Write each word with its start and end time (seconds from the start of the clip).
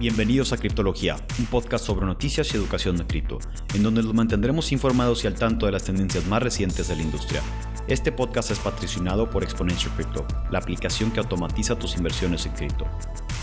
Bienvenidos 0.00 0.54
a 0.54 0.56
Criptología, 0.56 1.16
un 1.38 1.44
podcast 1.44 1.84
sobre 1.84 2.06
noticias 2.06 2.54
y 2.54 2.56
educación 2.56 2.96
de 2.96 3.06
cripto, 3.06 3.38
en 3.74 3.82
donde 3.82 4.02
los 4.02 4.14
mantendremos 4.14 4.72
informados 4.72 5.22
y 5.22 5.26
al 5.26 5.34
tanto 5.34 5.66
de 5.66 5.72
las 5.72 5.84
tendencias 5.84 6.26
más 6.26 6.42
recientes 6.42 6.88
de 6.88 6.96
la 6.96 7.02
industria. 7.02 7.42
Este 7.86 8.10
podcast 8.10 8.50
es 8.50 8.58
patrocinado 8.60 9.28
por 9.28 9.42
Exponential 9.42 9.94
Crypto, 9.96 10.26
la 10.50 10.58
aplicación 10.58 11.10
que 11.10 11.20
automatiza 11.20 11.78
tus 11.78 11.98
inversiones 11.98 12.46
en 12.46 12.52
cripto. 12.52 12.86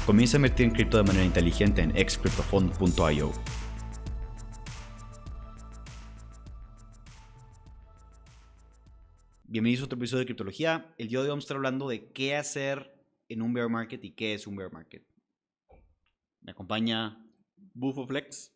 Comienza 0.08 0.38
a 0.38 0.40
invertir 0.40 0.66
en 0.66 0.72
cripto 0.72 0.98
de 0.98 1.04
manera 1.04 1.26
inteligente 1.26 1.84
en 1.84 1.96
excryptofund.io. 1.96 3.32
Bienvenidos 9.44 9.84
a 9.84 9.86
otro 9.86 10.00
episodio 10.00 10.22
de 10.22 10.26
Criptología. 10.26 10.92
El 10.98 11.10
día 11.10 11.20
de 11.20 11.26
hoy 11.26 11.30
vamos 11.30 11.44
a 11.44 11.46
estar 11.46 11.58
hablando 11.58 11.88
de 11.88 12.12
qué 12.14 12.36
hacer 12.36 13.00
en 13.30 13.44
un 13.44 13.54
bear 13.54 13.70
market 13.70 14.04
y 14.04 14.10
qué 14.10 14.34
es 14.34 14.48
un 14.48 14.56
bear 14.56 14.72
market. 14.72 15.04
Me 16.48 16.52
acompaña 16.52 17.22
Bufo 17.74 18.08
Flex. 18.08 18.54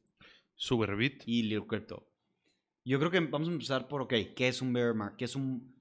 Superbit. 0.55 1.23
y 1.25 1.43
Lil 1.43 1.65
Crypto. 1.67 2.07
Yo 2.85 2.97
creo 2.99 3.11
que 3.11 3.19
vamos 3.19 3.49
a 3.49 3.51
empezar 3.51 3.87
por, 3.89 4.01
ok, 4.01 4.13
¿qué 4.35 4.47
es 4.47 4.61
un 4.61 4.71
bear 4.73 4.95
market? 4.95 5.17
¿Qué 5.17 5.25
es 5.25 5.35
un... 5.35 5.75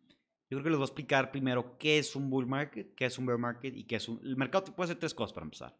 Yo 0.50 0.56
creo 0.58 0.64
que 0.64 0.70
les 0.70 0.78
voy 0.78 0.84
a 0.84 0.88
explicar 0.88 1.30
primero 1.30 1.78
qué 1.78 1.98
es 1.98 2.16
un 2.16 2.28
bull 2.28 2.46
market, 2.48 2.94
qué 2.96 3.04
es 3.06 3.16
un 3.16 3.26
bear 3.26 3.38
market 3.38 3.74
y 3.76 3.84
qué 3.84 3.96
es 3.96 4.08
un... 4.08 4.20
El 4.24 4.36
mercado 4.36 4.64
puede 4.74 4.86
hacer 4.88 4.98
tres 4.98 5.14
cosas 5.14 5.32
para 5.32 5.44
empezar. 5.44 5.78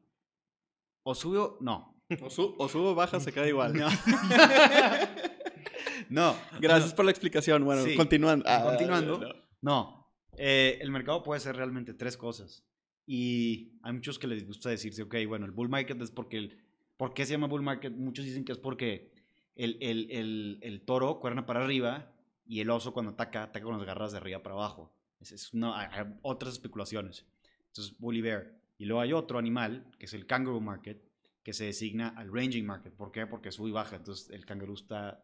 O 1.02 1.14
sube 1.14 1.38
o... 1.38 1.58
No. 1.60 2.00
O, 2.22 2.30
su- 2.30 2.54
o 2.58 2.68
sube 2.68 2.88
o 2.88 2.94
baja, 2.94 3.18
se 3.20 3.32
queda 3.32 3.48
igual. 3.48 3.72
No. 3.74 3.88
no. 6.08 6.36
Gracias 6.60 6.94
por 6.94 7.04
la 7.04 7.10
explicación. 7.10 7.64
Bueno, 7.64 7.82
Sí. 7.84 7.96
continuando. 7.96 8.44
Ah, 8.48 8.62
Continuando. 8.64 9.18
no. 9.18 9.34
No, 9.62 10.10
eh, 10.38 10.78
el 10.80 10.90
mercado 10.90 11.22
puede 11.22 11.38
ser 11.40 11.54
realmente 11.56 11.92
tres 11.92 12.16
cosas. 12.16 12.64
Y 13.12 13.72
hay 13.82 13.92
muchos 13.92 14.20
que 14.20 14.28
les 14.28 14.46
gusta 14.46 14.70
decirse, 14.70 15.02
ok, 15.02 15.16
bueno, 15.26 15.44
el 15.44 15.50
bull 15.50 15.68
market 15.68 16.00
es 16.00 16.12
porque... 16.12 16.36
El, 16.38 16.58
¿Por 16.96 17.12
qué 17.12 17.26
se 17.26 17.32
llama 17.32 17.48
bull 17.48 17.60
market? 17.62 17.92
Muchos 17.92 18.24
dicen 18.24 18.44
que 18.44 18.52
es 18.52 18.58
porque 18.58 19.10
el, 19.56 19.78
el, 19.80 20.08
el, 20.12 20.58
el 20.62 20.80
toro 20.82 21.18
cuerna 21.18 21.44
para 21.44 21.64
arriba 21.64 22.12
y 22.46 22.60
el 22.60 22.70
oso 22.70 22.92
cuando 22.92 23.10
ataca, 23.10 23.42
ataca 23.42 23.64
con 23.64 23.76
las 23.76 23.84
garras 23.84 24.12
de 24.12 24.18
arriba 24.18 24.44
para 24.44 24.54
abajo. 24.54 24.92
Es, 25.18 25.32
es 25.32 25.52
una- 25.52 25.76
hay- 25.80 26.14
otras 26.22 26.52
especulaciones. 26.52 27.26
Entonces, 27.66 27.98
bull 27.98 28.16
y 28.16 28.20
bear. 28.20 28.52
Y 28.78 28.84
luego 28.84 29.00
hay 29.00 29.12
otro 29.12 29.38
animal, 29.40 29.86
que 29.98 30.06
es 30.06 30.14
el 30.14 30.24
kangaroo 30.26 30.60
market, 30.60 31.02
que 31.42 31.52
se 31.52 31.64
designa 31.64 32.10
al 32.10 32.32
ranging 32.32 32.64
market. 32.64 32.92
¿Por 32.94 33.10
qué? 33.10 33.26
Porque 33.26 33.50
sube 33.50 33.70
y 33.70 33.72
baja. 33.72 33.96
Entonces, 33.96 34.30
el 34.30 34.46
canguro 34.46 34.74
está, 34.74 35.20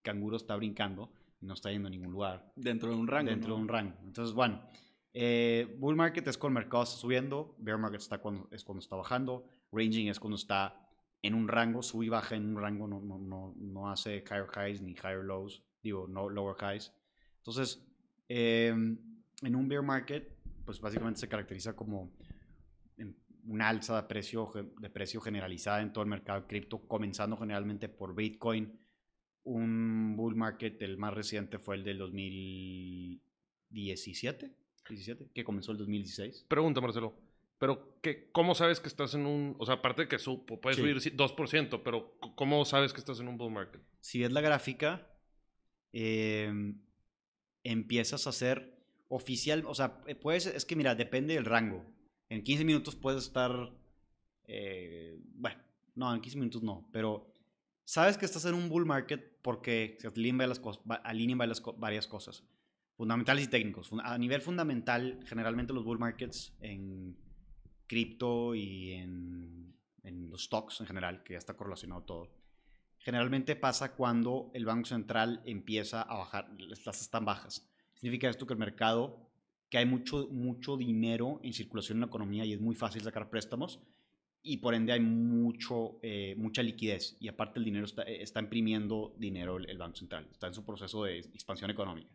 canguro 0.00 0.38
está 0.38 0.56
brincando 0.56 1.12
y 1.42 1.44
no 1.46 1.52
está 1.52 1.70
yendo 1.70 1.88
a 1.88 1.90
ningún 1.90 2.12
lugar 2.12 2.50
Dentro 2.56 2.88
de 2.88 2.94
un 2.96 3.06
rango. 3.08 3.28
dentro 3.30 3.50
¿no? 3.50 3.56
de 3.56 3.60
un 3.62 3.68
rango. 3.68 3.96
Entonces, 4.04 4.34
bueno, 4.34 4.62
eh, 5.18 5.74
bull 5.78 5.96
market 5.96 6.28
es 6.28 6.36
cuando 6.36 6.60
el 6.60 6.64
mercado 6.64 6.82
está 6.82 6.96
subiendo, 6.96 7.54
bear 7.56 7.78
market 7.78 8.02
está 8.02 8.18
cuando, 8.18 8.50
es 8.50 8.62
cuando 8.62 8.82
está 8.82 8.96
bajando, 8.96 9.48
ranging 9.72 10.08
es 10.08 10.20
cuando 10.20 10.36
está 10.36 10.78
en 11.22 11.34
un 11.34 11.48
rango, 11.48 11.82
sube 11.82 12.04
y 12.04 12.10
baja 12.10 12.36
en 12.36 12.44
un 12.44 12.60
rango, 12.60 12.86
no, 12.86 13.00
no, 13.00 13.16
no, 13.16 13.54
no 13.56 13.90
hace 13.90 14.22
higher 14.28 14.48
highs 14.54 14.82
ni 14.82 14.92
higher 14.92 15.24
lows, 15.24 15.62
digo, 15.82 16.06
no 16.06 16.28
lower 16.28 16.54
highs. 16.60 16.92
Entonces, 17.38 17.82
eh, 18.28 18.68
en 18.68 19.56
un 19.56 19.66
bear 19.66 19.82
market, 19.82 20.36
pues 20.66 20.82
básicamente 20.82 21.20
se 21.20 21.28
caracteriza 21.28 21.74
como 21.74 22.12
una 23.46 23.70
alza 23.70 23.96
de 23.96 24.02
precio, 24.06 24.52
de 24.78 24.90
precio 24.90 25.22
generalizada 25.22 25.80
en 25.80 25.94
todo 25.94 26.04
el 26.04 26.10
mercado 26.10 26.42
de 26.42 26.46
cripto, 26.46 26.86
comenzando 26.86 27.38
generalmente 27.38 27.88
por 27.88 28.14
Bitcoin. 28.14 28.78
Un 29.44 30.14
bull 30.14 30.36
market, 30.36 30.82
el 30.82 30.98
más 30.98 31.14
reciente 31.14 31.58
fue 31.58 31.76
el 31.76 31.84
del 31.84 31.96
2017, 31.96 34.65
17, 34.88 35.28
que 35.34 35.44
comenzó 35.44 35.72
el 35.72 35.78
2016. 35.78 36.46
Pregunta, 36.48 36.80
Marcelo. 36.80 37.14
Pero, 37.58 37.96
¿qué, 38.02 38.28
¿cómo 38.32 38.54
sabes 38.54 38.80
que 38.80 38.88
estás 38.88 39.14
en 39.14 39.24
un... 39.26 39.56
O 39.58 39.64
sea, 39.64 39.76
aparte 39.76 40.02
de 40.02 40.08
que 40.08 40.18
su, 40.18 40.44
puedes 40.44 40.76
Sí. 40.76 40.82
subir 40.82 41.00
sí, 41.00 41.10
2%, 41.10 41.80
pero 41.82 42.18
¿cómo 42.34 42.64
sabes 42.66 42.92
que 42.92 43.00
estás 43.00 43.18
en 43.20 43.28
un 43.28 43.38
bull 43.38 43.50
market? 43.52 43.80
Si 44.00 44.20
ves 44.20 44.30
la 44.30 44.42
gráfica, 44.42 45.06
eh, 45.92 46.74
empiezas 47.64 48.26
a 48.26 48.30
hacer 48.30 48.76
oficial, 49.08 49.64
o 49.66 49.74
sea, 49.74 50.02
eh, 50.06 50.14
puedes, 50.14 50.46
es 50.46 50.64
que 50.64 50.76
mira, 50.76 50.94
depende 50.94 51.34
del 51.34 51.44
rango. 51.44 51.84
En 52.28 52.42
15 52.42 52.64
minutos 52.64 52.94
puedes 52.96 53.24
estar, 53.24 53.72
eh, 54.44 55.18
bueno, 55.34 55.58
no, 55.94 56.14
en 56.14 56.20
15 56.20 56.38
minutos 56.38 56.62
no, 56.62 56.88
pero 56.92 57.32
sabes 57.84 58.18
que 58.18 58.26
estás 58.26 58.44
en 58.44 58.54
un 58.54 58.68
bull 58.68 58.84
market 58.84 59.38
porque 59.42 59.96
se 60.00 60.08
alinean 60.08 61.38
varias 61.78 62.06
cosas, 62.06 62.42
fundamentales 62.96 63.44
y 63.44 63.48
técnicos. 63.48 63.90
A 64.02 64.18
nivel 64.18 64.40
fundamental, 64.40 65.20
generalmente 65.26 65.72
los 65.72 65.84
bull 65.84 65.98
markets 65.98 66.56
en 66.60 67.16
cripto 67.86 68.54
y 68.54 68.92
en, 68.92 69.76
en 70.02 70.30
los 70.30 70.44
stocks 70.44 70.80
en 70.80 70.86
general, 70.86 71.22
que 71.22 71.34
ya 71.34 71.38
está 71.38 71.54
correlacionado 71.54 72.02
todo, 72.02 72.30
generalmente 72.98 73.54
pasa 73.54 73.94
cuando 73.94 74.50
el 74.54 74.64
Banco 74.64 74.86
Central 74.86 75.42
empieza 75.44 76.02
a 76.02 76.16
bajar, 76.16 76.50
las 76.58 76.82
tasas 76.82 77.02
están 77.02 77.24
bajas. 77.24 77.68
Significa 77.94 78.28
esto 78.28 78.46
que 78.46 78.54
el 78.54 78.58
mercado, 78.58 79.30
que 79.68 79.78
hay 79.78 79.86
mucho, 79.86 80.28
mucho 80.30 80.76
dinero 80.76 81.40
en 81.42 81.52
circulación 81.52 81.96
en 81.96 82.00
la 82.00 82.06
economía 82.06 82.44
y 82.44 82.52
es 82.52 82.60
muy 82.60 82.74
fácil 82.74 83.02
sacar 83.02 83.30
préstamos 83.30 83.80
y 84.42 84.58
por 84.58 84.74
ende 84.74 84.92
hay 84.92 85.00
mucho, 85.00 85.98
eh, 86.02 86.34
mucha 86.38 86.62
liquidez 86.62 87.16
y 87.20 87.28
aparte 87.28 87.58
el 87.58 87.64
dinero 87.64 87.84
está, 87.84 88.02
eh, 88.02 88.22
está 88.22 88.40
imprimiendo 88.40 89.14
dinero 89.18 89.56
el, 89.56 89.68
el 89.68 89.78
Banco 89.78 89.96
Central, 89.96 90.28
está 90.30 90.46
en 90.46 90.54
su 90.54 90.64
proceso 90.64 91.04
de 91.04 91.18
expansión 91.18 91.70
económica. 91.70 92.10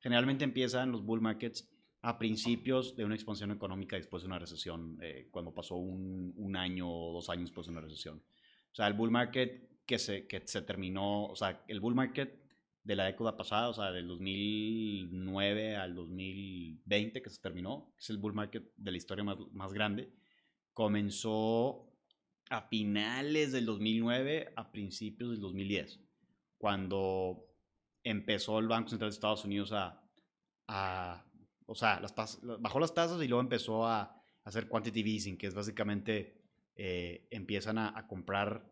Generalmente 0.00 0.44
empiezan 0.44 0.92
los 0.92 1.04
bull 1.04 1.20
markets 1.20 1.68
a 2.02 2.18
principios 2.18 2.94
de 2.96 3.04
una 3.04 3.14
expansión 3.14 3.50
económica 3.50 3.96
después 3.96 4.22
de 4.22 4.28
una 4.28 4.38
recesión, 4.38 4.98
eh, 5.02 5.28
cuando 5.30 5.52
pasó 5.52 5.76
un, 5.76 6.32
un 6.36 6.56
año 6.56 6.88
o 6.88 7.12
dos 7.12 7.28
años 7.28 7.46
después 7.46 7.66
de 7.66 7.72
una 7.72 7.80
recesión. 7.80 8.22
O 8.70 8.74
sea, 8.74 8.86
el 8.86 8.94
bull 8.94 9.10
market 9.10 9.68
que 9.84 9.98
se, 9.98 10.26
que 10.26 10.46
se 10.46 10.62
terminó, 10.62 11.26
o 11.26 11.34
sea, 11.34 11.64
el 11.66 11.80
bull 11.80 11.94
market 11.94 12.38
de 12.84 12.96
la 12.96 13.06
década 13.06 13.36
pasada, 13.36 13.68
o 13.68 13.74
sea, 13.74 13.90
del 13.90 14.06
2009 14.06 15.76
al 15.76 15.94
2020 15.94 17.20
que 17.22 17.30
se 17.30 17.40
terminó, 17.40 17.92
que 17.96 18.02
es 18.02 18.10
el 18.10 18.18
bull 18.18 18.34
market 18.34 18.70
de 18.76 18.90
la 18.90 18.96
historia 18.96 19.24
más, 19.24 19.36
más 19.52 19.72
grande, 19.72 20.12
comenzó 20.72 21.92
a 22.50 22.62
finales 22.62 23.52
del 23.52 23.66
2009 23.66 24.52
a 24.56 24.70
principios 24.70 25.30
del 25.30 25.40
2010, 25.40 26.00
cuando 26.56 27.47
empezó 28.04 28.58
el 28.58 28.68
Banco 28.68 28.90
Central 28.90 29.10
de 29.10 29.14
Estados 29.14 29.44
Unidos 29.44 29.72
a, 29.72 30.02
a 30.68 31.24
o 31.66 31.74
sea, 31.74 32.00
las 32.00 32.14
bajó 32.60 32.80
las 32.80 32.94
tasas 32.94 33.22
y 33.22 33.28
luego 33.28 33.42
empezó 33.42 33.86
a 33.86 34.14
hacer 34.44 34.68
quantitative 34.68 35.10
easing, 35.10 35.36
que 35.36 35.46
es 35.46 35.54
básicamente 35.54 36.40
eh, 36.74 37.26
empiezan 37.30 37.76
a, 37.78 37.98
a 37.98 38.06
comprar, 38.06 38.64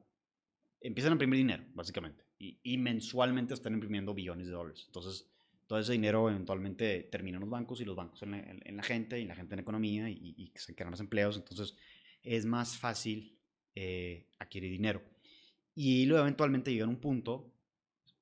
empiezan 0.81 1.12
a 1.12 1.15
imprimir 1.15 1.38
dinero, 1.38 1.65
básicamente, 1.75 2.25
y, 2.38 2.59
y 2.62 2.78
mensualmente 2.78 3.53
están 3.54 3.75
imprimiendo 3.75 4.15
billones 4.15 4.47
de 4.47 4.53
dólares. 4.53 4.84
Entonces, 4.86 5.31
todo 5.66 5.78
ese 5.81 5.92
dinero 5.92 6.31
eventualmente 6.31 7.03
termina 7.10 7.36
en 7.36 7.41
los 7.41 7.50
bancos 7.50 7.81
y 7.81 7.84
los 7.84 7.97
bancos 7.97 8.22
en 8.22 8.31
la, 8.31 8.38
en- 8.38 8.76
la 8.76 8.82
gente 8.82 9.20
y 9.20 9.25
la 9.25 9.34
gente 9.34 9.54
en 9.54 9.59
la 9.59 9.62
economía 9.62 10.09
y, 10.09 10.34
y 10.38 10.53
se 10.54 10.75
crean 10.75 10.92
los 10.92 11.00
empleos. 11.00 11.36
Entonces, 11.36 11.76
es 12.22 12.47
más 12.47 12.78
fácil 12.78 13.38
eh, 13.75 14.28
adquirir 14.38 14.70
dinero. 14.70 15.03
Y 15.75 16.06
luego 16.06 16.22
eventualmente 16.22 16.72
llega 16.72 16.86
un 16.86 17.00
punto 17.00 17.53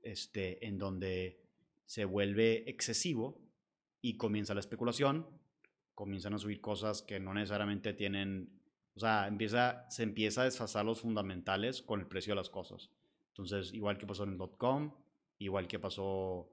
este, 0.04 0.66
en 0.66 0.78
donde 0.78 1.40
se 1.86 2.04
vuelve 2.04 2.68
excesivo 2.70 3.40
y 4.00 4.16
comienza 4.16 4.54
la 4.54 4.60
especulación, 4.60 5.26
comienzan 5.94 6.34
a 6.34 6.38
subir 6.38 6.60
cosas 6.60 7.02
que 7.02 7.20
no 7.20 7.34
necesariamente 7.34 7.92
tienen, 7.94 8.48
o 8.94 9.00
sea, 9.00 9.26
empieza, 9.28 9.88
se 9.90 10.02
empieza 10.02 10.42
a 10.42 10.44
desfasar 10.44 10.84
los 10.84 11.00
fundamentales 11.00 11.82
con 11.82 12.00
el 12.00 12.06
precio 12.06 12.32
de 12.32 12.36
las 12.36 12.50
cosas. 12.50 12.90
Entonces, 13.28 13.72
igual 13.74 13.98
que 13.98 14.06
pasó 14.06 14.24
en 14.24 14.32
el 14.32 14.38
.com, 14.56 14.92
igual 15.38 15.66
que 15.68 15.78
pasó 15.78 16.48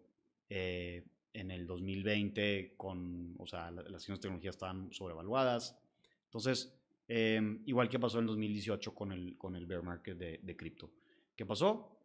eh, 0.50 1.04
en 1.34 1.50
el 1.52 1.66
2020 1.66 2.74
con, 2.78 3.36
o 3.40 3.48
sea, 3.48 3.72
la- 3.72 3.84
las 3.84 3.94
acciones 3.96 4.20
de 4.20 4.24
tecnología 4.24 4.50
estaban 4.50 4.92
sobrevaluadas. 4.92 5.78
Entonces, 6.26 6.74
eh, 7.08 7.40
igual 7.66 7.90
que 7.90 8.00
pasó 8.00 8.18
en 8.20 8.24
el 8.24 8.28
2018 8.28 8.94
con 8.94 9.12
el, 9.12 9.38
con 9.38 9.56
el 9.56 9.66
bear 9.66 9.84
market 9.84 10.18
de 10.18 10.56
cripto. 10.58 10.92
¿Qué 11.36 11.46
pasó? 11.46 12.01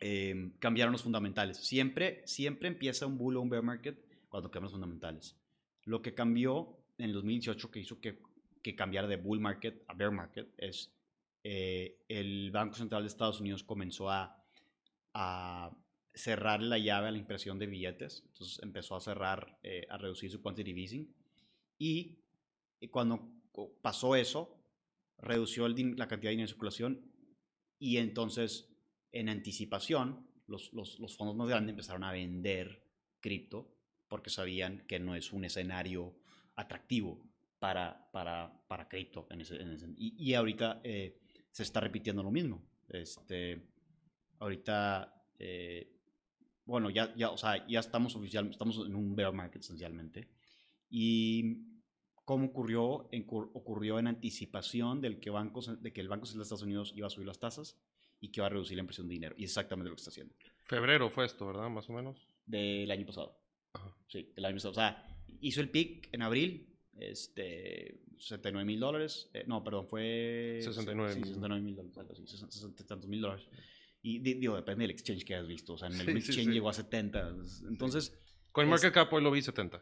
Eh, 0.00 0.52
cambiaron 0.58 0.92
los 0.92 1.02
fundamentales. 1.02 1.56
Siempre, 1.58 2.22
siempre 2.26 2.68
empieza 2.68 3.06
un 3.06 3.18
bull 3.18 3.36
o 3.36 3.40
un 3.40 3.50
bear 3.50 3.62
market 3.62 3.98
cuando 4.28 4.50
cambian 4.50 4.64
los 4.64 4.72
fundamentales. 4.72 5.36
Lo 5.84 6.02
que 6.02 6.14
cambió 6.14 6.76
en 6.98 7.06
el 7.06 7.12
2018 7.12 7.70
que 7.70 7.80
hizo 7.80 8.00
que, 8.00 8.20
que 8.62 8.76
cambiara 8.76 9.08
de 9.08 9.16
bull 9.16 9.40
market 9.40 9.82
a 9.88 9.94
bear 9.94 10.12
market 10.12 10.52
es 10.56 10.92
eh, 11.42 11.98
el 12.08 12.50
Banco 12.50 12.74
Central 12.74 13.02
de 13.02 13.08
Estados 13.08 13.40
Unidos 13.40 13.64
comenzó 13.64 14.10
a, 14.10 14.44
a 15.14 15.70
cerrar 16.14 16.62
la 16.62 16.78
llave 16.78 17.08
a 17.08 17.10
la 17.10 17.18
impresión 17.18 17.58
de 17.58 17.66
billetes. 17.66 18.24
Entonces 18.26 18.60
empezó 18.62 18.96
a 18.96 19.00
cerrar, 19.00 19.58
eh, 19.62 19.86
a 19.88 19.98
reducir 19.98 20.30
su 20.30 20.42
quantitative 20.42 20.80
easing. 20.80 21.14
Y 21.78 22.18
cuando 22.90 23.32
pasó 23.82 24.16
eso, 24.16 24.58
redució 25.18 25.66
el 25.66 25.96
la 25.96 26.08
cantidad 26.08 26.30
de 26.30 26.36
dinero 26.36 26.44
en 26.44 26.48
circulación 26.48 27.12
y 27.78 27.98
entonces 27.98 28.67
en 29.12 29.28
anticipación 29.28 30.26
los, 30.46 30.72
los, 30.72 30.98
los 30.98 31.16
fondos 31.16 31.36
más 31.36 31.48
grandes 31.48 31.70
empezaron 31.72 32.04
a 32.04 32.12
vender 32.12 32.82
cripto 33.20 33.74
porque 34.08 34.30
sabían 34.30 34.84
que 34.86 34.98
no 34.98 35.14
es 35.14 35.32
un 35.32 35.44
escenario 35.44 36.16
atractivo 36.56 37.22
para, 37.58 38.10
para, 38.12 38.64
para 38.66 38.88
cripto. 38.88 39.26
En 39.30 39.42
ese, 39.42 39.56
en 39.56 39.72
ese- 39.72 39.94
y, 39.96 40.14
y 40.30 40.34
ahorita 40.34 40.80
eh, 40.82 41.20
se 41.50 41.62
está 41.62 41.80
repitiendo 41.80 42.22
lo 42.22 42.30
mismo. 42.30 42.62
Este, 42.88 43.68
ahorita, 44.38 45.24
eh, 45.38 45.94
bueno, 46.64 46.88
ya, 46.90 47.14
ya, 47.16 47.30
o 47.30 47.36
sea, 47.36 47.66
ya 47.66 47.80
estamos 47.80 48.16
oficial, 48.16 48.48
estamos 48.48 48.86
en 48.86 48.94
un 48.94 49.14
bear 49.14 49.32
market 49.32 49.62
esencialmente. 49.62 50.28
Y 50.88 51.66
cómo 52.24 52.46
ocurrió, 52.46 53.08
en, 53.12 53.26
ocurrió 53.28 53.98
en 53.98 54.06
anticipación 54.06 55.00
del 55.00 55.20
que 55.20 55.30
bancos, 55.30 55.82
de 55.82 55.92
que 55.92 56.00
el 56.00 56.08
Banco 56.08 56.24
Central 56.26 56.40
de 56.40 56.42
Estados 56.44 56.62
Unidos 56.62 56.92
iba 56.96 57.06
a 57.06 57.10
subir 57.10 57.26
las 57.26 57.38
tasas 57.38 57.76
y 58.20 58.30
que 58.30 58.40
iba 58.40 58.46
a 58.46 58.50
reducir 58.50 58.76
la 58.76 58.80
impresión 58.82 59.06
de 59.08 59.14
dinero. 59.14 59.34
Y 59.38 59.44
es 59.44 59.50
exactamente 59.50 59.88
lo 59.90 59.96
que 59.96 60.00
está 60.00 60.10
haciendo. 60.10 60.34
Febrero 60.64 61.08
fue 61.10 61.24
esto, 61.26 61.46
¿verdad? 61.46 61.68
Más 61.70 61.88
o 61.88 61.92
menos. 61.92 62.26
Del 62.46 62.90
año 62.90 63.06
pasado. 63.06 63.40
Ajá. 63.72 63.94
Sí, 64.08 64.32
del 64.34 64.44
año 64.44 64.56
pasado. 64.56 64.72
O 64.72 64.74
sea, 64.74 65.06
hizo 65.40 65.60
el 65.60 65.70
pic 65.70 66.08
en 66.12 66.22
abril, 66.22 66.74
este, 66.98 68.00
69 68.18 68.64
mil 68.66 68.80
dólares. 68.80 69.30
Eh, 69.34 69.44
no, 69.46 69.62
perdón, 69.62 69.86
fue... 69.88 70.58
69 70.62 71.12
sí, 71.12 71.18
mil. 71.20 71.26
69 71.28 71.62
mil 71.62 71.76
dólares, 71.76 71.98
algo 71.98 72.12
así, 72.12 72.26
60 72.26 72.82
y 72.82 72.86
tantos 72.86 73.08
mil 73.08 73.20
dólares. 73.20 73.46
Y 74.02 74.18
di- 74.20 74.34
digo, 74.34 74.56
depende 74.56 74.82
del 74.84 74.90
exchange 74.92 75.24
que 75.24 75.34
hayas 75.34 75.48
visto. 75.48 75.74
O 75.74 75.78
sea, 75.78 75.88
en 75.88 75.94
el 75.94 76.00
Sí, 76.00 76.12
sí, 76.12 76.18
exchange 76.18 76.46
sí. 76.48 76.52
llegó 76.52 76.68
a 76.68 76.72
70. 76.72 77.34
Entonces, 77.68 78.18
CoinMarketCap 78.52 79.12
hoy 79.12 79.22
lo 79.22 79.30
vi 79.30 79.42
70. 79.42 79.80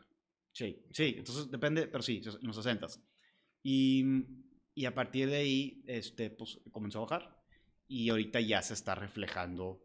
Sí, 0.52 0.84
sí, 0.90 1.14
entonces 1.18 1.50
depende, 1.50 1.86
pero 1.86 2.02
sí, 2.02 2.22
en 2.24 2.46
los 2.46 2.56
60. 2.56 2.86
Y, 3.62 4.04
y 4.74 4.84
a 4.86 4.94
partir 4.94 5.28
de 5.28 5.36
ahí, 5.36 5.82
este, 5.86 6.30
pues 6.30 6.58
comenzó 6.72 6.98
a 6.98 7.02
bajar. 7.02 7.35
Y 7.88 8.10
ahorita 8.10 8.40
ya 8.40 8.62
se 8.62 8.74
está 8.74 8.94
reflejando 8.94 9.80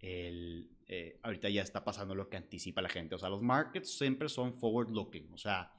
el. 0.00 0.70
eh, 0.86 1.18
ahorita 1.22 1.48
ya 1.48 1.62
está 1.62 1.84
pasando 1.84 2.14
lo 2.14 2.28
que 2.28 2.36
anticipa 2.36 2.82
la 2.82 2.88
gente. 2.88 3.14
O 3.14 3.18
sea, 3.18 3.28
los 3.28 3.42
markets 3.42 3.96
siempre 3.96 4.28
son 4.28 4.54
forward 4.54 4.90
looking. 4.90 5.32
O 5.32 5.38
sea, 5.38 5.72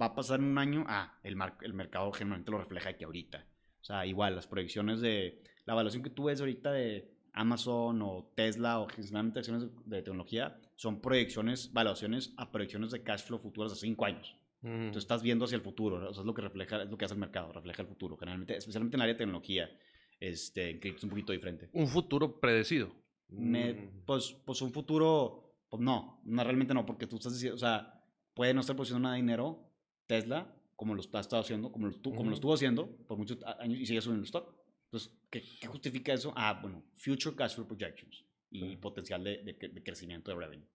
va 0.00 0.06
a 0.06 0.14
pasar 0.14 0.40
un 0.40 0.56
año. 0.58 0.84
Ah, 0.88 1.18
el, 1.22 1.36
mar- 1.36 1.58
el 1.62 1.72
mercado 1.74 2.10
generalmente 2.12 2.50
lo 2.50 2.58
refleja 2.58 2.90
aquí 2.90 3.04
ahorita. 3.04 3.46
O 3.80 3.84
sea, 3.84 4.06
igual, 4.06 4.34
las 4.36 4.46
proyecciones 4.46 5.00
de. 5.00 5.42
La 5.66 5.74
evaluación 5.74 6.02
que 6.02 6.10
tú 6.10 6.24
ves 6.24 6.40
ahorita 6.40 6.72
de 6.72 7.10
Amazon 7.32 8.02
o 8.02 8.30
Tesla 8.34 8.80
o 8.80 8.88
generalmente 8.88 9.38
acciones 9.40 9.62
de, 9.62 9.70
de 9.96 10.02
tecnología 10.02 10.58
son 10.74 11.00
proyecciones, 11.00 11.72
valuaciones 11.72 12.32
a 12.36 12.50
proyecciones 12.50 12.90
de 12.90 13.02
cash 13.02 13.22
flow 13.22 13.38
futuras 13.38 13.70
de 13.72 13.76
5 13.78 14.04
años. 14.04 14.36
Mm. 14.62 14.68
Entonces 14.68 15.04
estás 15.04 15.22
viendo 15.22 15.44
hacia 15.44 15.56
el 15.56 15.62
futuro, 15.62 16.00
¿no? 16.00 16.08
o 16.08 16.12
sea, 16.14 16.22
es 16.22 16.26
lo 16.26 16.34
que 16.34 16.42
refleja, 16.42 16.82
es 16.82 16.90
lo 16.90 16.96
que 16.98 17.04
hace 17.04 17.14
el 17.14 17.20
mercado, 17.20 17.52
refleja 17.52 17.82
el 17.82 17.88
futuro, 17.88 18.16
generalmente, 18.16 18.56
especialmente 18.56 18.96
en 18.96 19.00
el 19.00 19.02
área 19.04 19.14
de 19.14 19.18
tecnología, 19.18 19.70
este, 20.20 20.70
en 20.70 20.78
cripto 20.80 20.98
es 20.98 21.04
un 21.04 21.10
poquito 21.10 21.32
diferente. 21.32 21.68
Un 21.72 21.88
futuro 21.88 22.38
predecido. 22.40 22.92
Me- 23.28 23.72
Mm. 23.74 24.02
pues, 24.06 24.32
pues 24.44 24.60
un 24.62 24.72
futuro, 24.72 25.54
pues 25.68 25.82
no, 25.82 26.20
no, 26.24 26.44
realmente 26.44 26.74
no, 26.74 26.84
porque 26.84 27.06
tú 27.06 27.16
estás 27.16 27.32
diciendo, 27.32 27.54
o 27.56 27.58
sea, 27.58 28.04
puede 28.34 28.52
no 28.54 28.60
estar 28.60 28.76
produciendo 28.76 29.00
nada 29.00 29.14
de 29.14 29.20
dinero 29.22 29.70
Tesla, 30.06 30.54
como 30.76 30.94
lo 30.94 31.00
está 31.00 31.20
estado 31.20 31.42
haciendo, 31.42 31.70
como 31.72 31.86
lo, 31.88 32.02
como 32.02 32.14
lo 32.16 32.20
Ujú. 32.22 32.32
estuvo 32.34 32.54
haciendo 32.54 32.88
por 33.06 33.16
muchos 33.18 33.38
años 33.58 33.78
y 33.78 33.86
sigue 33.86 34.00
subiendo 34.00 34.22
el 34.22 34.26
stock. 34.26 34.54
Entonces, 34.86 35.12
¿qué, 35.30 35.42
qué 35.60 35.66
justifica 35.68 36.12
eso? 36.12 36.32
Ah, 36.36 36.58
bueno, 36.60 36.82
future 36.96 37.36
cash 37.36 37.54
flow 37.54 37.66
projections 37.66 38.24
y 38.50 38.60
Sí. 38.70 38.76
potencial 38.76 39.22
de, 39.22 39.38
de, 39.44 39.52
de 39.68 39.82
crecimiento 39.82 40.32
de 40.32 40.36
revenue 40.38 40.66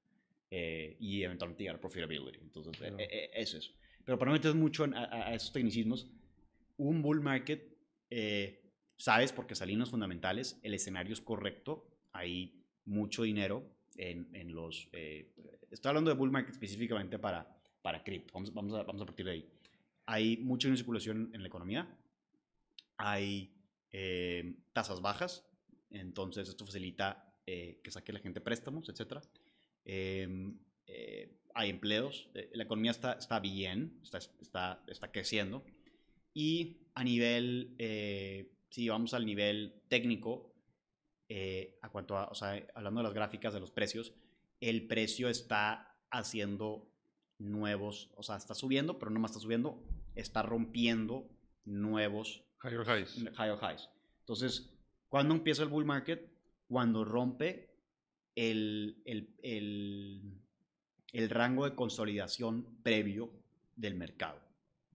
eh, 0.52 0.96
y 1.00 1.22
eventualmente 1.24 1.64
llegar 1.64 1.76
a 1.76 1.82
profitability. 1.82 2.38
Entonces, 2.42 2.78
Claro. 2.78 2.98
eh, 3.00 3.08
eh, 3.12 3.30
eso 3.34 3.58
es. 3.58 3.74
Pero 4.06 4.18
para 4.18 4.30
no 4.32 4.38
meter 4.38 4.54
mucho 4.56 4.86
en- 4.86 4.94
a, 4.94 5.04
a- 5.04 5.28
a 5.30 5.34
esos 5.34 5.52
tecnicismos, 5.52 6.08
un 6.78 7.02
bull 7.02 7.20
market, 7.20 7.76
eh, 8.10 8.62
sabes, 8.98 9.32
porque 9.32 9.56
salí 9.56 9.74
en 9.74 9.80
los 9.80 9.90
fundamentales, 9.90 10.60
el 10.64 10.74
escenario 10.74 11.14
es 11.14 11.22
correcto, 11.22 11.88
hay 12.14 12.64
mucho 12.86 13.24
dinero 13.24 13.70
en, 13.98 14.30
en 14.34 14.54
los... 14.54 14.90
eh, 14.94 15.34
estoy 15.72 15.90
hablando 15.90 16.12
de 16.12 16.18
bull 16.18 16.32
market 16.32 16.54
específicamente 16.54 17.20
para, 17.20 17.58
para 17.82 18.04
cripto, 18.04 18.34
vamos, 18.34 18.54
vamos, 18.54 18.74
a, 18.74 18.84
vamos 18.84 19.02
a 19.02 19.06
partir 19.06 19.26
de 19.26 19.32
ahí. 19.32 19.50
Hay 20.06 20.38
mucha 20.38 20.74
circulación 20.76 21.32
en 21.34 21.42
la 21.42 21.48
economía, 21.48 21.98
hay 22.98 23.54
eh, 23.92 24.56
tasas 24.74 25.02
bajas, 25.02 25.48
entonces 25.90 26.48
esto 26.48 26.66
facilita 26.66 27.34
eh, 27.46 27.80
que 27.84 27.92
saque 27.92 28.14
la 28.14 28.20
gente 28.20 28.42
préstamos, 28.42 28.88
etc. 28.90 29.18
hay 31.54 31.70
empleos, 31.70 32.30
la 32.54 32.64
economía 32.64 32.92
está, 32.92 33.14
está 33.14 33.40
bien, 33.40 34.00
está, 34.04 34.18
está, 34.18 34.84
está 34.88 35.12
creciendo. 35.12 35.66
Y 36.34 36.82
a 36.96 37.04
nivel, 37.04 37.76
si 38.70 38.90
vamos 38.90 39.14
al 39.14 39.26
nivel 39.26 39.82
técnico, 39.88 40.54
eh, 41.30 41.78
a 41.82 41.90
cuanto 41.90 42.18
a, 42.18 42.28
o 42.28 42.36
sea, 42.36 42.66
hablando 42.76 43.00
de 43.00 43.06
las 43.06 43.14
gráficas 43.14 43.54
de 43.54 43.60
los 43.60 43.72
precios, 43.72 44.14
el 44.60 44.88
precio 44.88 45.30
está 45.30 45.96
haciendo 46.12 46.88
nuevos, 47.40 48.12
o 48.16 48.24
sea, 48.24 48.38
está 48.38 48.54
subiendo, 48.54 49.00
pero 49.00 49.12
no 49.12 49.20
más 49.20 49.32
está 49.32 49.42
subiendo, 49.42 49.84
está 50.16 50.42
rompiendo 50.42 51.28
nuevos 51.66 52.44
Higher 52.64 52.82
highs. 52.82 53.16
higher 53.38 53.58
highs. 53.62 53.90
Entonces, 54.22 54.74
¿cuándo 55.10 55.36
empieza 55.36 55.64
el 55.64 55.70
bull 55.70 55.86
market? 55.86 56.32
Cuando 56.68 57.06
rompe 57.06 57.70
el, 58.34 59.02
el, 59.06 59.36
el, 59.44 60.22
el 61.12 61.30
rango 61.30 61.66
de 61.66 61.76
consolidación 61.76 62.80
previo 62.82 63.32
del 63.76 63.96
mercado 63.96 64.40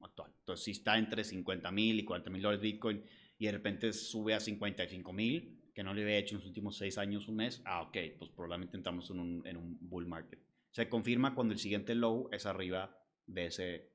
actual. 0.00 0.32
Entonces, 0.40 0.64
si 0.64 0.70
está 0.72 0.98
entre 0.98 1.22
50 1.22 1.70
mil 1.70 2.00
y 2.00 2.04
40 2.04 2.30
mil 2.30 2.42
dólares 2.42 2.62
Bitcoin 2.62 3.04
y 3.40 3.46
de 3.46 3.52
repente 3.52 3.92
sube 3.94 4.34
a 4.34 4.38
55 4.38 5.12
mil, 5.14 5.58
que 5.74 5.82
no 5.82 5.94
le 5.94 6.02
había 6.02 6.18
hecho 6.18 6.34
en 6.34 6.40
los 6.40 6.46
últimos 6.46 6.76
seis 6.76 6.98
años 6.98 7.26
un 7.26 7.36
mes, 7.36 7.62
ah, 7.64 7.80
ok, 7.80 7.96
pues 8.18 8.30
probablemente 8.30 8.76
entramos 8.76 9.08
en 9.10 9.18
un, 9.18 9.46
en 9.46 9.56
un 9.56 9.78
bull 9.80 10.06
market. 10.06 10.38
Se 10.70 10.90
confirma 10.90 11.34
cuando 11.34 11.54
el 11.54 11.58
siguiente 11.58 11.94
low 11.94 12.28
es 12.32 12.44
arriba 12.44 12.94
de 13.26 13.46
ese 13.46 13.92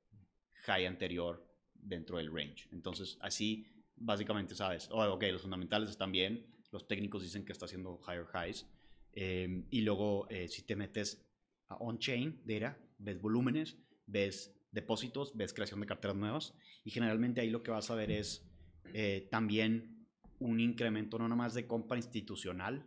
high 0.63 0.87
anterior 0.87 1.47
dentro 1.75 2.17
del 2.17 2.33
range. 2.33 2.67
Entonces, 2.71 3.19
así 3.21 3.67
básicamente 3.95 4.55
sabes, 4.55 4.89
oh, 4.91 5.03
ok, 5.13 5.25
los 5.31 5.43
fundamentales 5.43 5.91
están 5.91 6.11
bien, 6.11 6.43
los 6.71 6.87
técnicos 6.87 7.21
dicen 7.21 7.45
que 7.45 7.51
está 7.51 7.65
haciendo 7.65 8.01
higher 8.07 8.25
highs, 8.33 8.67
eh, 9.13 9.63
y 9.69 9.81
luego 9.81 10.27
eh, 10.31 10.47
si 10.47 10.63
te 10.63 10.75
metes 10.75 11.23
a 11.67 11.75
on-chain 11.75 12.41
data, 12.45 12.79
ves 12.97 13.21
volúmenes, 13.21 13.77
ves 14.07 14.59
depósitos, 14.71 15.37
ves 15.37 15.53
creación 15.53 15.81
de 15.81 15.85
carteras 15.85 16.17
nuevas, 16.17 16.55
y 16.83 16.89
generalmente 16.89 17.41
ahí 17.41 17.51
lo 17.51 17.61
que 17.61 17.69
vas 17.69 17.91
a 17.91 17.95
ver 17.95 18.09
es 18.09 18.51
eh, 18.93 19.27
también 19.31 20.07
un 20.39 20.59
incremento 20.59 21.17
no 21.17 21.27
nomás 21.27 21.53
de 21.53 21.65
compra 21.65 21.97
institucional, 21.97 22.85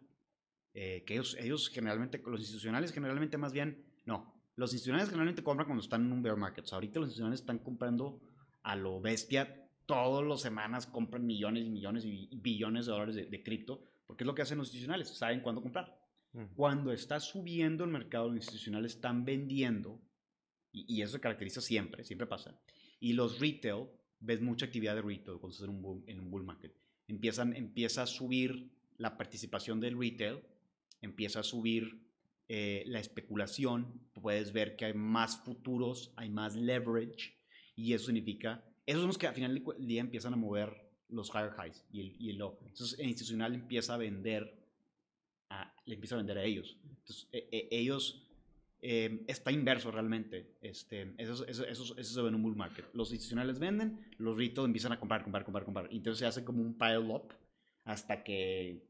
eh, 0.74 1.02
que 1.06 1.14
ellos, 1.14 1.36
ellos 1.40 1.68
generalmente, 1.68 2.22
los 2.24 2.40
institucionales 2.40 2.92
generalmente 2.92 3.38
más 3.38 3.52
bien, 3.52 3.84
no, 4.04 4.34
los 4.56 4.72
institucionales 4.72 5.08
generalmente 5.08 5.42
compran 5.42 5.66
cuando 5.66 5.82
están 5.82 6.04
en 6.04 6.12
un 6.12 6.22
bear 6.22 6.36
market, 6.36 6.64
o 6.64 6.66
sea, 6.66 6.76
ahorita 6.76 7.00
los 7.00 7.08
institucionales 7.08 7.40
están 7.40 7.58
comprando 7.58 8.20
a 8.62 8.76
lo 8.76 9.00
bestia, 9.00 9.68
todas 9.86 10.26
las 10.26 10.42
semanas 10.42 10.86
compran 10.86 11.24
millones 11.24 11.64
y 11.64 11.70
millones 11.70 12.04
y 12.04 12.28
billones 12.36 12.86
de 12.86 12.92
dólares 12.92 13.14
de, 13.14 13.26
de 13.26 13.42
cripto, 13.42 13.82
porque 14.06 14.24
es 14.24 14.26
lo 14.26 14.34
que 14.34 14.42
hacen 14.42 14.58
los 14.58 14.68
institucionales, 14.68 15.08
saben 15.16 15.40
cuándo 15.40 15.62
comprar. 15.62 15.98
Cuando 16.54 16.92
está 16.92 17.18
subiendo 17.18 17.84
el 17.84 17.90
mercado, 17.90 18.28
los 18.28 18.36
institucionales 18.36 18.94
están 18.94 19.24
vendiendo, 19.24 20.00
y, 20.70 20.96
y 20.96 21.02
eso 21.02 21.12
se 21.12 21.20
caracteriza 21.20 21.60
siempre, 21.60 22.04
siempre 22.04 22.26
pasa. 22.26 22.60
Y 23.00 23.14
los 23.14 23.40
retail, 23.40 23.88
ves 24.20 24.40
mucha 24.40 24.66
actividad 24.66 24.94
de 24.94 25.02
retail 25.02 25.38
cuando 25.38 25.50
estás 25.50 25.64
en 25.68 25.70
un 25.70 25.82
bull, 25.82 26.04
en 26.06 26.20
un 26.20 26.30
bull 26.30 26.44
market. 26.44 26.74
Empiezan, 27.06 27.54
empieza 27.54 28.02
a 28.02 28.06
subir 28.06 28.70
la 28.96 29.16
participación 29.16 29.80
del 29.80 29.98
retail, 29.98 30.40
empieza 31.00 31.40
a 31.40 31.42
subir 31.42 32.00
eh, 32.48 32.82
la 32.86 32.98
especulación, 32.98 34.00
puedes 34.14 34.52
ver 34.52 34.76
que 34.76 34.86
hay 34.86 34.94
más 34.94 35.38
futuros, 35.38 36.12
hay 36.16 36.30
más 36.30 36.56
leverage, 36.56 37.36
y 37.76 37.92
eso 37.92 38.06
significa, 38.06 38.64
esos 38.86 39.02
son 39.02 39.08
los 39.08 39.18
que 39.18 39.26
al 39.26 39.34
final 39.34 39.54
del 39.54 39.86
día 39.86 40.00
empiezan 40.00 40.32
a 40.32 40.36
mover 40.36 40.88
los 41.08 41.30
higher 41.30 41.52
highs 41.58 41.84
y 41.90 42.00
el, 42.00 42.16
y 42.18 42.30
el 42.30 42.38
low. 42.38 42.58
Entonces, 42.66 42.98
el 42.98 43.06
institucional 43.06 43.54
empieza 43.54 43.94
a 43.94 43.96
vender, 43.98 44.66
a, 45.48 45.74
le 45.86 45.94
empieza 45.94 46.14
a 46.14 46.18
vender 46.18 46.38
a 46.38 46.44
ellos. 46.44 46.76
Entonces, 46.88 47.28
eh, 47.32 47.48
eh, 47.52 47.68
ellos, 47.70 48.27
eh, 48.80 49.24
está 49.26 49.50
inverso 49.52 49.90
realmente. 49.90 50.54
Este, 50.62 51.12
eso, 51.18 51.46
eso, 51.46 51.66
eso, 51.66 51.96
eso 51.98 52.14
se 52.14 52.22
ve 52.22 52.28
en 52.28 52.34
un 52.34 52.42
bull 52.42 52.56
market. 52.56 52.86
Los 52.94 53.10
institucionales 53.10 53.58
venden, 53.58 53.98
los 54.18 54.36
retail 54.36 54.66
empiezan 54.66 54.92
a 54.92 54.98
comprar, 55.00 55.22
comprar, 55.22 55.44
comprar, 55.44 55.64
comprar. 55.64 55.88
Y 55.92 55.96
entonces 55.98 56.20
se 56.20 56.26
hace 56.26 56.44
como 56.44 56.62
un 56.62 56.76
pile 56.78 56.98
up 56.98 57.32
hasta 57.84 58.22
que, 58.22 58.84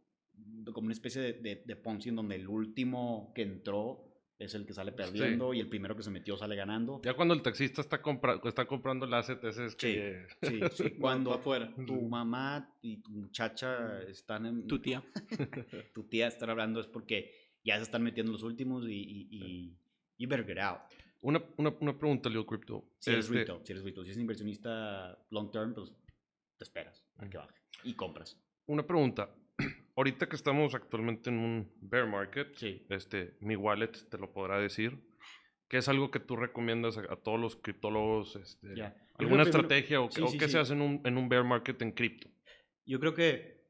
como 0.73 0.87
una 0.87 0.93
especie 0.95 1.23
de, 1.23 1.33
de, 1.35 1.63
de 1.65 1.77
Ponzi 1.77 2.09
en 2.11 2.17
donde 2.17 2.35
el 2.37 2.49
último 2.49 3.33
que 3.35 3.43
entró 3.43 4.05
es 4.39 4.55
el 4.55 4.65
que 4.67 4.73
sale 4.73 4.93
perdiendo 4.93 5.53
y 5.53 5.59
el 5.59 5.69
primero 5.69 5.97
que 5.97 6.03
se 6.05 6.11
metió 6.13 6.37
sale 6.37 6.55
ganando. 6.55 7.01
Ya 7.03 7.15
cuando 7.15 7.35
el 7.35 7.43
taxista 7.43 7.81
está, 7.81 8.01
compra 8.01 8.41
está 8.45 8.67
comprando 8.67 9.05
el 9.05 9.13
asset, 9.15 9.43
ese 9.43 9.67
es 9.67 9.73
Sí, 9.73 9.79
que... 9.79 10.27
sí, 10.43 10.61
sí. 10.75 10.91
Cuando 11.01 11.31
Cuando 11.31 11.35
afuera. 11.35 11.75
tu 11.87 12.01
mamá 12.03 12.73
y 12.81 12.99
tu 12.99 13.11
muchacha 13.11 14.01
están 14.03 14.47
en... 14.47 14.67
Tu 14.69 14.79
tía. 14.81 15.03
tu 15.93 16.05
tía 16.05 16.29
están 16.29 16.51
hablando 16.51 16.79
es 16.81 16.87
porque 16.87 17.33
ya 17.69 17.77
se 17.77 17.83
están 17.83 18.03
metiendo 18.03 18.33
los 18.33 18.43
últimos 18.43 18.89
y, 18.89 18.93
y, 18.95 19.29
y 19.31 19.79
you 20.19 20.29
better 20.29 20.45
get 20.47 20.59
out. 20.59 20.81
Una, 21.21 21.43
una, 21.57 21.75
una 21.81 21.99
pregunta, 21.99 22.29
Leo 22.29 22.47
Crypto. 22.47 22.85
Si 22.99 23.11
eres 23.11 23.27
Este, 23.31 23.45
si 23.65 23.73
eres 23.73 23.85
retail. 23.85 24.05
Si 24.05 24.11
eres 24.13 24.19
inversionista 24.21 25.19
long 25.31 25.51
term, 25.51 25.75
pues 25.75 25.93
te 26.57 26.65
esperas 26.65 27.05
a 27.17 27.29
que 27.29 27.39
baje 27.39 27.55
y 27.85 27.95
compras. 27.95 28.41
Una 28.67 28.87
pregunta. 28.87 29.29
Ahorita 29.97 30.29
que 30.29 30.37
estamos 30.37 30.75
actualmente 30.75 31.31
en 31.31 31.39
un 31.39 31.73
bear 31.81 32.07
market, 32.09 32.55
Sí. 32.57 32.87
este, 32.89 33.37
mi 33.41 33.57
wallet 33.57 33.91
te 34.09 34.17
lo 34.19 34.33
podrá 34.33 34.59
decir, 34.61 34.99
¿qué 35.69 35.79
es 35.79 35.89
algo 35.89 36.11
que 36.13 36.21
tú 36.21 36.37
recomiendas 36.37 36.97
a, 36.99 37.01
a 37.13 37.17
todos 37.17 37.41
los 37.41 37.57
criptólogos? 37.57 38.37
Este, 38.37 38.69
creo 38.75 38.87
¿Alguna 38.87 39.43
primero- 39.43 39.43
estrategia 39.43 40.01
o, 40.01 40.09
sí, 40.11 40.17
qué- 40.21 40.23
o 40.23 40.29
sí, 40.29 40.39
qué 40.39 40.47
sí. 40.47 40.53
se 40.53 40.59
hace 40.61 40.73
en 40.75 40.83
un, 40.83 41.01
en 41.05 41.17
un 41.19 41.29
bear 41.29 41.43
market 41.45 41.83
en 41.83 41.91
cripto? 41.93 42.29
Yo 42.87 43.01
creo 43.01 43.13
que 43.15 43.65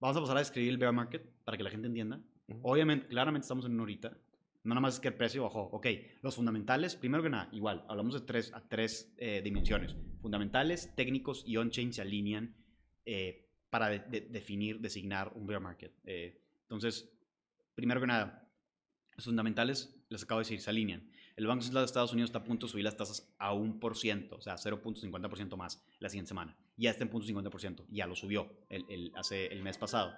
vamos 0.00 0.16
a 0.16 0.20
pasar 0.20 0.36
a 0.36 0.40
describir 0.40 0.70
el 0.70 0.78
bear 0.78 0.92
market 0.94 1.22
para 1.44 1.56
que 1.58 1.62
la 1.64 1.70
gente 1.70 1.86
entienda. 1.86 2.18
Ujú. 2.48 2.60
Obviamente, 2.62 3.06
claramente 3.08 3.44
estamos 3.44 3.64
en 3.66 3.72
una 3.74 3.82
horita. 3.84 4.16
No 4.64 4.74
nada 4.74 4.80
más 4.80 4.94
es 4.94 5.00
que 5.00 5.08
el 5.08 5.14
precio 5.14 5.42
bajó. 5.42 5.62
Ok, 5.72 5.86
los 6.22 6.36
fundamentales, 6.36 6.94
primero 6.94 7.22
que 7.22 7.30
nada, 7.30 7.48
igual, 7.52 7.84
hablamos 7.88 8.14
de 8.14 8.20
tres, 8.20 8.52
a 8.54 8.60
tres 8.68 9.12
eh, 9.18 9.40
dimensiones. 9.42 9.96
Fundamentales, 10.20 10.94
técnicos 10.94 11.42
y 11.46 11.56
on-chain 11.56 11.92
se 11.92 12.00
alinean 12.02 12.54
eh, 13.04 13.48
para 13.70 13.88
de- 13.88 13.98
de- 14.00 14.20
definir, 14.20 14.78
designar 14.80 15.32
un 15.34 15.46
bear 15.46 15.60
market. 15.60 15.92
Eh, 16.04 16.40
entonces, 16.62 17.10
primero 17.74 18.00
que 18.00 18.06
nada, 18.06 18.48
los 19.16 19.24
fundamentales, 19.24 19.96
les 20.08 20.22
acabo 20.22 20.38
de 20.38 20.42
decir, 20.44 20.60
se 20.60 20.70
alinean. 20.70 21.10
El 21.34 21.46
Banco 21.48 21.62
Central 21.62 21.82
de 21.82 21.86
Estados 21.86 22.12
Unidos 22.12 22.28
está 22.28 22.38
a 22.40 22.44
punto 22.44 22.66
de 22.66 22.70
subir 22.72 22.84
las 22.84 22.96
tasas 22.96 23.34
a 23.38 23.52
un 23.54 23.80
por 23.80 23.96
ciento, 23.96 24.36
o 24.36 24.40
sea, 24.42 24.54
0.50% 24.58 25.56
más 25.56 25.82
la 25.98 26.08
siguiente 26.08 26.28
semana. 26.28 26.56
Ya 26.76 26.90
está 26.90 27.02
en 27.04 27.10
0.50%, 27.10 27.84
ya 27.88 28.06
lo 28.06 28.14
subió 28.14 28.48
el, 28.68 28.84
el- 28.88 29.12
hace 29.16 29.46
el 29.46 29.62
mes 29.62 29.76
pasado. 29.76 30.12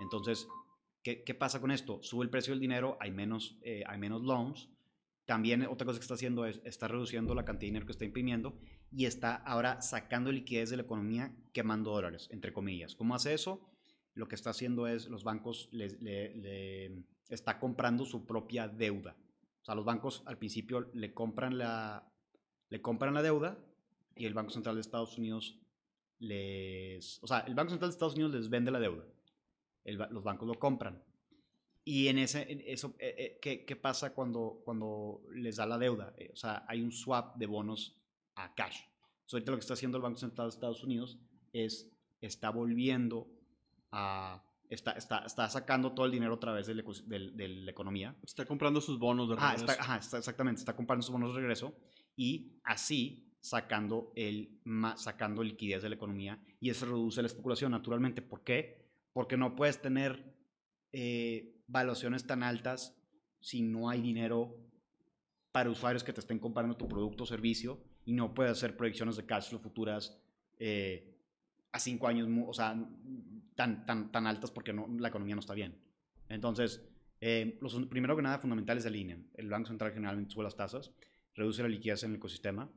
Entonces, 0.00 0.48
¿qué, 1.04 1.22
qué 1.22 1.34
pasa 1.34 1.60
con 1.60 1.70
esto? 1.70 2.02
Sube 2.02 2.24
el 2.24 2.30
precio 2.30 2.52
del 2.52 2.58
dinero, 2.60 2.96
hay 3.00 3.12
menos, 3.12 3.56
eh, 3.62 3.84
hay 3.86 3.98
menos 3.98 4.22
loans. 4.22 4.68
También 5.26 5.62
otra 5.62 5.86
cosa 5.86 5.98
que 6.00 6.02
está 6.04 6.14
haciendo 6.14 6.44
es, 6.46 6.60
está 6.64 6.88
reduciendo 6.88 7.34
la 7.36 7.44
cantidad 7.44 7.60
de 7.60 7.72
dinero 7.72 7.86
que 7.86 7.92
está 7.92 8.04
imprimiendo 8.04 8.58
y 8.90 9.06
está 9.06 9.36
ahora 9.36 9.80
sacando 9.80 10.32
liquidez 10.32 10.70
de 10.70 10.76
la 10.78 10.82
economía 10.82 11.32
quemando 11.52 11.92
dólares, 11.92 12.28
entre 12.32 12.52
comillas. 12.52 12.94
¿Cómo 12.96 13.14
hace 13.14 13.32
eso? 13.32 13.70
Lo 14.14 14.26
que 14.28 14.34
está 14.34 14.50
haciendo 14.50 14.86
es 14.86 15.08
los 15.08 15.22
bancos 15.24 15.68
les- 15.72 16.00
le, 16.02 16.34
le- 16.36 17.04
está 17.28 17.58
comprando 17.58 18.04
su 18.04 18.26
propia 18.26 18.68
deuda. 18.68 19.16
O 19.62 19.64
sea, 19.64 19.74
los 19.74 19.84
bancos 19.86 20.22
al 20.26 20.36
principio 20.38 20.90
le 20.92 21.14
compran 21.14 21.56
la, 21.56 22.06
le 22.68 22.82
compran 22.82 23.14
la 23.14 23.22
deuda 23.22 23.58
y 24.14 24.26
el 24.26 24.34
Banco 24.34 24.50
Central 24.50 24.74
de 24.74 24.82
Estados 24.82 25.16
Unidos 25.16 25.58
les... 26.18 27.18
O 27.22 27.26
sea, 27.26 27.40
el 27.40 27.54
Banco 27.54 27.70
Central 27.70 27.90
de 27.90 27.94
Estados 27.94 28.14
Unidos 28.14 28.32
les 28.34 28.48
vende 28.50 28.70
la 28.70 28.78
deuda. 28.78 29.04
El 29.84 29.96
los 30.10 30.22
bancos 30.24 30.48
lo 30.48 30.54
compran. 30.58 31.02
Y 31.84 32.08
en 32.08 32.18
ese, 32.18 32.50
en 32.50 32.62
eso, 32.66 32.94
eh, 32.98 33.14
eh, 33.18 33.38
¿qué, 33.42 33.64
qué 33.66 33.76
pasa 33.76 34.14
cuando, 34.14 34.62
cuando 34.64 35.20
les 35.34 35.56
da 35.56 35.66
la 35.66 35.76
deuda? 35.76 36.14
Eh, 36.16 36.30
o 36.32 36.36
sea, 36.36 36.64
hay 36.66 36.80
un 36.80 36.90
swap 36.90 37.36
de 37.36 37.46
bonos 37.46 38.00
a 38.36 38.54
cash. 38.54 38.78
So, 39.26 39.36
ahorita 39.36 39.52
lo 39.52 39.58
que 39.58 39.60
está 39.62 39.74
haciendo 39.74 39.98
el 39.98 40.02
Banco 40.02 40.18
Central 40.18 40.46
de 40.48 40.54
Estados 40.54 40.82
Unidos 40.82 41.18
es, 41.52 41.90
está 42.22 42.48
volviendo 42.50 43.28
a, 43.92 44.42
está, 44.70 44.92
está, 44.92 45.24
está 45.26 45.48
sacando 45.50 45.92
todo 45.92 46.06
el 46.06 46.12
dinero 46.12 46.34
a 46.34 46.40
través 46.40 46.66
de 46.66 46.74
la 46.74 47.70
economía. 47.70 48.16
Está 48.22 48.46
comprando 48.46 48.80
sus 48.80 48.98
bonos 48.98 49.28
de 49.28 49.36
regreso. 49.36 49.66
está, 49.66 49.82
ajá, 49.82 49.96
está- 49.98 50.18
exactamente, 50.18 50.60
está 50.60 50.74
comprando 50.74 51.02
sus 51.02 51.12
bonos 51.12 51.34
de 51.34 51.40
regreso 51.40 51.74
y 52.16 52.52
así 52.64 53.30
sacando, 53.40 54.10
el, 54.16 54.58
sacando 54.96 55.42
liquidez 55.42 55.82
de 55.82 55.90
la 55.90 55.96
economía 55.96 56.42
y 56.60 56.70
eso 56.70 56.86
reduce 56.86 57.20
la 57.20 57.26
especulación 57.26 57.72
naturalmente. 57.72 58.22
¿Por 58.22 58.42
qué? 58.42 58.83
Porque 59.14 59.38
no 59.38 59.56
puedes 59.56 59.80
tener 59.80 60.34
eh, 60.92 61.62
valuaciones 61.66 62.26
tan 62.26 62.42
altas 62.42 62.94
si 63.40 63.62
no 63.62 63.88
hay 63.88 64.02
dinero 64.02 64.58
para 65.52 65.70
usuarios 65.70 66.04
que 66.04 66.12
te 66.12 66.20
estén 66.20 66.38
comprando 66.38 66.76
tu 66.76 66.86
producto 66.86 67.24
o 67.24 67.26
servicio 67.26 67.80
y 68.04 68.12
no 68.12 68.34
puedes 68.34 68.52
hacer 68.52 68.76
proyecciones 68.76 69.16
de 69.16 69.24
cash 69.24 69.48
flow 69.48 69.60
futuras 69.62 70.20
eh, 70.58 71.16
a 71.72 71.78
cinco 71.78 72.06
años, 72.06 72.28
o 72.46 72.52
sea, 72.52 72.76
tan, 73.54 73.86
tan, 73.86 74.12
tan 74.12 74.26
altas 74.26 74.50
porque 74.50 74.72
no, 74.72 74.86
la 74.98 75.08
economía 75.08 75.34
no 75.34 75.40
está 75.40 75.54
bien. 75.54 75.80
Entonces, 76.28 76.86
eh, 77.20 77.58
primero 77.88 78.14
que 78.16 78.22
nada, 78.22 78.38
fundamentales 78.38 78.82
se 78.82 78.88
alinean. 78.88 79.26
El 79.34 79.48
Banco 79.48 79.68
Central 79.68 79.92
generalmente 79.92 80.32
sube 80.32 80.44
las 80.44 80.56
tasas, 80.56 80.92
reduce 81.34 81.62
la 81.62 81.68
liquidez 81.68 82.02
en 82.02 82.10
el 82.10 82.16
ecosistema. 82.16 82.70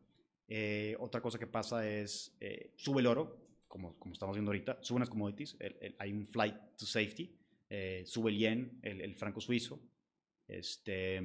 Eh, 0.47 0.95
otra 0.99 1.21
cosa 1.21 1.37
que 1.37 1.47
pasa 1.47 1.87
es, 1.87 2.35
eh, 2.39 2.73
sube 2.77 3.01
el 3.01 3.07
oro, 3.07 3.46
como, 3.67 3.97
como 3.99 4.13
estamos 4.13 4.35
viendo 4.35 4.49
ahorita, 4.49 4.79
suben 4.81 5.01
las 5.01 5.09
commodities, 5.09 5.57
hay 5.99 6.11
un 6.11 6.27
flight 6.27 6.55
to 6.77 6.85
safety, 6.85 7.35
eh, 7.69 8.03
sube 8.05 8.31
el 8.31 8.37
yen, 8.37 8.79
el, 8.81 9.01
el 9.01 9.15
franco 9.15 9.41
suizo. 9.41 9.79
Este, 10.47 11.21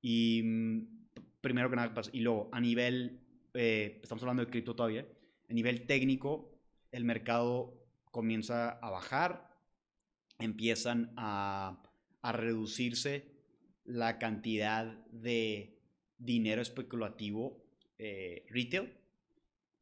y 0.00 0.42
mm, 0.42 1.08
primero 1.40 1.68
que 1.70 1.76
nada, 1.76 2.02
y 2.12 2.20
luego 2.20 2.48
a 2.52 2.60
nivel, 2.60 3.20
eh, 3.54 4.00
estamos 4.02 4.22
hablando 4.22 4.44
de 4.44 4.50
cripto 4.50 4.74
todavía, 4.74 5.06
a 5.48 5.52
nivel 5.52 5.86
técnico, 5.86 6.58
el 6.90 7.04
mercado 7.04 7.74
comienza 8.10 8.70
a 8.70 8.90
bajar, 8.90 9.48
empiezan 10.38 11.12
a, 11.16 11.82
a 12.22 12.32
reducirse 12.32 13.38
la 13.84 14.18
cantidad 14.18 14.84
de 15.10 15.78
dinero 16.18 16.60
especulativo 16.60 17.64
eh, 17.98 18.46
retail 18.50 18.92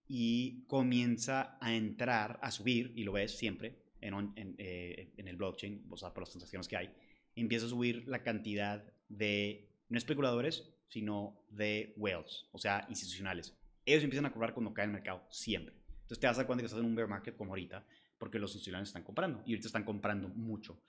y 0.09 0.65
comienza 0.67 1.59
a 1.61 1.75
entrar, 1.75 2.39
a 2.43 2.51
subir, 2.51 2.93
y 2.97 3.05
lo 3.05 3.13
ves 3.13 3.37
siempre 3.37 3.77
en, 4.01 4.15
en, 4.15 4.55
eh, 4.59 5.13
en 5.17 5.29
el 5.29 5.37
blockchain, 5.37 5.87
o 5.91 5.97
sea, 5.97 6.13
por 6.13 6.23
las 6.23 6.31
transacciones 6.31 6.69
que 6.69 6.77
hay, 6.77 6.91
empieza 7.35 7.67
a 7.67 7.69
subir 7.69 8.07
la 8.07 8.23
cantidad 8.23 8.85
de, 9.09 9.69
no 9.89 9.99
especuladores, 9.99 10.73
sino 10.89 11.45
de 11.51 11.95
whales, 11.97 12.47
o 12.53 12.59
sea, 12.59 12.87
institucionales. 12.89 13.55
Ellos 13.85 14.05
empiezan 14.05 14.27
a 14.27 14.33
cobrar 14.33 14.55
cuando 14.55 14.73
cae 14.73 14.87
el 14.87 14.93
mercado, 14.93 15.25
siempre. 15.31 15.75
Entonces 15.93 16.21
te 16.21 16.27
das 16.27 16.37
cuenta 16.45 16.63
que 16.63 16.67
estás 16.67 16.81
en 16.81 16.87
un 16.87 16.95
bear 16.95 17.09
market 17.09 17.37
como 17.37 17.53
ahorita, 17.53 17.85
porque 18.19 18.39
los 18.39 18.51
institucionales 18.53 18.89
están 18.89 19.03
comprando, 19.03 19.43
y 19.45 19.53
ahorita 19.53 19.67
están 19.67 19.85
comprando 19.85 20.29
mucho. 20.29 20.81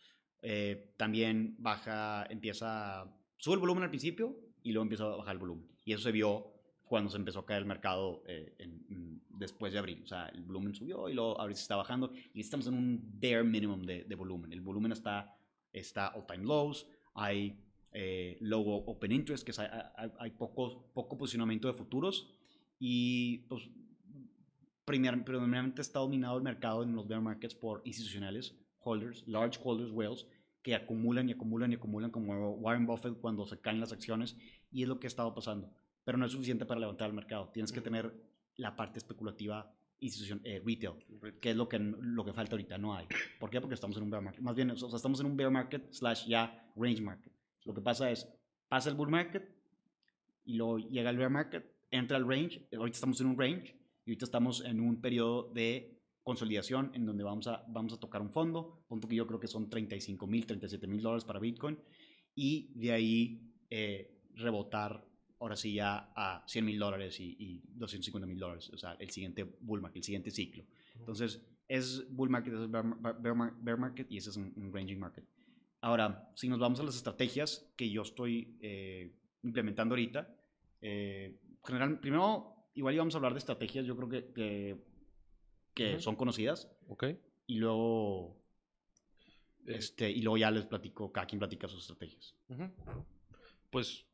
Eh, 0.41 0.93
también 0.95 1.55
baja, 1.57 2.25
empieza, 2.29 3.11
sube 3.37 3.55
el 3.55 3.59
volumen 3.59 3.83
al 3.83 3.89
principio, 3.89 4.39
y 4.63 4.71
luego 4.71 4.83
empieza 4.83 5.05
a 5.05 5.15
bajar 5.15 5.33
el 5.33 5.39
volumen. 5.39 5.67
Y 5.85 5.93
eso 5.93 6.03
se 6.03 6.11
vio 6.11 6.56
cuando 6.87 7.09
se 7.09 7.17
empezó 7.17 7.39
a 7.39 7.45
caer 7.45 7.61
el 7.61 7.67
mercado 7.67 8.23
eh, 8.27 8.55
en- 8.59 8.85
en- 8.89 9.21
después 9.29 9.73
de 9.73 9.79
abril. 9.79 10.01
O 10.03 10.07
sea, 10.07 10.27
el 10.29 10.41
volumen 10.43 10.73
subió 10.73 11.09
y 11.09 11.13
luego 11.13 11.39
ahorita 11.39 11.57
se 11.57 11.63
está 11.63 11.75
bajando 11.75 12.11
y 12.33 12.39
estamos 12.41 12.67
en 12.67 12.73
un 12.73 13.01
bare 13.21 13.43
minimum 13.43 13.83
de, 13.85 14.03
de 14.03 14.15
volumen. 14.15 14.51
El 14.53 14.61
volumen 14.61 14.91
está, 14.91 15.35
está 15.73 16.09
all 16.15 16.25
time 16.25 16.45
lows, 16.45 16.87
hay 17.13 17.59
eh, 17.91 18.37
low 18.41 18.67
open 18.85 19.11
interest, 19.11 19.43
que 19.43 19.51
es- 19.51 19.59
hay- 19.59 20.11
hay 20.19 20.31
poco, 20.31 20.91
poco 20.93 21.17
posicionamiento 21.17 21.67
de 21.67 21.73
futuros 21.73 22.33
y 22.79 23.39
pues 23.49 23.69
primer- 24.85 25.23
predominantemente 25.23 25.81
está 25.81 25.99
dominado 25.99 26.37
el 26.37 26.43
mercado 26.43 26.83
en 26.83 26.95
los 26.95 27.07
bear 27.07 27.21
markets 27.21 27.55
por 27.55 27.81
institucionales, 27.85 28.55
holders, 28.79 29.27
large 29.27 29.59
holders, 29.63 29.91
whales, 29.91 30.27
que 30.61 30.75
acumulan 30.75 31.29
y 31.29 31.31
acumulan 31.33 31.71
y 31.71 31.75
acumulan 31.75 32.11
como 32.11 32.51
Warren 32.51 32.85
Buffett 32.85 33.19
cuando 33.19 33.45
se 33.45 33.59
caen 33.59 33.79
las 33.79 33.91
acciones 33.93 34.37
y 34.71 34.83
es 34.83 34.89
lo 34.89 34.99
que 34.99 35.07
ha 35.07 35.09
estado 35.09 35.33
pasando. 35.33 35.71
Pero 36.07 36.17
no 36.17 36.25
es 36.25 36.31
suficiente 36.31 36.65
para 36.65 36.79
levantar 36.79 37.09
el 37.09 37.13
mercado. 37.13 37.49
Tienes 37.49 37.69
que 37.69 37.81
tener 37.81 38.09
la 38.55 38.73
parte 38.77 38.97
especulativa 38.97 39.69
institución, 39.99 40.39
eh, 40.45 40.61
retail, 40.65 40.93
que 41.41 41.49
es 41.49 41.55
lo 41.57 41.67
que, 41.67 41.77
lo 41.79 42.23
que 42.23 42.31
falta 42.31 42.53
ahorita. 42.53 42.77
No 42.77 42.95
hay. 42.95 43.05
¿Por 43.37 43.49
qué? 43.49 43.59
Porque 43.59 43.73
estamos 43.73 43.97
en 43.97 44.03
un 44.03 44.09
bear 44.09 44.23
market. 44.23 44.41
Más 44.41 44.55
bien, 44.55 44.71
o 44.71 44.77
sea, 44.77 44.87
estamos 44.95 45.19
en 45.19 45.25
un 45.25 45.35
bear 45.35 45.51
market 45.51 45.91
slash 45.91 46.25
ya 46.25 46.71
range 46.77 47.01
market. 47.01 47.33
Lo 47.65 47.73
que 47.73 47.81
pasa 47.81 48.09
es, 48.09 48.25
pasa 48.69 48.89
el 48.89 48.95
bull 48.95 49.09
market 49.09 49.53
y 50.45 50.53
luego 50.53 50.77
llega 50.77 51.09
el 51.09 51.17
bear 51.17 51.29
market, 51.29 51.75
entra 51.91 52.15
el 52.15 52.25
range. 52.25 52.65
Ahorita 52.71 52.95
estamos 52.95 53.19
en 53.19 53.27
un 53.27 53.37
range 53.37 53.77
y 54.05 54.11
ahorita 54.11 54.23
estamos 54.23 54.63
en 54.63 54.79
un 54.79 55.01
periodo 55.01 55.51
de 55.51 55.99
consolidación 56.23 56.89
en 56.93 57.05
donde 57.05 57.25
vamos 57.25 57.47
a, 57.47 57.65
vamos 57.67 57.91
a 57.91 57.99
tocar 57.99 58.21
un 58.21 58.31
fondo, 58.31 58.85
punto 58.87 59.09
que 59.09 59.15
yo 59.17 59.27
creo 59.27 59.41
que 59.41 59.47
son 59.47 59.69
35 59.69 60.25
mil, 60.25 60.45
37 60.45 60.87
mil 60.87 61.01
dólares 61.01 61.25
para 61.25 61.41
Bitcoin 61.41 61.77
y 62.33 62.71
de 62.79 62.93
ahí 62.93 63.53
eh, 63.69 64.21
rebotar 64.35 65.05
ahora 65.39 65.55
sí 65.55 65.73
ya 65.73 66.11
a 66.15 66.43
100 66.47 66.65
mil 66.65 66.79
dólares 66.79 67.19
y, 67.19 67.35
y 67.39 67.61
250 67.75 68.25
mil 68.27 68.39
dólares, 68.39 68.69
o 68.73 68.77
sea, 68.77 68.93
el 68.99 69.09
siguiente 69.09 69.43
bull 69.61 69.81
market, 69.81 69.97
el 69.97 70.03
siguiente 70.03 70.31
ciclo. 70.31 70.63
Entonces, 70.95 71.41
es 71.67 72.05
bull 72.09 72.29
market, 72.29 72.53
es 72.53 72.71
bear, 72.71 72.83
mar- 72.83 73.21
bear 73.21 73.35
mar- 73.35 73.53
bear 73.59 73.77
market 73.77 74.11
y 74.11 74.17
ese 74.17 74.29
es 74.31 74.37
un, 74.37 74.51
un 74.55 74.73
ranging 74.73 74.97
market. 74.99 75.25
Ahora, 75.81 76.31
si 76.35 76.47
nos 76.49 76.59
vamos 76.59 76.79
a 76.79 76.83
las 76.83 76.95
estrategias 76.95 77.71
que 77.75 77.89
yo 77.89 78.01
estoy 78.01 78.57
eh, 78.61 79.13
implementando 79.43 79.93
ahorita, 79.93 80.27
eh, 80.81 81.39
general, 81.63 81.99
primero, 81.99 82.69
igual 82.73 82.95
íbamos 82.95 83.13
a 83.13 83.17
hablar 83.17 83.33
de 83.33 83.39
estrategias, 83.39 83.85
yo 83.85 83.95
creo 83.95 84.09
que, 84.09 84.77
que, 85.75 85.99
son 85.99 86.15
conocidas, 86.15 86.67
Ok. 86.87 87.05
y 87.45 87.57
luego, 87.59 88.35
Eh, 89.67 89.75
este, 89.77 90.09
y 90.09 90.21
luego 90.21 90.37
ya 90.37 90.49
les 90.49 90.65
platico, 90.65 91.11
cada 91.11 91.27
quien 91.27 91.37
platica 91.39 91.67
sus 91.67 91.81
estrategias. 91.81 92.33
Pues 93.69 94.05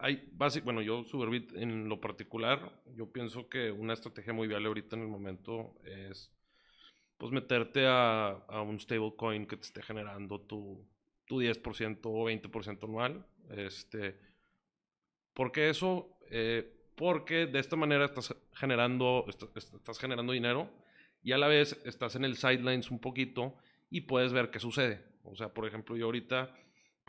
hay 0.00 0.28
básico, 0.32 0.64
bueno, 0.66 0.82
yo 0.82 1.04
Superbit 1.04 1.54
en 1.56 1.88
lo 1.88 2.00
particular, 2.00 2.72
yo 2.96 3.12
pienso 3.12 3.48
que 3.48 3.70
una 3.70 3.92
estrategia 3.94 4.32
muy 4.32 4.48
viable 4.48 4.68
ahorita 4.68 4.96
en 4.96 5.02
el 5.02 5.08
momento 5.08 5.74
es 5.84 6.32
pues 7.18 7.32
meterte 7.32 7.86
a, 7.86 8.30
a 8.48 8.62
un 8.62 8.80
stablecoin 8.80 9.46
que 9.46 9.56
te 9.56 9.62
esté 9.66 9.82
generando 9.82 10.40
tu, 10.40 10.86
tu 11.26 11.40
10% 11.40 12.10
o 12.10 12.24
20% 12.24 12.86
anual. 12.86 13.26
Este, 13.50 14.18
¿Por 15.34 15.52
qué 15.52 15.70
eso? 15.70 16.16
Eh, 16.30 16.76
porque 16.96 17.46
de 17.46 17.58
esta 17.60 17.76
manera 17.76 18.04
estás 18.04 18.34
generando, 18.52 19.24
est- 19.28 19.42
est- 19.56 19.74
estás 19.74 19.98
generando 19.98 20.32
dinero 20.32 20.70
y 21.22 21.32
a 21.32 21.38
la 21.38 21.48
vez 21.48 21.80
estás 21.84 22.14
en 22.16 22.24
el 22.24 22.36
sidelines 22.36 22.90
un 22.90 23.00
poquito 23.00 23.56
y 23.90 24.02
puedes 24.02 24.32
ver 24.32 24.50
qué 24.50 24.58
sucede. 24.60 25.02
O 25.24 25.34
sea, 25.36 25.52
por 25.52 25.66
ejemplo, 25.66 25.96
yo 25.96 26.06
ahorita 26.06 26.54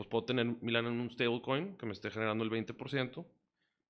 pues 0.01 0.09
puedo 0.09 0.25
tener 0.25 0.47
Milán 0.61 0.87
en 0.87 0.99
un 0.99 1.11
stablecoin 1.11 1.77
que 1.77 1.85
me 1.85 1.91
esté 1.91 2.09
generando 2.09 2.43
el 2.43 2.49
20%. 2.49 3.23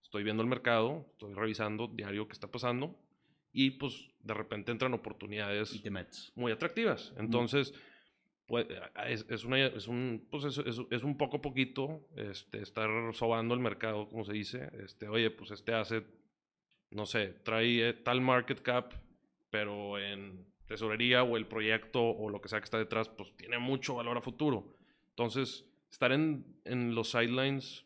Estoy 0.04 0.24
viendo 0.26 0.44
el 0.44 0.50
mercado, 0.50 1.06
estoy 1.14 1.34
revisando 1.34 1.88
diario 1.88 2.28
qué 2.28 2.34
está 2.34 2.52
pasando 2.52 3.00
y 3.54 3.72
pues 3.72 4.10
de 4.20 4.34
repente 4.34 4.74
entran 4.74 4.94
oportunidades 4.94 5.74
Y 5.74 5.80
te 5.80 5.90
metes. 5.90 6.34
muy 6.36 6.52
atractivas. 6.52 7.14
Entonces, 7.18 7.74
pues, 8.46 8.68
es, 9.08 9.26
es, 9.30 9.46
una, 9.46 9.66
es, 9.66 9.88
un, 9.88 10.28
pues 10.30 10.44
es, 10.44 10.58
es- 10.58 11.04
un 11.04 11.18
poco 11.18 11.40
poquito 11.42 12.10
este, 12.18 12.62
estar 12.62 12.90
sobando 13.14 13.54
el 13.54 13.62
mercado, 13.62 14.10
como 14.10 14.26
se 14.26 14.34
dice. 14.34 14.70
Este, 14.84 15.08
oye, 15.08 15.32
pues 15.32 15.52
este 15.52 15.74
hace, 15.74 16.06
no 16.90 17.06
sé, 17.06 17.28
trae 17.46 17.88
eh, 17.88 17.94
tal 17.94 18.20
market 18.20 18.62
cap, 18.62 18.92
pero 19.50 19.98
en 19.98 20.46
tesorería 20.68 21.24
o 21.24 21.38
el 21.38 21.48
proyecto 21.48 22.02
o 22.04 22.30
lo 22.30 22.42
que 22.42 22.50
sea 22.50 22.60
que 22.60 22.66
está 22.66 22.78
detrás, 22.78 23.08
pues 23.08 23.34
tiene 23.38 23.60
mucho 23.60 23.96
valor 23.96 24.18
a 24.18 24.22
futuro. 24.22 24.76
Entonces, 25.12 25.66
estar 25.92 26.12
en, 26.12 26.46
en 26.66 26.96
los 26.96 27.12
sidelines 27.12 27.86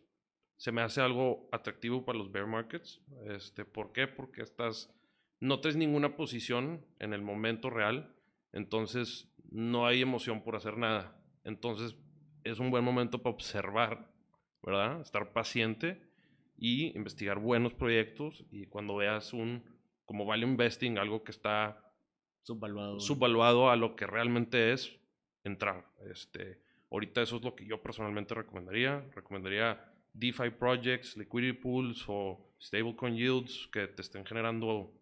se 0.57 0.71
me 0.71 0.81
hace 0.81 1.01
algo 1.01 1.49
atractivo 1.51 2.05
para 2.05 2.17
los 2.17 2.31
bear 2.31 2.47
markets. 2.47 3.01
Este, 3.27 3.65
¿Por 3.65 3.91
qué? 3.91 4.07
Porque 4.07 4.41
estás, 4.41 4.93
no 5.39 5.59
tienes 5.59 5.77
ninguna 5.77 6.15
posición 6.15 6.85
en 6.99 7.13
el 7.13 7.21
momento 7.21 7.69
real, 7.69 8.15
entonces 8.53 9.29
no 9.51 9.85
hay 9.85 10.01
emoción 10.01 10.43
por 10.43 10.55
hacer 10.55 10.77
nada. 10.77 11.21
Entonces 11.43 11.95
es 12.43 12.59
un 12.59 12.71
buen 12.71 12.83
momento 12.83 13.21
para 13.21 13.35
observar, 13.35 14.11
¿verdad? 14.63 15.01
Estar 15.01 15.33
paciente 15.33 16.01
y 16.57 16.95
investigar 16.95 17.39
buenos 17.39 17.73
proyectos 17.73 18.45
y 18.49 18.67
cuando 18.67 18.95
veas 18.95 19.33
un, 19.33 19.63
como 20.05 20.25
value 20.25 20.47
investing, 20.47 20.97
algo 20.97 21.23
que 21.23 21.31
está 21.31 21.81
Subvaluado. 22.43 22.99
subvaluado 22.99 23.69
a 23.69 23.75
lo 23.75 23.95
que 23.95 24.07
realmente 24.07 24.71
es, 24.71 24.97
entrar. 25.43 25.91
Este, 26.09 26.61
ahorita 26.91 27.21
eso 27.21 27.37
es 27.37 27.43
lo 27.43 27.55
que 27.55 27.65
yo 27.65 27.81
personalmente 27.81 28.33
recomendaría. 28.33 29.01
Recomendaría 29.15 29.91
DeFi 30.13 30.49
projects, 30.51 31.17
liquidity 31.17 31.53
pools 31.53 32.03
o 32.07 32.53
stablecoin 32.61 33.15
yields 33.15 33.67
que 33.71 33.87
te 33.87 34.01
estén 34.01 34.25
generando 34.25 34.93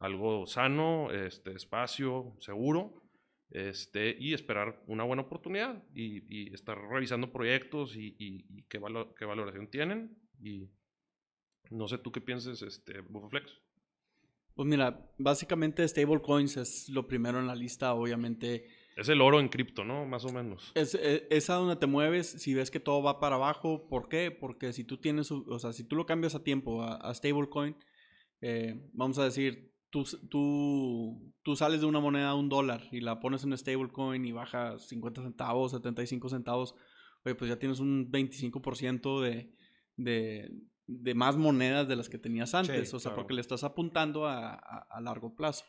algo 0.00 0.46
sano, 0.46 1.10
este, 1.12 1.52
espacio, 1.52 2.36
seguro, 2.40 3.02
este, 3.50 4.16
y 4.18 4.34
esperar 4.34 4.82
una 4.86 5.04
buena 5.04 5.22
oportunidad 5.22 5.82
y, 5.94 6.22
y 6.28 6.52
estar 6.54 6.78
revisando 6.78 7.32
proyectos 7.32 7.96
y, 7.96 8.14
y- 8.18 8.44
y 8.48 8.62
qué, 8.68 8.78
valo- 8.80 9.14
qué 9.14 9.24
valoración 9.24 9.68
tienen. 9.68 10.16
Y 10.40 10.68
no 11.70 11.88
sé 11.88 11.98
tú 11.98 12.12
qué 12.12 12.20
pienses, 12.20 12.62
este, 12.62 13.00
Bufoflex. 13.00 13.50
Pues 14.54 14.68
mira, 14.68 15.08
básicamente 15.18 15.86
stablecoins 15.86 16.56
es 16.56 16.88
lo 16.88 17.06
primero 17.06 17.38
en 17.38 17.46
la 17.46 17.54
lista, 17.54 17.94
obviamente. 17.94 18.66
Es 18.98 19.08
el 19.08 19.20
oro 19.20 19.38
en 19.40 19.48
cripto, 19.48 19.84
¿no? 19.84 20.04
Más 20.06 20.24
o 20.24 20.32
menos. 20.32 20.72
Es, 20.74 20.94
es, 20.94 21.22
es 21.30 21.50
a 21.50 21.54
donde 21.54 21.76
te 21.76 21.86
mueves 21.86 22.28
si 22.42 22.52
ves 22.54 22.70
que 22.70 22.80
todo 22.80 23.02
va 23.02 23.20
para 23.20 23.36
abajo. 23.36 23.88
¿Por 23.88 24.08
qué? 24.08 24.30
Porque 24.30 24.72
si 24.72 24.82
tú 24.84 24.98
tienes, 24.98 25.30
o 25.30 25.58
sea, 25.58 25.72
si 25.72 25.84
tú 25.84 25.94
lo 25.94 26.04
cambias 26.04 26.34
a 26.34 26.42
tiempo 26.42 26.82
a, 26.82 26.96
a 26.96 27.14
stablecoin, 27.14 27.76
eh, 28.40 28.90
vamos 28.92 29.18
a 29.18 29.24
decir, 29.24 29.72
tú, 29.90 30.04
tú, 30.28 31.32
tú 31.42 31.54
sales 31.56 31.80
de 31.80 31.86
una 31.86 32.00
moneda 32.00 32.30
a 32.30 32.34
un 32.34 32.48
dólar 32.48 32.82
y 32.90 33.00
la 33.00 33.20
pones 33.20 33.44
en 33.44 33.56
stablecoin 33.56 34.24
y 34.24 34.32
baja 34.32 34.78
50 34.78 35.22
centavos, 35.22 35.70
75 35.72 36.28
centavos, 36.28 36.74
oye, 37.24 37.34
pues 37.36 37.48
ya 37.48 37.58
tienes 37.58 37.78
un 37.80 38.10
25% 38.10 39.20
de, 39.22 39.54
de, 39.96 40.50
de 40.86 41.14
más 41.14 41.36
monedas 41.36 41.86
de 41.86 41.94
las 41.96 42.08
que 42.08 42.18
tenías 42.18 42.52
antes. 42.54 42.90
Sí, 42.90 42.96
o 42.96 42.98
sea, 42.98 43.10
claro. 43.10 43.22
porque 43.22 43.34
le 43.34 43.40
estás 43.42 43.62
apuntando 43.64 44.26
a, 44.26 44.54
a- 44.54 44.86
a 44.90 45.00
largo 45.00 45.34
plazo. 45.36 45.64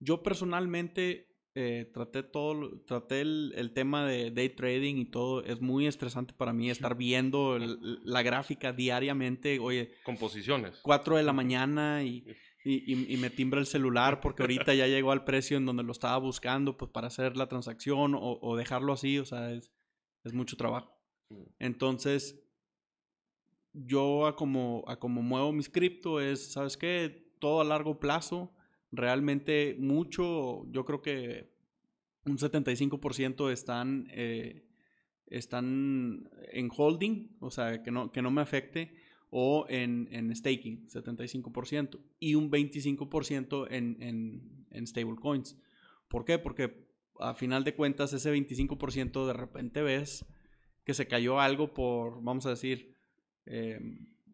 Yo 0.00 0.22
personalmente 0.24 1.33
eh, 1.56 1.88
traté 1.94 2.22
todo, 2.24 2.54
lo- 2.54 2.80
traté 2.80 3.20
el, 3.20 3.52
el 3.56 3.72
tema 3.72 4.04
de 4.06 4.30
day 4.32 4.48
trading 4.50 4.96
y 4.96 5.04
todo. 5.04 5.44
Es 5.44 5.60
muy 5.60 5.86
estresante 5.86 6.34
para 6.34 6.52
mí 6.52 6.68
estar 6.70 6.96
viendo 6.96 7.56
el- 7.56 8.00
la 8.04 8.22
gráfica 8.22 8.72
diariamente. 8.72 9.58
Oye, 9.60 9.92
Composiciones. 10.02 10.80
4 10.82 11.16
de 11.16 11.22
la 11.22 11.32
mañana 11.32 12.02
y, 12.02 12.24
y, 12.64 12.92
y- 12.92 13.14
y 13.14 13.16
me 13.18 13.30
timbra 13.30 13.60
el 13.60 13.66
celular 13.66 14.20
porque 14.20 14.42
ahorita 14.42 14.74
ya 14.74 14.86
llegó 14.88 15.12
al 15.12 15.24
precio 15.24 15.56
en 15.56 15.66
donde 15.66 15.84
lo 15.84 15.92
estaba 15.92 16.16
buscando 16.18 16.76
pues 16.76 16.90
para 16.90 17.06
hacer 17.06 17.36
la 17.36 17.46
transacción 17.48 18.14
o, 18.14 18.38
o 18.42 18.56
dejarlo 18.56 18.92
así. 18.92 19.18
O 19.20 19.24
sea, 19.24 19.52
es, 19.52 19.70
es 20.24 20.32
mucho 20.32 20.56
trabajo. 20.56 20.98
Mm. 21.28 21.42
Entonces, 21.60 22.40
yo 23.72 24.26
a 24.26 24.36
como, 24.36 24.84
a 24.86 24.98
como 24.98 25.22
muevo 25.22 25.52
mis 25.52 25.68
cripto 25.68 26.20
es, 26.20 26.52
¿sabes 26.52 26.76
qué? 26.76 27.32
Todo 27.40 27.60
a 27.60 27.64
largo 27.64 27.98
plazo. 27.98 28.52
Realmente 28.96 29.76
mucho, 29.78 30.70
yo 30.70 30.84
creo 30.84 31.02
que 31.02 31.52
un 32.26 32.38
75% 32.38 33.50
están, 33.50 34.08
eh, 34.10 34.66
están 35.26 36.30
en 36.52 36.70
holding, 36.74 37.36
o 37.40 37.50
sea, 37.50 37.82
que 37.82 37.90
no, 37.90 38.12
que 38.12 38.22
no 38.22 38.30
me 38.30 38.40
afecte, 38.40 38.94
o 39.30 39.66
en, 39.68 40.08
en 40.12 40.34
staking, 40.34 40.86
75%, 40.88 41.98
y 42.20 42.34
un 42.34 42.50
25% 42.50 43.66
en, 43.70 43.96
en, 44.00 44.66
en 44.70 44.86
stablecoins. 44.86 45.58
¿Por 46.08 46.24
qué? 46.24 46.38
Porque 46.38 46.86
a 47.18 47.34
final 47.34 47.64
de 47.64 47.74
cuentas 47.74 48.12
ese 48.12 48.32
25% 48.32 49.26
de 49.26 49.32
repente 49.32 49.82
ves 49.82 50.24
que 50.84 50.94
se 50.94 51.06
cayó 51.06 51.40
algo 51.40 51.72
por, 51.72 52.22
vamos 52.22 52.46
a 52.46 52.50
decir, 52.50 52.94
eh, 53.46 53.80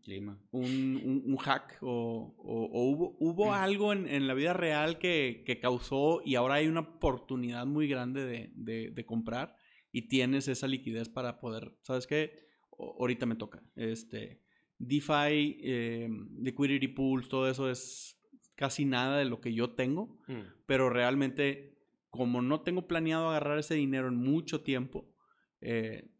Clima. 0.03 0.39
un, 0.51 0.65
un- 1.05 1.23
un 1.27 1.37
hack 1.37 1.79
o, 1.83 2.35
o- 2.39 2.65
o 2.73 2.91
hubo, 2.91 3.17
hubo 3.21 3.53
algo 3.55 3.93
en, 3.93 4.07
en 4.09 4.27
la 4.27 4.35
vida 4.35 4.53
real 4.53 4.99
que, 4.99 5.43
que 5.47 5.61
causó 5.61 6.23
y 6.25 6.35
ahora 6.37 6.55
hay 6.55 6.67
una 6.69 6.81
oportunidad 6.81 7.67
muy 7.67 7.87
grande 7.89 8.25
de, 8.25 8.51
de- 8.55 8.91
de 8.91 9.07
comprar 9.07 9.55
y 9.93 10.09
tienes 10.09 10.49
esa 10.49 10.67
liquidez 10.69 11.09
para 11.09 11.41
poder, 11.41 11.77
¿sabes 11.83 12.07
qué? 12.07 12.33
O- 12.71 12.97
ahorita 13.01 13.27
me 13.27 13.37
toca. 13.37 13.63
Este, 13.77 14.41
DeFi, 14.79 15.59
eh, 15.63 16.09
liquidity 16.39 16.89
pools, 16.89 17.29
todo 17.29 17.49
eso 17.49 17.69
es 17.71 18.17
casi 18.55 18.85
nada 18.85 19.19
de 19.19 19.25
lo 19.27 19.41
que 19.41 19.53
yo 19.55 19.75
tengo, 19.75 20.19
Mm. 20.29 20.41
pero 20.67 20.91
realmente 20.91 21.77
como 22.11 22.43
no 22.43 22.63
tengo 22.63 22.87
planeado 22.89 23.29
agarrar 23.31 23.59
ese 23.59 23.75
dinero 23.75 24.09
en 24.09 24.17
mucho 24.17 24.63
tiempo, 24.63 25.15
eh, 25.61 26.11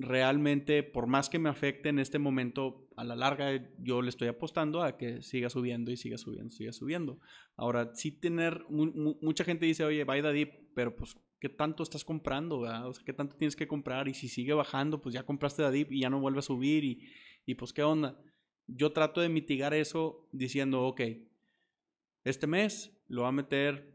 realmente, 0.00 0.82
por 0.82 1.06
más 1.06 1.28
que 1.28 1.38
me 1.38 1.50
afecte 1.50 1.90
en 1.90 1.98
este 1.98 2.18
momento, 2.18 2.88
a 2.96 3.04
la 3.04 3.14
larga 3.14 3.50
yo 3.78 4.00
le 4.00 4.08
estoy 4.08 4.28
apostando 4.28 4.82
a 4.82 4.96
que 4.96 5.22
siga 5.22 5.50
subiendo 5.50 5.90
y 5.90 5.96
siga 5.96 6.16
subiendo, 6.16 6.50
siga 6.50 6.72
subiendo. 6.72 7.18
Ahora, 7.56 7.94
sí 7.94 8.10
tener, 8.10 8.64
mu- 8.70 8.92
mu- 8.94 9.18
mucha 9.20 9.44
gente 9.44 9.66
dice, 9.66 9.84
oye, 9.84 10.04
the 10.06 10.32
dip, 10.32 10.52
pero 10.74 10.96
pues, 10.96 11.16
¿qué 11.38 11.50
tanto 11.50 11.82
estás 11.82 12.04
comprando? 12.04 12.60
verdad? 12.60 12.88
O 12.88 12.94
sea, 12.94 13.04
¿qué 13.04 13.12
tanto 13.12 13.36
tienes 13.36 13.56
que 13.56 13.68
comprar? 13.68 14.08
Y 14.08 14.14
si 14.14 14.28
sigue 14.28 14.54
bajando, 14.54 15.02
pues 15.02 15.14
ya 15.14 15.22
compraste 15.24 15.62
the 15.62 15.70
dip 15.70 15.92
y 15.92 16.00
ya 16.00 16.08
no 16.10 16.18
vuelve 16.18 16.38
a 16.38 16.42
subir 16.42 16.82
y, 16.84 17.06
y 17.44 17.54
pues, 17.54 17.72
¿qué 17.74 17.82
onda? 17.82 18.18
Yo 18.66 18.92
trato 18.92 19.20
de 19.20 19.28
mitigar 19.28 19.74
eso 19.74 20.26
diciendo, 20.32 20.82
ok, 20.84 21.02
este 22.24 22.46
mes 22.46 22.90
lo 23.08 23.22
va 23.22 23.28
a 23.28 23.32
meter 23.32 23.89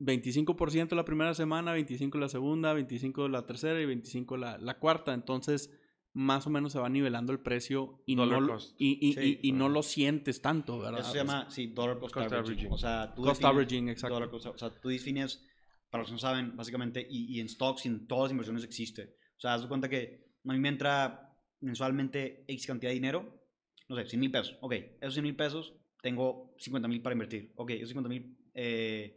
25% 0.00 0.94
la 0.96 1.04
primera 1.04 1.34
semana, 1.34 1.76
25% 1.76 2.18
la 2.18 2.28
segunda, 2.28 2.74
25% 2.74 3.28
la 3.28 3.46
tercera 3.46 3.80
y 3.80 3.84
25% 3.86 4.36
la, 4.38 4.58
la 4.58 4.78
cuarta. 4.78 5.12
Entonces, 5.14 5.70
más 6.12 6.46
o 6.46 6.50
menos 6.50 6.72
se 6.72 6.78
va 6.80 6.88
nivelando 6.88 7.32
el 7.32 7.40
precio 7.40 8.02
y, 8.06 8.16
no, 8.16 8.24
Dollar 8.24 8.42
lo- 8.42 8.52
cost. 8.54 8.74
y, 8.78 8.98
y- 9.06 9.12
Sí, 9.12 9.38
y- 9.42 9.48
y 9.50 9.52
no 9.52 9.68
lo 9.68 9.82
sientes 9.82 10.42
tanto, 10.42 10.78
¿verdad? 10.80 11.00
Eso 11.00 11.12
se 11.12 11.18
llama, 11.18 11.48
sí, 11.50 11.68
dollar 11.68 11.98
cost, 12.00 12.14
Cost 12.14 12.26
averaging. 12.26 12.52
averaging. 12.52 12.72
O 12.72 12.78
sea, 12.78 13.14
tú 13.14 13.22
Cost 13.22 13.40
defines- 13.40 13.50
averaging, 13.54 13.88
exacto. 13.90 14.14
dollar 14.14 14.30
cost- 14.30 14.46
o 14.46 14.58
sea, 14.58 14.70
tú 14.70 14.88
defines, 14.88 15.46
para 15.90 16.02
los 16.02 16.08
que 16.08 16.12
no 16.14 16.18
saben, 16.18 16.56
básicamente, 16.56 17.06
y, 17.08 17.36
y 17.36 17.40
en 17.40 17.48
stocks 17.48 17.84
y 17.84 17.88
en 17.88 18.06
todas 18.08 18.24
las 18.24 18.30
inversiones 18.32 18.64
existe. 18.64 19.16
O 19.36 19.40
sea, 19.40 19.54
haz 19.54 19.62
de 19.62 19.68
cuenta 19.68 19.88
que 19.88 20.24
a 20.44 20.52
mí 20.52 20.58
me 20.58 20.68
entra 20.68 21.36
mensualmente 21.60 22.44
X 22.48 22.66
cantidad 22.66 22.90
de 22.90 22.94
dinero, 22.94 23.40
no 23.88 23.96
sé, 23.96 24.06
100 24.06 24.20
mil 24.20 24.30
pesos. 24.30 24.56
Ok, 24.62 24.72
esos 25.00 25.14
100 25.14 25.24
mil 25.24 25.36
pesos 25.36 25.74
tengo 26.02 26.54
50 26.58 26.88
mil 26.88 27.02
para 27.02 27.12
invertir. 27.12 27.52
Ok, 27.56 27.70
esos 27.72 27.90
50 27.90 28.08
mil, 28.08 28.36
eh, 28.54 29.16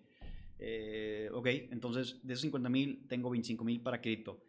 eh, 0.66 1.30
ok, 1.34 1.48
entonces 1.72 2.20
de 2.26 2.34
esos 2.34 2.42
50 2.44 2.70
mil 2.70 3.06
tengo 3.10 3.30
25 3.30 3.64
mil 3.66 3.82
para 3.82 4.00
cripto. 4.02 4.42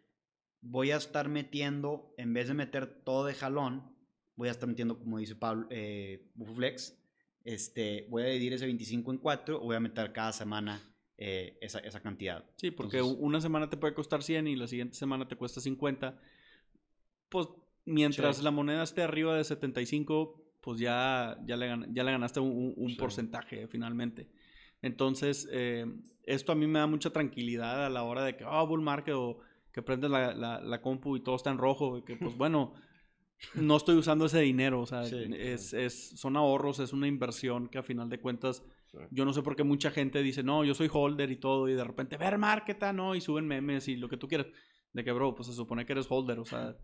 Voy 0.61 0.91
a 0.91 0.95
estar 0.97 1.27
metiendo, 1.27 2.13
en 2.17 2.33
vez 2.33 2.47
de 2.47 2.53
meter 2.53 2.85
todo 3.03 3.25
de 3.25 3.33
jalón, 3.33 3.93
voy 4.37 4.47
a 4.47 4.51
estar 4.51 4.67
metiendo, 4.67 4.97
como 4.97 5.17
dice 5.19 5.35
Pablo, 5.35 5.67
eh, 5.69 6.31
este, 7.43 8.07
voy 8.09 8.23
a 8.23 8.27
dividir 8.27 8.53
ese 8.53 8.65
25 8.65 9.11
en 9.11 9.17
4 9.19 9.57
o 9.57 9.65
voy 9.65 9.75
a 9.75 9.79
meter 9.79 10.11
cada 10.13 10.31
semana 10.33 10.81
eh, 11.17 11.57
esa, 11.61 11.79
esa 11.79 12.01
cantidad. 12.01 12.43
Sí, 12.57 12.71
porque 12.71 12.97
Entonces- 12.97 13.19
una 13.21 13.39
semana 13.41 13.69
te 13.69 13.77
puede 13.77 13.93
costar 13.93 14.23
100 14.23 14.47
y 14.47 14.55
la 14.55 14.67
siguiente 14.67 14.95
semana 14.95 15.27
te 15.27 15.35
cuesta 15.35 15.61
50. 15.61 16.19
Pues 17.29 17.47
mientras 17.85 18.37
Sí. 18.37 18.43
la 18.43 18.51
moneda 18.51 18.83
esté 18.83 19.01
arriba 19.03 19.37
de 19.37 19.43
75, 19.43 20.41
pues 20.61 20.79
ya, 20.79 21.37
ya, 21.45 21.55
le, 21.55 21.67
ya 21.93 22.03
le 22.03 22.11
ganaste 22.11 22.39
un, 22.39 22.49
un- 22.51 22.73
un 22.75 22.89
Sí. 22.89 22.95
porcentaje 22.95 23.67
finalmente. 23.67 24.27
Entonces, 24.85 25.47
eh, 25.51 25.85
esto 26.23 26.51
a 26.51 26.55
mí 26.55 26.67
me 26.67 26.79
da 26.79 26.87
mucha 26.87 27.09
tranquilidad 27.11 27.85
a 27.85 27.89
la 27.89 28.03
hora 28.03 28.23
de 28.23 28.35
que, 28.37 28.43
ah, 28.47 28.63
bull 28.63 28.81
market 28.81 29.15
o 29.15 29.39
que 29.73 29.81
prendes 29.81 30.09
la, 30.09 30.33
la- 30.33 30.61
la 30.61 30.81
compu 30.81 31.17
y 31.17 31.21
todo 31.23 31.35
está 31.35 31.49
en 31.51 31.57
rojo, 31.57 31.97
y 31.97 32.03
que 32.03 32.15
pues 32.15 32.35
bueno, 32.37 32.73
no 33.55 33.75
estoy 33.77 33.95
usando 33.97 34.25
ese 34.25 34.39
dinero, 34.39 34.81
o 34.81 34.85
sea, 34.85 35.03
Sí, 35.03 35.25
es, 35.35 35.73
es- 35.73 36.11
son 36.19 36.37
ahorros, 36.37 36.79
es 36.79 36.93
una 36.93 37.07
inversión 37.07 37.67
que 37.67 37.77
a 37.79 37.83
final 37.83 38.09
de 38.09 38.19
cuentas 38.19 38.63
Sí. 38.91 38.99
yo 39.11 39.25
no 39.25 39.33
sé 39.33 39.41
por 39.41 39.55
qué 39.57 39.63
mucha 39.63 39.91
gente 39.91 40.21
dice, 40.23 40.41
no, 40.43 40.63
yo 40.63 40.73
soy 40.73 40.89
holder 40.93 41.29
y 41.31 41.35
todo, 41.37 41.67
y 41.67 41.73
de 41.73 41.83
repente, 41.83 42.15
ver 42.17 42.37
market, 42.37 42.81
no, 42.93 43.13
y 43.15 43.19
suben 43.19 43.45
memes 43.45 43.87
y 43.89 43.97
lo 43.97 44.07
que 44.07 44.15
tú 44.15 44.27
quieras. 44.29 44.47
De 44.93 45.03
que, 45.03 45.11
bro, 45.11 45.35
pues 45.35 45.47
se 45.49 45.53
supone 45.53 45.85
que 45.85 45.91
eres 45.91 46.05
holder, 46.09 46.39
o 46.39 46.45
sea, 46.45 46.77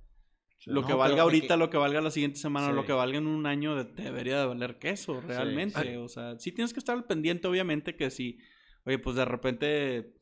Lo 0.66 0.82
No, 0.82 0.88
que 0.88 0.94
valga 0.94 1.24
ahorita, 1.24 1.56
que- 1.56 1.58
lo 1.60 1.70
que 1.70 1.78
valga 1.78 2.02
la 2.02 2.12
siguiente 2.12 2.38
semana, 2.40 2.68
Sí. 2.68 2.74
lo 2.74 2.86
que 2.86 2.92
valga 2.94 3.18
en 3.18 3.28
un 3.28 3.46
año, 3.48 3.76
de- 3.76 3.86
te 3.86 4.04
debería 4.04 4.40
de 4.40 4.46
valer 4.46 4.78
queso, 4.80 5.20
realmente. 5.22 5.98
O 5.98 6.08
sea, 6.08 6.38
sí 6.38 6.52
tienes 6.52 6.74
que 6.74 6.80
estar 6.80 6.96
al 6.96 7.06
pendiente, 7.06 7.48
obviamente, 7.48 7.96
que 7.96 8.10
si, 8.12 8.38
oye, 8.86 9.00
pues 9.00 9.16
de 9.16 9.26
repente, 9.26 10.14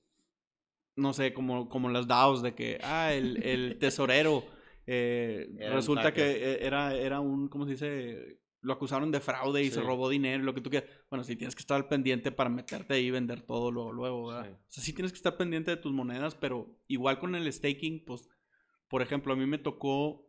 no 0.95 1.13
sé, 1.13 1.33
como, 1.33 1.67
como 1.69 1.89
las 1.89 2.07
DAOs, 2.07 2.41
de 2.41 2.55
que, 2.55 2.79
ah, 2.83 3.13
el, 3.13 3.43
el 3.43 3.77
tesorero, 3.79 4.45
eh, 4.87 5.47
resulta 5.71 6.13
que 6.13 6.23
eh, 6.31 6.59
era, 6.65 6.95
era 6.95 7.19
un, 7.19 7.47
¿cómo 7.49 7.65
se 7.65 7.71
dice? 7.71 8.39
Lo 8.61 8.73
acusaron 8.73 9.11
de 9.11 9.21
fraude 9.21 9.63
y 9.63 9.71
se 9.71 9.81
robó 9.81 10.09
dinero, 10.09 10.43
lo 10.43 10.53
que 10.53 10.59
tú 10.61 10.69
quieras. 10.69 10.89
Bueno, 11.09 11.23
sí 11.23 11.35
tienes 11.37 11.55
que 11.55 11.61
estar 11.61 11.77
al 11.77 11.87
pendiente 11.87 12.31
para 12.31 12.49
meterte 12.49 12.93
ahí 12.95 13.05
y 13.05 13.11
vender 13.11 13.41
todo 13.41 13.71
luego, 13.71 13.91
luego, 13.93 14.27
¿verdad? 14.27 14.45
Sí. 14.47 14.51
O 14.51 14.65
sea, 14.71 14.83
sí 14.83 14.93
tienes 14.93 15.11
que 15.13 15.17
estar 15.17 15.37
pendiente 15.37 15.71
de 15.71 15.77
tus 15.77 15.93
monedas, 15.93 16.35
pero 16.35 16.77
igual 16.87 17.19
con 17.19 17.35
el 17.35 17.51
staking, 17.53 18.03
pues, 18.05 18.27
por 18.89 19.01
ejemplo, 19.01 19.31
a 19.31 19.35
mí 19.37 19.45
me 19.45 19.59
tocó, 19.59 20.28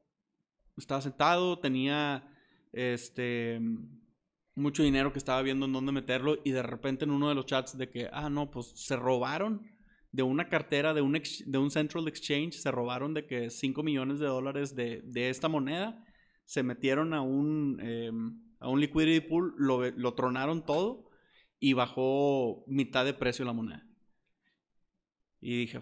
estaba 0.81 1.01
sentado, 1.01 1.59
tenía, 1.59 2.29
este, 2.73 3.61
mucho 4.55 4.83
dinero 4.83 5.13
que 5.13 5.19
estaba 5.19 5.43
viendo 5.43 5.67
en 5.67 5.73
dónde 5.73 5.93
meterlo 5.93 6.39
y 6.45 6.51
de 6.51 6.63
repente 6.63 7.05
en 7.05 7.11
uno 7.11 7.29
de 7.29 7.35
los 7.35 7.47
chats 7.47 7.77
de 7.77 7.91
que, 7.91 8.09
ah, 8.13 8.31
no, 8.31 8.51
pues 8.51 8.73
se 8.75 8.97
robaron 8.97 9.63
de 10.13 10.23
una 10.23 10.49
cartera, 10.49 10.93
de 10.93 11.01
un, 11.01 11.21
de 11.47 11.59
un 11.59 11.71
Central 11.71 12.09
Exchange, 12.09 12.55
se 12.55 12.71
robaron 12.71 13.15
de 13.15 13.27
que 13.27 13.51
5 13.51 13.83
millones 13.83 14.19
de 14.19 14.27
dólares 14.27 14.75
de, 14.75 15.03
de 15.05 15.31
esta 15.31 15.49
moneda, 15.49 16.05
se 16.45 16.63
metieron 16.63 17.15
a 17.15 17.23
un, 17.23 17.79
eh, 17.81 18.11
a 18.59 18.69
un 18.69 18.81
liquidity 18.81 19.21
pool, 19.21 19.55
lo, 19.57 19.89
lo 19.91 20.15
tronaron 20.15 20.65
todo 20.65 21.11
y 21.61 21.75
bajó 21.75 22.65
mitad 22.67 23.05
de 23.05 23.15
precio 23.15 23.45
la 23.45 23.53
moneda. 23.53 23.87
Y 25.41 25.59
dije, 25.59 25.81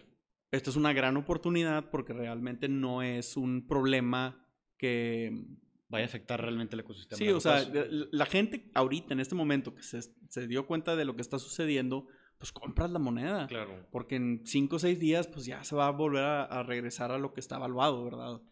esta 0.50 0.70
es 0.70 0.76
una 0.76 0.92
gran 0.92 1.16
oportunidad 1.16 1.90
porque 1.90 2.12
realmente 2.12 2.68
no 2.68 3.02
es 3.02 3.36
un 3.36 3.66
problema 3.66 4.47
que... 4.78 5.44
Vaya 5.90 6.04
a 6.04 6.08
afectar 6.08 6.38
realmente 6.40 6.76
el 6.76 6.80
ecosistema. 6.80 7.16
Sí, 7.16 7.28
o 7.30 7.40
sea, 7.40 7.66
la, 8.10 8.26
gente 8.26 8.70
ahorita, 8.74 9.14
en 9.14 9.20
este 9.20 9.34
momento, 9.34 9.74
que 9.74 9.82
se, 9.82 10.02
se 10.28 10.46
dio 10.46 10.66
cuenta 10.66 10.96
de 10.96 11.06
lo 11.06 11.16
que 11.16 11.22
está 11.22 11.38
sucediendo, 11.38 12.06
pues 12.36 12.52
compras 12.52 12.90
la 12.90 12.98
moneda. 12.98 13.46
Claro. 13.46 13.86
Porque 13.90 14.16
en 14.16 14.42
5 14.44 14.76
o 14.76 14.78
6 14.78 14.98
días, 15.00 15.28
pues 15.28 15.46
ya 15.46 15.64
se 15.64 15.74
va 15.74 15.86
a 15.86 15.90
volver 15.90 16.24
a, 16.24 16.44
a 16.44 16.62
regresar 16.62 17.10
a 17.10 17.16
lo 17.18 17.32
que 17.32 17.40
está 17.40 17.56
evaluado, 17.56 18.04
¿verdad? 18.04 18.42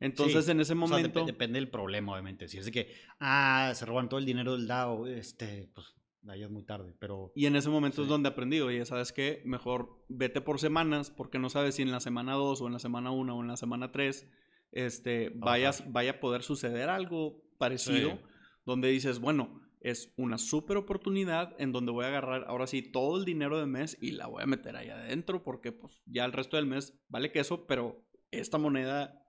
Entonces, 0.00 0.46
Sí, 0.46 0.50
en 0.52 0.60
ese 0.60 0.72
O 0.72 0.76
sea, 0.76 0.96
momento... 0.96 1.20
dep- 1.24 1.26
depende 1.26 1.58
del 1.58 1.68
problema, 1.68 2.12
obviamente. 2.12 2.48
Si 2.48 2.56
es 2.56 2.64
de 2.64 2.72
que, 2.72 2.94
ah, 3.20 3.70
se 3.74 3.84
roban 3.84 4.08
todo 4.08 4.18
el 4.18 4.24
dinero 4.24 4.52
del 4.56 4.66
DAO, 4.66 5.06
este, 5.08 5.68
pues, 5.74 5.94
ahí 6.26 6.42
es 6.42 6.48
muy 6.50 6.62
tarde, 6.62 6.94
pero... 6.98 7.32
Y 7.34 7.44
en 7.44 7.56
ese 7.56 7.68
momento 7.68 8.00
es 8.00 8.08
donde 8.08 8.30
aprendí, 8.30 8.60
oye, 8.60 8.86
¿sabes 8.86 9.12
qué? 9.12 9.42
Mejor 9.44 10.02
vete 10.08 10.40
por 10.40 10.58
semanas, 10.58 11.10
porque 11.10 11.38
no 11.38 11.50
sabes 11.50 11.74
si 11.74 11.82
en 11.82 11.90
la 11.90 12.00
semana 12.00 12.32
2 12.32 12.62
o 12.62 12.66
en 12.66 12.72
la 12.72 12.78
semana 12.78 13.10
1 13.10 13.36
o 13.36 13.42
en 13.42 13.48
la 13.48 13.58
semana 13.58 13.92
3 13.92 14.26
este, 14.72 15.30
vayas, 15.34 15.90
vaya 15.92 16.12
a 16.12 16.20
poder 16.20 16.42
suceder 16.42 16.88
algo 16.88 17.42
parecido, 17.58 18.10
Sí. 18.12 18.18
donde 18.64 18.88
dices, 18.88 19.18
bueno, 19.18 19.60
es 19.80 20.12
una 20.16 20.38
súper 20.38 20.76
oportunidad 20.76 21.54
en 21.60 21.72
donde 21.72 21.92
voy 21.92 22.04
a 22.04 22.08
agarrar 22.08 22.44
ahora 22.48 22.66
sí 22.66 22.82
todo 22.82 23.18
el 23.18 23.24
dinero 23.24 23.58
del 23.58 23.68
mes 23.68 23.96
y 24.00 24.10
la 24.12 24.26
voy 24.26 24.42
a 24.42 24.46
meter 24.46 24.76
ahí 24.76 24.88
adentro, 24.90 25.42
porque 25.44 25.72
pues 25.72 26.02
ya 26.06 26.24
el 26.24 26.32
resto 26.32 26.56
del 26.56 26.66
mes 26.66 26.98
vale 27.08 27.30
queso, 27.32 27.66
pero 27.66 28.04
esta 28.30 28.58
moneda 28.58 29.24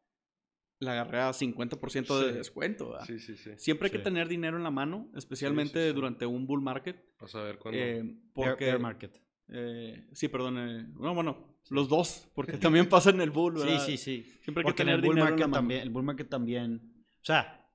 la 0.80 0.94
agarré 0.94 1.20
a 1.20 1.34
50% 1.34 2.20
de 2.20 2.32
Sí. 2.32 2.38
descuento. 2.38 2.92
¿verdad? 2.92 3.06
Sí, 3.06 3.20
sí, 3.20 3.36
sí. 3.38 3.52
Siempre 3.58 3.88
hay 3.88 3.92
que 3.92 4.00
tener 4.00 4.28
dinero 4.28 4.58
en 4.58 4.64
la 4.64 4.72
mano, 4.72 5.12
especialmente 5.16 5.82
sí, 5.84 5.90
sí. 5.90 5.94
durante 5.96 6.26
un 6.26 6.48
bull 6.48 6.62
market. 6.62 7.06
Vas 7.20 7.36
a 7.36 7.44
ver 7.44 7.58
cuándo. 7.60 7.80
eh, 7.80 8.02
Bear- 8.04 8.18
porque, 8.34 8.66
bear 8.66 8.80
market. 8.80 9.22
eh, 9.50 10.08
sí, 10.14 10.30
perdón. 10.30 10.58
eh, 10.58 10.88
no, 11.00 11.14
bueno, 11.14 11.49
los 11.70 11.88
dos, 11.90 12.28
porque 12.34 12.54
también 12.58 12.90
pasa 12.90 13.10
en 13.12 13.22
el 13.22 13.32
bull, 13.32 13.58
Sí, 13.60 13.66
¿verdad? 13.66 13.86
sí, 13.86 13.98
sí. 13.98 14.24
Siempre 14.42 14.46
hay 14.46 14.54
que 14.54 14.62
Porque 14.64 14.82
en 14.84 14.88
tener 14.88 14.96
el 14.96 15.02
bull 15.06 15.18
en 15.18 15.24
market 15.24 15.40
mano. 15.42 15.54
también, 15.54 15.82
el 15.82 15.90
bull 15.90 16.04
market 16.04 16.30
también, 16.30 17.06
o 17.22 17.26
sea, 17.26 17.68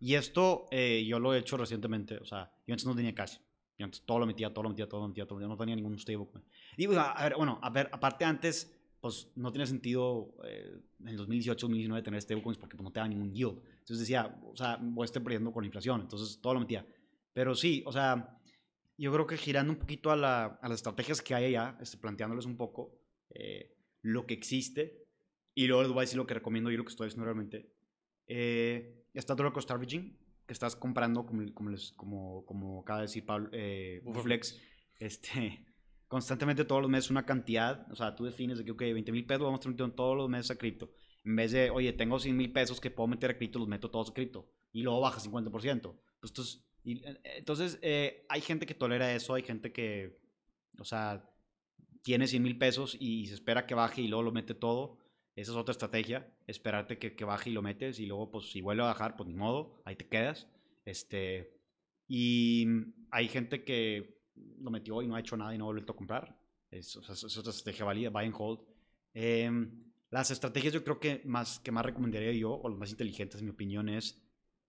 y 0.00 0.14
esto 0.14 0.66
eh, 0.70 1.04
yo 1.06 1.18
lo 1.18 1.34
he 1.34 1.38
hecho 1.38 1.56
recientemente, 1.56 2.18
o 2.18 2.24
sea, 2.24 2.50
yo 2.66 2.74
antes 2.74 2.86
no 2.86 2.94
tenía 2.94 3.14
cash, 3.14 3.36
yo 3.78 3.84
antes 3.84 4.02
todo 4.02 4.18
lo 4.20 4.26
metía, 4.26 4.52
todo 4.52 4.62
lo 4.64 4.68
metía, 4.70 4.88
todo 4.88 5.00
lo 5.02 5.08
metía, 5.08 5.24
todo 5.26 5.34
lo 5.34 5.40
metía, 5.40 5.48
no 5.48 5.56
tenía 5.58 5.76
ningún 5.76 5.98
stablecoin. 5.98 6.44
Y 6.76 6.86
bueno, 6.86 7.02
a 7.02 7.22
ver, 7.24 7.34
bueno, 7.36 7.58
a 7.62 7.70
ver, 7.70 7.88
aparte 7.92 8.24
antes, 8.24 8.70
pues 9.00 9.28
no 9.36 9.50
tenía 9.52 9.66
sentido 9.66 10.34
eh, 10.44 10.78
en 11.00 11.08
el 11.08 11.16
2018, 11.16 11.66
2019 11.66 12.02
tener 12.02 12.22
stablecoins 12.22 12.56
porque 12.58 12.76
pues, 12.76 12.84
no 12.84 12.92
te 12.92 13.00
da 13.00 13.08
ningún 13.08 13.32
yield. 13.32 13.58
Entonces 13.72 13.98
decía, 14.00 14.34
o 14.50 14.56
sea, 14.56 14.78
voy 14.80 15.04
a 15.04 15.06
estar 15.06 15.22
perdiendo 15.22 15.52
con 15.52 15.62
la 15.62 15.66
inflación, 15.66 16.00
entonces 16.02 16.38
todo 16.40 16.54
lo 16.54 16.60
metía. 16.60 16.86
Pero 17.34 17.54
sí, 17.54 17.82
o 17.84 17.92
sea, 17.92 18.38
yo 18.96 19.12
creo 19.12 19.26
que 19.26 19.36
girando 19.36 19.72
un 19.72 19.78
poquito 19.78 20.10
a, 20.10 20.16
la- 20.16 20.58
a 20.62 20.68
las 20.68 20.76
estrategias 20.76 21.20
que 21.20 21.34
hay 21.34 21.46
allá, 21.46 21.76
este, 21.80 21.96
planteándoles 21.98 22.46
un 22.46 22.56
poco 22.56 22.92
eh, 23.34 23.76
lo 24.02 24.26
que 24.26 24.34
existe, 24.34 25.04
y 25.54 25.66
luego 25.66 25.82
les 25.82 25.92
voy 25.92 25.98
a 25.98 26.02
decir 26.02 26.16
lo 26.16 26.26
que 26.26 26.34
recomiendo 26.34 26.70
y 26.70 26.76
lo 26.76 26.84
que 26.84 26.90
estoy 26.90 27.08
haciendo 27.08 27.24
realmente. 27.24 27.70
Eh, 28.26 29.04
está 29.12 29.34
todo 29.34 29.44
lo 29.44 29.52
cost 29.52 29.70
averaging, 29.70 30.18
que 30.46 30.52
estás 30.52 30.76
comprando, 30.76 31.24
como, 31.24 31.52
como, 31.54 31.70
les, 31.70 31.92
como, 31.92 32.44
como 32.44 32.80
acaba 32.80 33.00
de 33.00 33.06
decir 33.06 33.24
Pablo, 33.24 33.48
eh, 33.52 34.02
este, 34.98 35.64
constantemente 36.08 36.64
todos 36.64 36.82
los 36.82 36.90
meses 36.90 37.10
una 37.10 37.24
cantidad, 37.24 37.90
o 37.90 37.96
sea, 37.96 38.14
tú 38.14 38.24
defines 38.24 38.58
de 38.58 38.64
que, 38.64 38.72
ok, 38.72 38.80
20 38.80 39.12
mil 39.12 39.26
pesos 39.26 39.42
vamos 39.42 39.58
a 39.58 39.60
estar 39.60 39.72
metiendo 39.72 39.94
todos 39.94 40.16
los 40.16 40.28
meses 40.28 40.50
a 40.50 40.56
cripto. 40.56 40.92
En 41.24 41.36
vez 41.36 41.52
de, 41.52 41.70
oye, 41.70 41.92
tengo 41.92 42.18
100 42.18 42.36
mil 42.36 42.52
pesos 42.52 42.80
que 42.80 42.90
puedo 42.90 43.08
meter 43.08 43.30
a 43.30 43.36
cripto, 43.36 43.58
los 43.58 43.68
meto 43.68 43.90
todos 43.90 44.10
a 44.10 44.14
cripto. 44.14 44.50
Y 44.72 44.82
luego 44.82 45.00
baja 45.00 45.20
50%. 45.20 45.80
Pues 46.20 46.30
entonces, 46.30 46.64
y, 46.82 47.04
eh, 47.04 47.20
entonces 47.36 47.78
eh, 47.80 48.26
hay 48.28 48.42
gente 48.42 48.66
que 48.66 48.74
tolera 48.74 49.14
eso, 49.14 49.34
hay 49.34 49.42
gente 49.42 49.72
que, 49.72 50.20
o 50.78 50.84
sea, 50.84 51.24
tiene 52.04 52.28
100 52.28 52.42
mil 52.42 52.58
pesos 52.58 52.96
y 53.00 53.26
se 53.26 53.34
espera 53.34 53.66
que 53.66 53.74
baje 53.74 54.02
y 54.02 54.08
luego 54.08 54.22
lo 54.22 54.30
mete 54.30 54.54
todo. 54.54 54.98
Esa 55.34 55.52
es 55.52 55.56
otra 55.56 55.72
estrategia, 55.72 56.30
esperarte 56.46 56.98
que, 56.98 57.16
que 57.16 57.24
baje 57.24 57.48
y 57.48 57.54
lo 57.54 57.62
metes 57.62 57.98
y 57.98 58.06
luego, 58.06 58.30
pues, 58.30 58.50
si 58.50 58.60
vuelve 58.60 58.82
a 58.82 58.86
bajar, 58.86 59.16
pues 59.16 59.26
ni 59.26 59.34
modo, 59.34 59.80
ahí 59.86 59.96
te 59.96 60.06
quedas. 60.06 60.46
Este, 60.84 61.58
y 62.06 62.66
hay 63.10 63.26
gente 63.28 63.64
que 63.64 64.20
lo 64.58 64.70
metió 64.70 65.00
y 65.00 65.08
no 65.08 65.16
ha 65.16 65.20
hecho 65.20 65.36
nada 65.38 65.54
y 65.54 65.58
no 65.58 65.64
ha 65.64 65.72
vuelto 65.72 65.94
a 65.94 65.96
comprar. 65.96 66.38
Es, 66.70 66.94
o 66.94 67.02
sea, 67.02 67.14
es 67.14 67.38
otra 67.38 67.50
estrategia 67.50 67.86
válida, 67.86 68.10
buy 68.10 68.26
and 68.26 68.34
hold. 68.36 68.60
Em, 69.14 69.84
las 70.10 70.30
estrategias 70.30 70.74
yo 70.74 70.84
creo 70.84 71.00
que 71.00 71.22
más, 71.24 71.58
que 71.58 71.72
más 71.72 71.86
recomendaría 71.86 72.32
yo, 72.32 72.52
o 72.52 72.68
las 72.68 72.78
más 72.78 72.90
inteligentes 72.90 73.40
en 73.40 73.46
mi 73.46 73.52
opinión, 73.52 73.88
es 73.88 74.22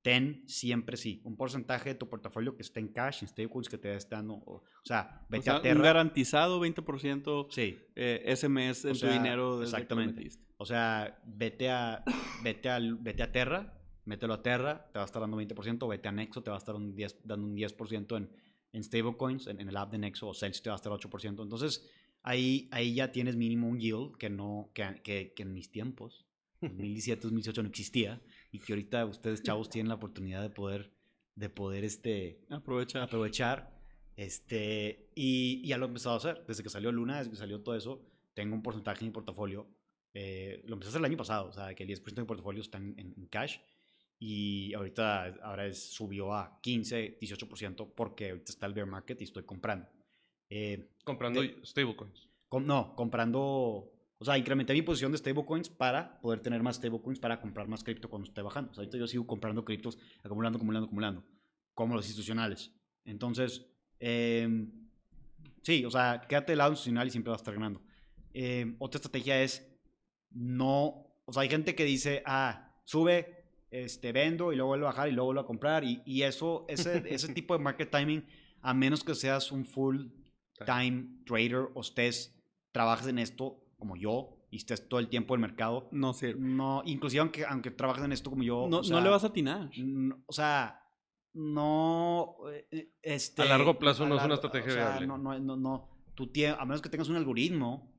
ten 0.06 0.44
siempre 0.46 0.98
sí, 0.98 1.20
un 1.24 1.36
porcentaje 1.36 1.90
de 1.90 1.96
tu 1.96 2.08
portafolio 2.08 2.56
que 2.56 2.62
esté 2.62 2.80
en 2.80 2.90
cash, 2.90 3.24
en 3.24 3.28
stablecoins 3.28 3.68
que 3.68 3.80
te 3.80 3.96
esté 3.96 4.14
dando, 4.16 4.36
o, 4.36 4.58
o 4.58 4.64
sea, 4.84 5.22
O 5.24 5.32
vete 5.32 5.46
sea, 5.46 5.54
a 5.54 5.58
un 5.58 5.64
Terra. 5.64 5.82
garantizado 5.84 6.62
20% 6.62 7.48
Sí, 7.50 7.80
eh, 7.96 8.22
ese 8.26 8.48
mes 8.48 8.86
en 8.86 8.92
O 8.92 8.94
tu 8.94 9.00
sea, 9.00 9.14
dinero. 9.14 9.58
desde 9.60 9.76
exactamente. 9.76 10.30
O 10.58 10.66
sea, 10.68 11.20
vete 11.26 11.72
a, 11.72 12.04
vete 12.44 12.70
al, 12.70 12.98
vete 12.98 13.24
a 13.24 13.32
Terra, 13.32 13.82
mételo 14.06 14.36
a 14.36 14.44
Terra, 14.44 14.92
te 14.94 15.00
va 15.00 15.06
a 15.06 15.08
estar 15.08 15.22
dando 15.24 15.38
20%, 15.42 15.90
vete 15.90 16.08
a 16.08 16.12
Nexo, 16.12 16.44
te 16.44 16.52
va 16.52 16.58
a 16.58 16.60
estar 16.60 16.76
un 16.76 16.96
10, 16.96 17.22
dando 17.24 17.48
un 17.48 17.56
10% 17.58 18.16
en, 18.18 18.30
en 18.74 18.84
stablecoins, 18.84 19.48
en, 19.48 19.60
en 19.60 19.70
el 19.70 19.76
app 19.76 19.92
de 19.92 19.98
Nexo, 19.98 20.28
o 20.28 20.34
Celsius 20.36 20.62
te 20.62 20.70
va 20.70 20.76
a 20.76 20.78
estar 20.78 20.92
8%. 20.94 21.42
Entonces, 21.42 21.90
ahí, 22.22 22.70
ahí 22.72 22.94
ya 22.94 23.12
tienes 23.12 23.36
mínimo 23.36 23.68
un 23.68 23.80
yield 23.80 24.18
que, 24.18 24.30
no, 24.30 24.70
que, 24.76 25.02
que, 25.04 25.34
que 25.36 25.42
en 25.42 25.52
mis 25.52 25.72
tiempos, 25.72 26.28
2017, 26.62 27.22
2018 27.24 27.64
no 27.64 27.70
existía, 27.70 28.22
y 28.56 28.60
que 28.60 28.74
ahorita 28.74 29.06
ustedes 29.06 29.44
chavos 29.44 29.70
tienen 29.70 29.90
la 29.90 29.96
oportunidad 29.96 30.42
de 30.42 30.50
poder, 30.50 30.92
de 31.36 31.50
poder 31.50 31.84
este, 31.84 32.40
Aprovecha. 32.50 33.04
aprovechar. 33.04 33.74
Este, 34.18 35.10
y, 35.16 35.62
y 35.64 35.68
ya 35.68 35.78
lo 35.78 35.86
he 35.86 35.88
empezado 35.90 36.16
a 36.16 36.18
hacer. 36.20 36.44
Desde 36.48 36.64
que 36.64 36.70
salió 36.70 36.92
Luna, 36.92 37.18
desde 37.18 37.32
que 37.32 37.38
salió 37.38 37.62
todo 37.62 37.76
eso, 37.76 38.02
tengo 38.34 38.56
un 38.56 38.64
porcentaje 38.64 39.02
en 39.02 39.08
mi 39.08 39.14
portafolio. 39.14 39.68
eh, 40.14 40.62
lo 40.66 40.74
empecé 40.76 40.88
a 40.88 40.92
hacer 40.92 41.00
el 41.02 41.06
año 41.06 41.18
pasado, 41.18 41.50
o 41.50 41.52
sea, 41.54 41.76
que 41.76 41.84
el 41.84 41.90
10% 41.90 42.16
de 42.16 42.22
mi 42.22 42.28
portafolio 42.28 42.62
está 42.62 42.78
en, 42.78 42.96
en- 42.98 43.28
cash. 43.28 43.58
Y 44.18 44.74
ahorita 44.74 45.26
ahora 45.44 45.68
es, 45.68 45.92
subió 45.92 46.34
a 46.34 46.62
15, 46.62 47.20
18% 47.20 47.94
porque 47.94 48.30
ahorita 48.30 48.52
está 48.54 48.66
el 48.66 48.74
bear 48.74 48.88
market 48.88 49.20
y 49.20 49.26
estoy 49.26 49.44
comprando. 49.44 49.88
Eh, 50.50 50.88
Comprando 51.04 51.42
stablecoins. 51.66 52.30
com- 52.48 52.66
no, 52.66 52.96
comprando, 52.96 53.92
o 54.18 54.26
sea, 54.26 54.38
incrementé 54.38 54.74
mi 54.74 54.82
posición 54.82 55.12
de 55.12 55.18
stablecoins 55.18 55.70
para 55.70 56.20
poder 56.22 56.40
tener 56.40 56.64
más 56.64 56.78
stablecoins 56.78 57.20
para 57.20 57.42
comprar 57.42 57.68
más 57.68 57.84
cripto 57.84 58.10
cuando 58.10 58.28
esté 58.28 58.42
bajando. 58.42 58.72
O 58.72 58.74
sea, 58.74 58.82
ahorita 58.82 58.98
yo 58.98 59.08
sigo 59.08 59.28
comprando 59.28 59.66
criptos, 59.66 59.98
acumulando, 60.24 60.58
acumulando, 60.58 60.86
acumulando, 60.86 61.24
como 61.74 61.96
los 61.96 62.06
institucionales. 62.06 62.72
Entonces, 63.04 63.66
em, 64.00 64.72
sí, 65.62 65.84
o 65.84 65.92
sea, 65.92 66.26
quédate 66.28 66.54
del 66.54 66.60
lado 66.60 66.72
institucional 66.72 67.08
y 67.08 67.12
siempre 67.12 67.32
vas 67.32 67.42
a 67.42 67.44
estar 67.44 67.54
ganando. 67.54 67.82
Em, 68.34 68.76
otra 68.80 68.98
estrategia 69.00 69.42
es 69.42 69.68
no, 70.32 71.08
o 71.26 71.34
sea, 71.34 71.44
hay 71.44 71.50
gente 71.50 71.76
que 71.76 71.84
dice, 71.84 72.24
ah, 72.26 72.74
sube, 72.86 73.44
este, 73.70 74.14
vendo 74.14 74.54
y 74.54 74.56
luego 74.56 74.70
vuelvo 74.70 74.88
a 74.88 74.92
bajar 74.92 75.10
y 75.10 75.12
luego 75.12 75.28
vuelvo 75.28 75.42
a 75.42 75.48
comprar 75.48 75.84
y, 75.84 76.02
y 76.06 76.22
eso, 76.22 76.66
ese, 76.70 77.04
ese 77.14 77.34
tipo 77.34 77.58
de 77.58 77.64
market 77.64 77.92
timing, 77.92 78.26
a 78.62 78.74
menos 78.74 79.04
que 79.04 79.14
seas 79.14 79.52
un 79.52 79.66
full 79.66 80.08
time 80.66 81.20
trader 81.26 81.68
o 81.74 81.82
estés, 81.82 82.34
trabajes 82.72 83.08
en 83.08 83.20
esto 83.20 83.65
como 83.86 83.96
yo 83.96 84.30
y 84.50 84.58
estés 84.58 84.88
todo 84.90 85.00
el 85.00 85.10
tiempo 85.10 85.36
en 85.36 85.44
el 85.44 85.50
mercado, 85.50 85.90
No 85.92 86.14
sé. 86.14 86.34
no, 86.38 86.82
inclusive 86.86 87.20
aunque, 87.22 87.46
aunque 87.46 87.72
trabajes 87.72 88.04
en 88.04 88.12
esto 88.14 88.30
como 88.30 88.44
yo, 88.44 88.68
No, 88.70 88.80
o 88.80 88.84
sea, 88.84 88.96
no 88.98 89.04
le 89.04 89.10
vas 89.10 89.24
a 89.24 89.28
atinar. 89.28 89.70
o 90.26 90.34
sea, 90.34 90.82
no, 91.34 92.36
eh, 92.72 92.94
este... 93.02 93.42
A 93.42 93.46
largo 93.46 93.78
plazo 93.78 94.08
no 94.08 94.18
es 94.18 94.24
una 94.24 94.36
estrategia 94.36 94.70
o 94.72 94.74
sea, 94.74 94.90
viable. 94.92 95.08
No, 95.08 95.18
no, 95.18 95.38
no, 95.40 95.56
no, 95.58 95.90
tú 96.16 96.28
tie- 96.32 96.56
a 96.58 96.66
menos 96.66 96.82
que 96.82 96.90
tengas 96.90 97.10
un 97.10 97.16
algoritmo 97.18 97.94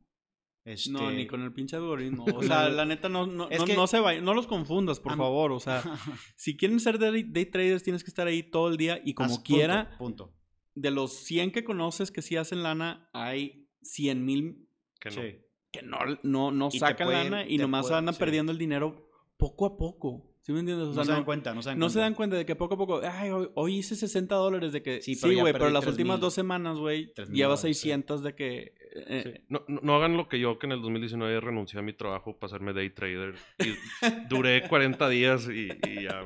Este, 0.65 0.91
No, 0.91 1.11
ni 1.13 1.27
con 1.29 1.43
el 1.43 1.53
pinche 1.53 1.77
algoritmo. 1.77 2.25
O 2.35 2.43
sea, 2.43 2.69
la 2.69 2.85
neta, 2.85 3.09
no, 3.09 3.27
no, 3.27 3.49
Es 3.51 3.61
no, 3.61 3.65
que- 3.67 3.77
no 3.77 3.87
se 3.87 4.01
vayan- 4.01 4.25
no 4.25 4.35
los 4.35 4.47
confundas, 4.47 4.99
por 5.01 5.13
Am- 5.13 5.19
favor. 5.19 5.53
O 5.53 5.61
sea, 5.61 5.83
si 6.37 6.57
quieren 6.57 6.81
ser 6.81 6.99
day, 6.99 7.23
day 7.23 7.47
traders, 7.47 7.83
tienes 7.85 8.03
que 8.03 8.11
estar 8.11 8.27
ahí 8.27 8.43
todo 8.43 8.69
el 8.69 8.77
día 8.77 9.01
y 9.05 9.15
como 9.15 9.35
Haz- 9.35 9.43
quiera, 9.45 9.91
Punto. 9.99 10.27
punto. 10.27 10.37
de 10.75 10.91
los 10.91 11.13
100 11.25 11.53
que 11.53 11.63
conoces 11.65 12.11
que 12.11 12.21
sí 12.23 12.37
hacen 12.37 12.63
lana, 12.63 13.09
hay 13.13 13.69
100 13.83 14.25
mil 14.25 14.69
Que 15.01 15.11
no. 15.11 15.23
Sí. 15.23 15.37
Que 15.81 15.87
no, 15.87 15.99
no, 16.23 16.51
no 16.51 16.69
Y 16.73 16.79
sacan 16.79 17.07
pueden- 17.09 17.31
lana 17.31 17.47
y 17.49 17.59
nomás 17.59 17.83
pueden- 17.87 17.99
andan 17.99 18.15
sí. 18.15 18.19
perdiendo 18.21 18.53
el 18.53 18.59
dinero 18.59 19.09
poco 19.37 19.67
a 19.67 19.77
poco. 19.77 20.33
¿Sí 20.43 20.53
me 20.53 20.61
entiendes? 20.61 20.87
O 20.87 20.93
sea, 20.93 21.01
no 21.01 21.05
se 21.05 21.11
dan 21.11 21.21
no- 21.21 21.25
cuenta, 21.27 21.55
no 21.55 21.63
se 21.63 21.71
dan 21.71 21.79
No 21.79 21.87
cuenta. 21.87 21.93
se 21.95 21.99
dan 21.99 22.15
cuenta 22.15 22.37
de 22.37 22.47
que 22.47 22.55
poco 22.55 22.75
a 22.75 22.79
poco, 22.79 23.01
ay, 23.03 23.31
hoy, 23.31 23.49
hoy 23.55 23.79
hice 23.79 23.97
60 23.97 24.37
dólares 24.37 24.73
de 24.73 24.81
que... 24.81 25.03
Sí, 25.03 25.19
pero 25.21 25.41
güey, 25.41 25.53
pero 25.53 25.71
las 25.71 25.83
3,000. 25.83 25.91
últimas 25.91 26.21
dos 26.21 26.35
semanas, 26.35 26.79
güey, 26.79 27.13
3,000 27.13 27.37
llevas 27.37 27.63
dólares, 27.63 27.79
sí. 27.79 27.83
600 27.89 28.23
de 28.23 28.35
que... 28.37 28.73
eh, 29.09 29.23
Sí. 29.41 29.45
No, 29.49 29.65
no, 29.67 29.97
hagan 29.97 30.17
lo 30.17 30.29
que 30.29 30.39
yo, 30.39 30.57
que 30.61 30.67
en 30.67 30.73
el 30.73 30.83
2019 30.83 31.41
renuncié 31.41 31.81
a 31.81 31.83
mi 31.83 31.95
trabajo 31.95 32.39
para 32.39 32.47
hacerme 32.47 32.73
day 32.75 32.91
trader. 32.91 33.35
Y 33.59 33.75
duré 34.31 34.69
40 34.69 35.09
días 35.09 35.49
y, 35.49 35.69
y 35.89 36.05
ya 36.05 36.23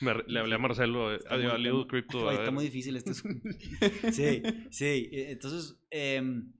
me- 0.00 0.22
le 0.24 0.38
hablé 0.38 0.54
a 0.54 0.58
Marcelo. 0.58 1.12
eh, 1.12 1.16
Está 1.16 1.34
Adiós, 1.34 1.54
muy- 1.54 1.62
Little 1.64 1.80
está 1.80 1.90
Crypto. 1.90 2.30
está 2.30 2.50
muy 2.52 2.64
difícil 2.66 2.94
este. 2.96 3.12
sí, 4.12 4.42
sí. 4.70 5.08
eh, 5.12 5.26
Entonces, 5.32 5.76
em, 5.90 6.52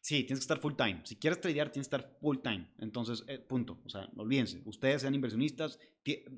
sí, 0.00 0.24
tienes 0.24 0.40
que 0.40 0.44
estar 0.44 0.58
full 0.58 0.74
time. 0.74 1.00
Si 1.04 1.16
quieres 1.16 1.40
tradear, 1.40 1.70
tienes 1.70 1.88
que 1.88 1.96
estar 1.96 2.18
full 2.20 2.38
time. 2.38 2.68
Entonces, 2.78 3.24
eh, 3.28 3.38
punto. 3.38 3.80
O 3.84 3.88
sea, 3.88 4.08
olvídense. 4.16 4.62
Ustedes 4.64 5.02
sean 5.02 5.14
inversionistas, 5.14 5.78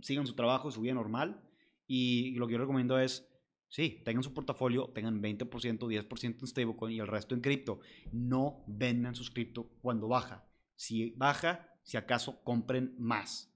sigan 0.03 0.27
su 0.27 0.35
trabajo, 0.35 0.70
su 0.70 0.81
vida 0.81 0.94
normal. 0.94 1.42
Y 1.87 2.35
lo 2.37 2.46
que 2.46 2.55
yo 2.55 2.59
recomiendo 2.59 2.98
es, 2.98 3.29
sí, 3.68 4.03
tengan 4.05 4.22
su 4.22 4.35
portafolio, 4.35 4.88
tengan 4.88 5.22
20%, 5.22 5.48
10% 5.48 6.40
en 6.40 6.46
stablecoin 6.46 6.94
y 6.94 7.01
el 7.01 7.09
resto 7.09 7.35
en 7.35 7.40
cripto. 7.40 7.81
No 8.12 8.64
vendan 8.66 9.14
sus 9.14 9.31
cripto 9.31 9.70
cuando 9.81 10.09
baja. 10.09 10.46
Si 10.75 11.11
baja, 11.16 11.68
si 11.83 11.96
acaso 11.96 12.42
compren 12.44 12.94
más. 12.98 13.53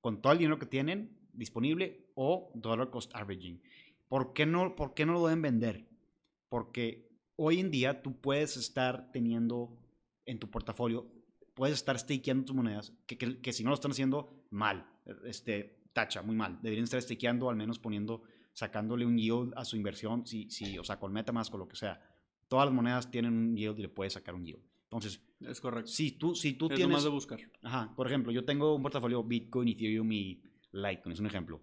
Con 0.00 0.20
todo 0.20 0.32
el 0.32 0.38
dinero 0.38 0.58
que 0.58 0.66
tienen 0.66 1.18
disponible 1.32 2.10
o 2.14 2.52
dollar 2.54 2.90
cost 2.90 3.14
averaging. 3.14 3.62
¿Por 4.08 4.32
qué 4.34 4.44
no, 4.46 4.76
por 4.76 4.94
qué 4.94 5.06
no 5.06 5.14
lo 5.14 5.26
deben 5.26 5.42
vender? 5.42 5.88
Porque 6.48 7.11
hoy 7.44 7.58
en 7.60 7.70
día 7.70 8.02
tú 8.02 8.20
puedes 8.20 8.56
estar 8.56 9.10
teniendo 9.12 9.76
en 10.26 10.38
tu 10.38 10.50
portafolio, 10.50 11.10
puedes 11.54 11.74
estar 11.76 11.98
stakeando 11.98 12.44
tus 12.44 12.54
monedas, 12.56 12.92
que, 13.06 13.18
que- 13.18 13.40
que 13.40 13.52
si 13.52 13.62
no 13.64 13.70
lo 13.70 13.74
están 13.74 13.90
haciendo 13.90 14.46
mal, 14.50 14.86
este, 15.26 15.82
tacha, 15.92 16.22
muy 16.22 16.36
mal. 16.36 16.58
Deberían 16.62 16.84
estar 16.84 17.00
stakeando, 17.02 17.50
al 17.50 17.56
menos 17.56 17.78
poniendo, 17.78 18.22
sacándole 18.52 19.04
un 19.06 19.18
yield 19.18 19.52
a 19.56 19.64
su 19.64 19.76
inversión, 19.76 20.26
si, 20.26 20.48
si, 20.50 20.78
o 20.78 20.84
sea, 20.84 20.98
con 20.98 21.12
MetaMask 21.12 21.52
o 21.54 21.58
lo 21.58 21.68
que 21.68 21.76
sea. 21.76 22.00
Todas 22.48 22.66
las 22.66 22.74
monedas 22.74 23.10
tienen 23.10 23.32
un 23.34 23.56
yield 23.56 23.78
y 23.78 23.82
le 23.82 23.88
puedes 23.88 24.12
sacar 24.12 24.34
un 24.34 24.44
yield. 24.44 24.62
Entonces, 24.84 25.20
Es 25.40 25.60
correcto. 25.60 25.90
si 25.90 26.12
tú, 26.12 26.34
si 26.34 26.52
tú 26.52 26.66
es 26.68 26.74
tienes... 26.76 26.92
más 26.94 27.04
de 27.04 27.10
buscar. 27.10 27.40
Ajá, 27.62 27.92
por 27.96 28.06
ejemplo, 28.06 28.30
yo 28.30 28.44
tengo 28.44 28.74
un 28.74 28.82
portafolio 28.82 29.22
Bitcoin, 29.24 29.68
Ethereum 29.68 30.12
y 30.12 30.42
Litecoin, 30.72 31.12
es 31.14 31.20
un 31.20 31.26
ejemplo. 31.26 31.60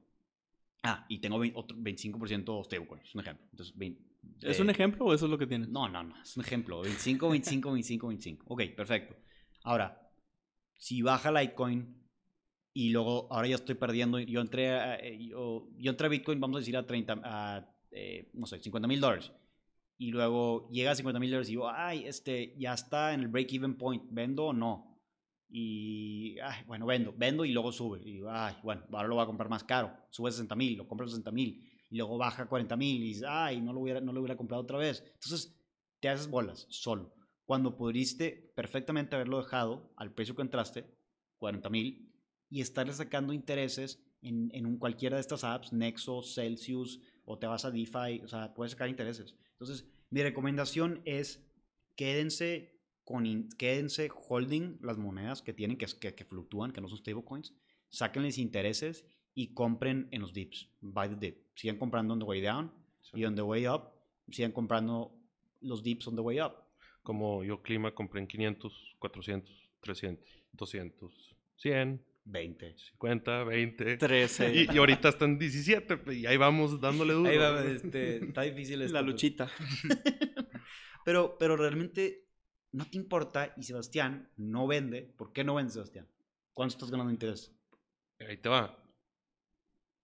Ah, 0.83 1.05
y 1.09 1.19
tengo 1.19 1.37
vein- 1.39 1.53
otro 1.55 1.77
25% 1.77 2.63
stablecoin, 2.65 3.01
es 3.03 3.13
un 3.15 3.21
ejemplo. 3.21 3.45
Entonces, 3.51 3.75
vein- 3.77 3.97
¿Es 4.41 4.59
eh, 4.59 4.61
un 4.61 4.69
ejemplo 4.69 5.05
o 5.05 5.13
eso 5.13 5.25
es 5.25 5.31
lo 5.31 5.37
que 5.37 5.47
tienes? 5.47 5.69
No, 5.69 5.89
no, 5.89 6.03
no, 6.03 6.21
es 6.21 6.35
un 6.37 6.43
ejemplo. 6.43 6.81
25, 6.81 7.29
25, 7.29 7.71
25, 7.71 8.07
25. 8.07 8.45
Ok, 8.47 8.63
perfecto. 8.75 9.15
Ahora, 9.63 10.11
si 10.77 11.01
baja 11.01 11.31
Litecoin 11.31 11.99
y 12.73 12.89
luego 12.91 13.27
ahora 13.31 13.47
ya 13.47 13.55
estoy 13.55 13.75
perdiendo, 13.75 14.19
yo 14.19 14.41
entré 14.41 14.69
a, 14.71 14.95
eh, 14.95 15.27
yo, 15.27 15.69
yo 15.77 15.91
entré 15.91 16.07
a 16.07 16.09
Bitcoin, 16.09 16.39
vamos 16.39 16.57
a 16.57 16.59
decir 16.59 16.77
a 16.77 16.85
30, 16.85 17.21
a, 17.23 17.75
eh, 17.91 18.29
no 18.33 18.45
sé, 18.45 18.59
50 18.59 18.87
mil 18.87 19.01
dólares. 19.01 19.31
Y 19.97 20.11
luego 20.11 20.69
llega 20.69 20.91
a 20.91 20.95
50 20.95 21.19
mil 21.19 21.29
dólares 21.29 21.49
y 21.49 21.51
digo, 21.51 21.69
ay, 21.69 22.05
este, 22.05 22.55
ya 22.57 22.73
está 22.73 23.13
en 23.13 23.21
el 23.21 23.27
break-even 23.27 23.77
point, 23.77 24.03
¿vendo 24.09 24.45
o 24.45 24.53
no? 24.53 24.97
Y, 25.49 26.37
ay, 26.39 26.63
bueno, 26.67 26.85
vendo, 26.85 27.13
vendo 27.17 27.43
y 27.43 27.51
luego 27.51 27.71
sube. 27.71 27.99
Y 28.03 28.13
digo, 28.13 28.29
ay, 28.31 28.55
bueno, 28.63 28.83
ahora 28.93 29.07
lo 29.07 29.15
voy 29.15 29.23
a 29.23 29.27
comprar 29.27 29.49
más 29.49 29.63
caro. 29.63 29.91
Sube 30.09 30.29
a 30.29 30.31
60 30.31 30.55
mil, 30.55 30.77
lo 30.77 30.87
compro 30.87 31.05
a 31.05 31.09
60 31.09 31.31
mil. 31.31 31.68
Y 31.89 31.97
luego 31.97 32.17
baja 32.17 32.43
a 32.43 32.47
40 32.47 32.75
mil 32.77 33.01
y 33.03 33.07
dices, 33.07 33.25
ay, 33.27 33.61
no 33.61 33.73
lo, 33.73 33.79
hubiera, 33.81 33.99
no 34.01 34.13
lo 34.13 34.19
hubiera 34.21 34.37
comprado 34.37 34.63
otra 34.63 34.77
vez. 34.77 35.03
Entonces, 35.15 35.55
te 35.99 36.09
haces 36.09 36.29
bolas 36.29 36.67
solo. 36.69 37.13
Cuando 37.45 37.75
pudiste 37.75 38.51
perfectamente 38.55 39.15
haberlo 39.15 39.39
dejado 39.41 39.91
al 39.97 40.13
precio 40.13 40.35
que 40.35 40.43
entraste, 40.43 40.85
40 41.37 41.69
mil, 41.69 42.13
y 42.49 42.61
estarle 42.61 42.93
sacando 42.93 43.33
intereses 43.33 44.03
en, 44.21 44.49
en 44.53 44.77
cualquiera 44.77 45.15
de 45.15 45.21
estas 45.21 45.43
apps, 45.43 45.73
Nexo, 45.73 46.21
Celsius, 46.21 46.99
o 47.25 47.37
te 47.39 47.47
vas 47.47 47.65
a 47.65 47.71
DeFi, 47.71 48.21
o 48.23 48.27
sea, 48.27 48.53
puedes 48.53 48.71
sacar 48.73 48.89
intereses. 48.89 49.35
Entonces, 49.53 49.85
mi 50.09 50.21
recomendación 50.21 51.01
es 51.05 51.45
quédense, 51.95 52.79
con, 53.03 53.25
in- 53.25 53.49
quédense 53.57 54.09
holding 54.29 54.77
las 54.81 54.97
monedas 54.97 55.41
que 55.41 55.53
tienen, 55.53 55.77
que, 55.77 55.85
que, 55.99 56.13
que 56.15 56.25
fluctúan, 56.25 56.71
que 56.71 56.81
no 56.81 56.87
son 56.87 56.97
stablecoins, 56.99 57.53
sáquenles 57.89 58.37
intereses 58.37 59.05
y 59.39 59.53
compren 59.53 60.09
en 60.11 60.21
los 60.21 60.33
dips, 60.33 60.67
buy 60.81 61.07
the 61.07 61.15
dip. 61.15 61.37
Sigan 61.55 61.77
comprando 61.77 62.13
on 62.13 62.19
the 62.19 62.25
way 62.25 62.41
down 62.41 62.69
y 63.13 63.23
on 63.23 63.35
the 63.35 63.41
way 63.41 63.65
up, 63.67 63.83
sigan 64.29 64.51
comprando 64.51 65.13
los 65.61 65.81
dips 65.81 66.09
on 66.09 66.15
the 66.15 66.21
way 66.21 66.41
up. 66.41 66.55
Como 67.03 67.41
yo, 67.45 67.61
Clima, 67.61 67.95
compré 67.95 68.19
en 68.19 68.27
500, 68.27 68.97
400, 68.99 69.49
300, 69.79 70.27
200, 70.51 71.35
100, 71.55 72.05
20. 72.25 72.75
50, 72.77 73.43
20. 73.45 73.97
13. 73.97 74.55
Y, 74.55 74.75
y 74.75 74.77
ahorita 74.77 75.07
están 75.07 75.39
17 75.39 75.95
pues, 75.95 76.17
y 76.17 76.25
ahí 76.25 76.35
vamos 76.35 76.81
dándole 76.81 77.13
duro. 77.13 77.29
Ahí 77.29 77.37
va, 77.37 77.63
este, 77.63 78.17
está 78.17 78.41
difícil 78.41 78.81
esto, 78.81 78.93
la 78.93 79.01
luchita. 79.01 79.49
Pero, 81.05 81.37
pero 81.39 81.55
realmente 81.55 82.27
no 82.73 82.85
te 82.85 82.97
importa 82.97 83.53
y 83.57 83.63
Sebastián 83.63 84.29
no 84.35 84.67
vende. 84.67 85.01
¿Por 85.17 85.31
qué 85.31 85.43
no 85.45 85.55
vende 85.55 85.71
Sebastián? 85.71 86.07
¿Cuánto 86.53 86.75
estás 86.75 86.91
ganando 86.91 87.07
de 87.07 87.13
interés? 87.13 87.55
Ahí 88.19 88.37
te 88.37 88.49
va. 88.49 88.77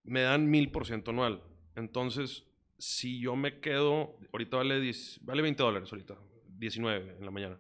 Me 0.05 0.21
dan 0.21 0.49
mil 0.49 0.71
por 0.71 0.85
ciento 0.85 1.11
anual. 1.11 1.43
Entonces, 1.75 2.45
si 2.77 3.19
yo 3.19 3.35
me 3.35 3.59
quedo, 3.59 4.17
ahorita 4.31 4.57
vale, 4.57 4.79
10 4.79 5.19
vale 5.23 5.41
20 5.41 5.63
dólares 5.63 5.91
ahorita, 5.91 6.15
19 6.57 7.17
en 7.17 7.25
la 7.25 7.31
mañana. 7.31 7.59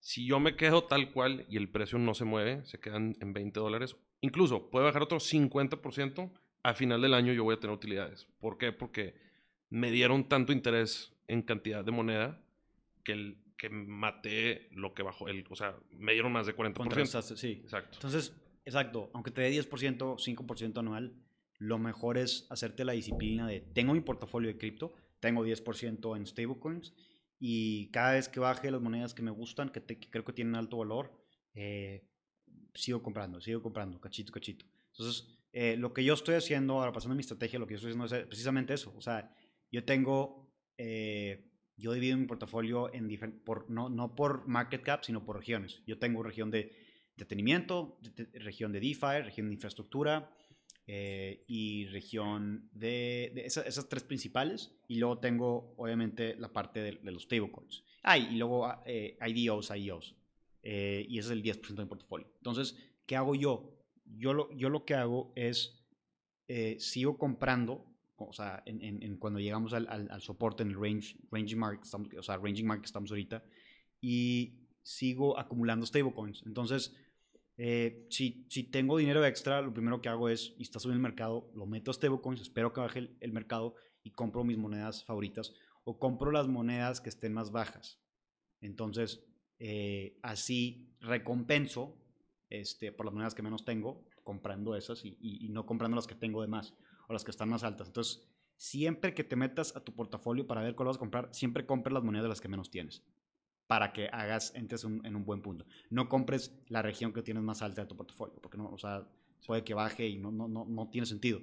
Si 0.00 0.26
yo 0.26 0.38
me 0.40 0.56
quedo 0.56 0.84
tal 0.84 1.12
cual 1.12 1.44
y 1.48 1.56
el 1.56 1.70
precio 1.70 1.98
no 1.98 2.14
se 2.14 2.24
mueve, 2.24 2.64
se 2.64 2.78
quedan 2.78 3.16
en 3.20 3.32
20 3.32 3.58
dólares. 3.58 3.96
Incluso 4.20 4.70
puede 4.70 4.86
bajar 4.86 5.02
otro 5.02 5.18
50%. 5.18 6.32
A 6.62 6.74
final 6.74 7.00
del 7.00 7.14
año 7.14 7.32
yo 7.32 7.44
voy 7.44 7.54
a 7.54 7.60
tener 7.60 7.74
utilidades. 7.74 8.26
¿Por 8.40 8.58
qué? 8.58 8.72
Porque 8.72 9.14
me 9.70 9.90
dieron 9.90 10.28
tanto 10.28 10.52
interés 10.52 11.12
en 11.26 11.42
cantidad 11.42 11.84
de 11.84 11.92
moneda 11.92 12.40
que, 13.04 13.12
el, 13.12 13.38
que 13.56 13.68
maté 13.70 14.68
lo 14.72 14.94
que 14.94 15.02
bajó. 15.02 15.28
El, 15.28 15.44
o 15.48 15.56
sea, 15.56 15.76
me 15.92 16.12
dieron 16.12 16.32
más 16.32 16.46
de 16.46 16.56
40%. 16.56 16.74
Contrarrestaste, 16.74 17.36
sí. 17.36 17.60
Exacto. 17.62 17.94
Entonces, 17.94 18.34
exacto, 18.64 19.10
aunque 19.14 19.30
te 19.30 19.42
dé 19.42 19.50
10%, 19.50 19.98
5% 19.98 20.78
anual, 20.78 21.14
lo 21.58 21.78
mejor 21.78 22.18
es 22.18 22.46
hacerte 22.50 22.84
la 22.84 22.92
disciplina 22.92 23.46
de, 23.48 23.60
tengo 23.60 23.92
mi 23.92 24.00
portafolio 24.00 24.48
de 24.48 24.58
cripto, 24.58 24.94
tengo 25.20 25.44
10% 25.44 26.16
en 26.16 26.26
stablecoins 26.26 26.94
y 27.40 27.90
cada 27.90 28.12
vez 28.12 28.28
que 28.28 28.40
baje 28.40 28.70
las 28.70 28.80
monedas 28.80 29.14
que 29.14 29.22
me 29.22 29.30
gustan, 29.30 29.70
que, 29.70 29.82
creo 29.82 30.24
que 30.24 30.32
tienen 30.32 30.54
alto 30.54 30.78
valor, 30.78 31.12
eh, 31.54 32.04
sigo 32.74 33.02
comprando, 33.02 33.40
sigo 33.40 33.62
comprando, 33.62 34.00
cachito, 34.00 34.32
cachito. 34.32 34.64
Entonces, 34.92 35.28
eh, 35.52 35.76
lo 35.76 35.92
que 35.92 36.04
yo 36.04 36.14
estoy 36.14 36.36
haciendo, 36.36 36.74
ahora 36.74 36.92
pasando 36.92 37.12
a 37.12 37.16
mi 37.16 37.20
estrategia, 37.22 37.58
lo 37.58 37.66
que 37.66 37.74
yo 37.74 37.76
estoy 37.76 37.90
haciendo 37.92 38.16
es 38.16 38.26
precisamente 38.26 38.74
eso. 38.74 38.92
O 38.96 39.00
sea, 39.00 39.34
yo 39.72 39.84
tengo, 39.84 40.52
eh, 40.76 41.50
yo 41.76 41.92
divido 41.92 42.16
mi 42.16 42.26
portafolio 42.26 42.92
en 42.92 43.08
por, 43.44 43.68
no, 43.70 43.88
no 43.88 44.14
por 44.14 44.46
market 44.46 44.82
cap, 44.82 45.02
sino 45.04 45.24
por 45.24 45.36
regiones. 45.36 45.82
Yo 45.86 45.98
tengo 45.98 46.22
región 46.22 46.50
de 46.50 46.72
entretenimiento, 47.16 47.98
de- 48.02 48.24
de- 48.26 48.38
región 48.38 48.72
de 48.72 48.80
DeFi, 48.80 49.22
región 49.24 49.48
de 49.48 49.54
infraestructura 49.54 50.30
eh, 50.90 51.44
y 51.46 51.84
región 51.86 52.68
de, 52.72 53.30
de 53.34 53.44
esa- 53.44 53.62
esas 53.62 53.88
tres 53.88 54.02
principales. 54.02 54.72
Y 54.88 54.96
luego 54.96 55.18
tengo, 55.18 55.74
obviamente, 55.76 56.34
la 56.36 56.50
parte 56.52 56.80
de, 56.80 56.92
de 56.92 57.12
los 57.12 57.24
stablecoins. 57.24 57.84
Ah, 58.02 58.16
y 58.16 58.36
luego 58.36 58.66
ah, 58.66 58.82
eh, 58.86 59.16
IDOs, 59.20 59.70
IEOs. 59.70 60.16
Eh, 60.62 61.04
y 61.08 61.18
ese 61.18 61.28
es 61.28 61.32
el 61.32 61.42
10% 61.42 61.82
de 61.82 61.84
mi 61.84 61.88
portafolio. 61.90 62.26
Entonces, 62.38 62.76
¿qué 63.06 63.16
hago 63.16 63.34
yo? 63.34 63.78
Yo 64.16 64.32
lo, 64.32 64.50
yo 64.56 64.70
lo 64.70 64.84
que 64.86 64.94
hago 64.94 65.32
es, 65.36 65.84
eh, 66.48 66.76
sigo 66.80 67.18
comprando, 67.18 67.84
o 68.16 68.32
sea, 68.32 68.62
en, 68.64 68.82
en- 68.82 69.02
en 69.02 69.18
cuando 69.18 69.38
llegamos 69.40 69.74
al, 69.74 69.86
al- 69.88 70.10
al 70.10 70.22
soporte 70.22 70.62
en 70.62 70.70
el 70.70 70.80
range, 70.80 71.16
ranging 71.30 71.58
market, 71.58 71.84
estamos, 71.84 72.08
o 72.18 72.22
sea, 72.22 72.38
ranging 72.38 72.66
market 72.66 72.86
estamos 72.86 73.10
ahorita, 73.10 73.44
y 74.00 74.54
sigo 74.82 75.38
acumulando 75.38 75.84
stablecoins. 75.84 76.42
Entonces, 76.46 76.96
eh, 77.60 78.06
si, 78.08 78.46
tengo 78.70 78.96
dinero 78.96 79.24
extra, 79.26 79.60
lo 79.60 79.74
primero 79.74 80.00
que 80.00 80.08
hago 80.08 80.28
es, 80.28 80.54
y 80.58 80.62
está 80.62 80.78
subiendo 80.78 80.98
el 80.98 81.10
mercado, 81.10 81.50
lo 81.56 81.66
meto 81.66 81.90
a 81.90 81.94
stablecoins, 81.94 82.40
espero 82.40 82.72
que 82.72 82.80
baje 82.80 83.10
el, 83.18 83.32
mercado 83.32 83.74
y 84.04 84.12
compro 84.12 84.44
mis 84.44 84.56
monedas 84.56 85.04
favoritas 85.04 85.52
o 85.82 85.98
compro 85.98 86.30
las 86.30 86.46
monedas 86.46 87.00
que 87.00 87.08
estén 87.08 87.34
más 87.34 87.50
bajas. 87.50 88.00
Entonces, 88.60 89.24
eh, 89.58 90.20
así 90.22 90.94
recompenso 91.00 91.98
este, 92.48 92.92
por 92.92 93.06
las 93.06 93.12
monedas 93.12 93.34
que 93.34 93.42
menos 93.42 93.64
tengo, 93.64 94.06
comprando 94.22 94.76
esas 94.76 95.04
y, 95.04 95.48
no 95.50 95.66
comprando 95.66 95.96
las 95.96 96.06
que 96.06 96.14
tengo 96.14 96.42
de 96.42 96.48
más 96.48 96.74
o 97.08 97.12
las 97.12 97.24
que 97.24 97.32
están 97.32 97.48
más 97.48 97.64
altas. 97.64 97.88
Entonces, 97.88 98.22
siempre 98.56 99.14
que 99.14 99.24
te 99.24 99.34
metas 99.34 99.74
a 99.74 99.82
tu 99.82 99.92
portafolio 99.96 100.46
para 100.46 100.62
ver 100.62 100.76
cuál 100.76 100.86
vas 100.86 100.96
a 100.96 101.00
comprar, 101.00 101.28
siempre 101.32 101.66
compres 101.66 101.92
las 101.92 102.04
monedas 102.04 102.24
de 102.24 102.28
las 102.28 102.40
que 102.40 102.48
menos 102.48 102.70
tienes. 102.70 103.02
Para 103.68 103.92
que 103.92 104.08
hagas, 104.08 104.52
entres 104.56 104.82
un- 104.82 105.04
en 105.06 105.14
un 105.14 105.24
buen 105.24 105.40
punto. 105.42 105.64
No 105.90 106.08
compres 106.08 106.52
la 106.68 106.82
región 106.82 107.12
que 107.12 107.22
tienes 107.22 107.44
más 107.44 107.62
alta 107.62 107.82
de 107.82 107.86
tu 107.88 107.96
portafolio, 107.96 108.34
porque 108.42 108.58
no, 108.58 108.68
o 108.70 108.78
sea, 108.78 109.06
puede 109.46 109.62
que 109.62 109.74
baje 109.74 110.08
y 110.08 110.18
no, 110.18 110.32
no, 110.32 110.48
no, 110.48 110.64
no 110.64 110.88
tiene 110.88 111.06
sentido. 111.06 111.40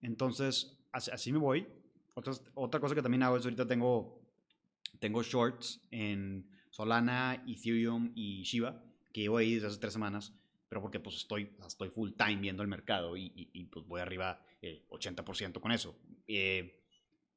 Entonces, 0.00 0.78
así, 0.92 1.10
así 1.10 1.32
me 1.32 1.38
voy. 1.38 1.66
Otras- 2.14 2.42
otra 2.54 2.80
cosa 2.80 2.94
que 2.94 3.02
también 3.02 3.22
hago 3.22 3.36
es 3.36 3.44
ahorita 3.44 3.66
tengo, 3.66 4.22
tengo 5.00 5.22
shorts 5.22 5.80
en 5.90 6.48
Solana, 6.70 7.42
Ethereum 7.46 8.12
y 8.14 8.42
Shiba, 8.44 8.82
que 9.12 9.22
llevo 9.22 9.38
ahí 9.38 9.54
desde 9.54 9.66
hace 9.68 9.78
tres 9.78 9.92
semanas, 9.92 10.32
pero 10.68 10.80
porque 10.80 11.00
pues 11.00 11.16
estoy, 11.16 11.50
estoy 11.66 11.90
full 11.90 12.12
time 12.12 12.36
viendo 12.36 12.62
el 12.62 12.68
mercado 12.68 13.16
y, 13.16 13.26
y- 13.34 13.50
y, 13.52 13.64
pues 13.64 13.86
voy 13.86 14.00
arriba 14.00 14.40
eh, 14.62 14.84
80% 14.88 15.60
con 15.60 15.72
eso. 15.72 15.96
Eh, 16.26 16.82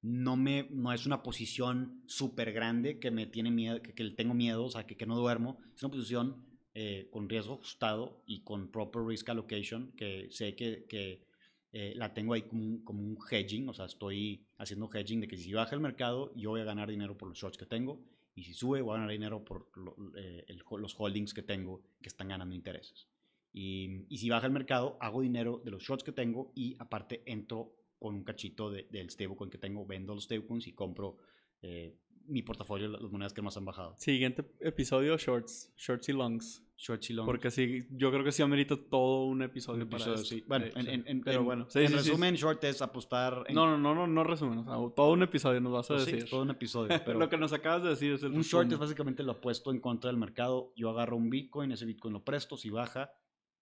no, 0.01 0.38
me, 0.38 0.67
no 0.71 0.93
es 0.93 1.05
una 1.05 1.21
posición 1.23 2.03
súper 2.07 2.51
grande 2.53 2.99
que 2.99 3.12
me 3.12 3.25
tiene 3.25 3.51
miedo, 3.51 3.81
que, 3.81 3.93
que 3.93 4.09
tengo 4.12 4.33
miedo, 4.33 4.65
o 4.65 4.69
sea, 4.71 4.85
que, 4.88 4.95
que 4.97 5.05
no 5.05 5.17
duermo. 5.17 5.57
Es 5.75 5.83
una 5.83 5.91
posición 5.91 6.45
eh, 6.73 7.09
con 7.12 7.27
riesgo 7.29 7.55
ajustado 7.55 8.23
y 8.25 8.41
con 8.43 8.71
proper 8.71 9.03
risk 9.03 9.29
allocation, 9.29 9.91
que 9.97 10.27
sé 10.31 10.55
que, 10.55 10.85
que 10.88 11.25
eh, 11.71 11.93
la 11.95 12.13
tengo 12.13 12.33
ahí 12.33 12.43
como 12.43 12.63
un, 12.63 12.83
como 12.83 13.01
un 13.03 13.17
hedging, 13.29 13.67
o 13.69 13.73
sea, 13.73 13.85
estoy 13.85 14.45
haciendo 14.57 14.89
hedging 14.93 15.21
de 15.21 15.27
que 15.27 15.38
si 15.38 15.53
baja 15.53 15.75
el 15.75 15.81
mercado, 15.81 16.33
yo 16.35 16.49
voy 16.51 16.62
a 16.62 16.65
ganar 16.65 16.89
dinero 16.89 17.17
por 17.17 17.29
los 17.29 17.38
shorts 17.38 17.57
que 17.57 17.65
tengo, 17.65 18.01
y 18.35 18.43
si 18.43 18.53
sube, 18.53 18.81
voy 18.81 18.91
a 18.91 18.99
ganar 18.99 19.12
dinero 19.12 19.43
por 19.43 19.69
lo- 19.77 19.95
eh, 20.17 20.45
el- 20.47 20.63
los 20.79 20.95
holdings 20.97 21.33
que 21.33 21.43
tengo 21.43 21.81
que 22.01 22.09
están 22.09 22.29
ganando 22.29 22.55
intereses. 22.55 23.07
Y, 23.51 24.05
y 24.09 24.17
si 24.19 24.29
baja 24.29 24.45
el 24.47 24.53
mercado, 24.53 24.97
hago 25.01 25.21
dinero 25.21 25.62
de 25.63 25.71
los 25.71 25.83
shorts 25.83 26.03
que 26.03 26.12
tengo 26.12 26.51
y 26.55 26.75
aparte 26.79 27.23
entro 27.25 27.73
con 27.99 28.15
un 28.15 28.23
cachito 28.23 28.71
de- 28.71 28.88
del 28.89 29.09
stablecoin 29.09 29.49
que 29.49 29.57
tengo, 29.57 29.85
vendo 29.85 30.15
los 30.15 30.23
stablecoins 30.23 30.67
y 30.67 30.73
compro 30.73 31.17
eh, 31.62 31.93
mi 32.27 32.41
portafolio, 32.43 32.88
las 32.88 33.01
monedas 33.12 33.33
que 33.33 33.41
más 33.41 33.57
han 33.57 33.65
bajado. 33.65 33.95
Siguiente 33.97 34.45
episodio, 34.62 35.17
shorts. 35.17 35.73
Shorts 35.75 36.07
y 36.09 36.13
longs. 36.13 36.63
Shorts 36.77 37.09
y 37.09 37.13
longs. 37.13 37.25
Porque 37.25 37.49
sí, 37.51 37.85
yo 37.89 38.12
creo 38.12 38.23
que 38.23 38.31
sí 38.31 38.41
amerita 38.43 38.77
todo 38.77 39.25
un 39.25 39.41
episodio, 39.41 39.83
Un 39.83 39.89
para 39.89 40.03
episodio, 40.03 40.21
esto. 40.23 40.35
sí. 40.35 40.43
Bueno, 40.47 40.67
en, 40.67 40.71
sí. 40.85 40.89
en- 40.91 41.03
en- 41.07 41.21
Pero 41.21 41.39
en- 41.39 41.45
bueno, 41.45 41.65
sí, 41.69 41.79
en 41.79 41.91
resumen, 41.91 42.35
short 42.35 42.63
es 42.65 42.81
apostar 42.83 43.43
en 43.47 43.55
No, 43.55 43.65
no, 43.65 43.77
no, 43.79 43.93
no, 43.95 44.05
no 44.07 44.23
resumen. 44.23 44.59
o 44.59 44.63
sea, 44.63 44.95
todo 44.95 45.12
un 45.12 45.23
episodio 45.23 45.59
nos 45.59 45.73
vas 45.73 45.89
a 45.91 45.95
Pues 45.95 46.05
sí, 46.05 46.12
decir. 46.13 46.29
todo 46.29 46.43
un 46.43 46.51
episodio. 46.51 46.88
Pero 47.05 47.19
Lo 47.19 47.27
que 47.29 47.38
nos 47.38 47.51
acabas 47.51 47.83
de 47.83 47.89
decir 47.89 48.13
es 48.13 48.23
el 48.23 48.31
un 48.31 48.43
short 48.43 48.71
es 48.71 48.77
básicamente 48.77 49.23
lo 49.23 49.33
apuesto 49.33 49.71
en 49.71 49.79
contra 49.81 50.09
del 50.09 50.17
mercado. 50.17 50.71
Yo 50.77 50.91
agarro 50.91 51.17
un 51.17 51.29
Bitcoin, 51.31 51.71
ese 51.73 51.85
Bitcoin 51.85 52.13
lo 52.13 52.23
presto, 52.23 52.55
si 52.57 52.69
baja, 52.69 53.12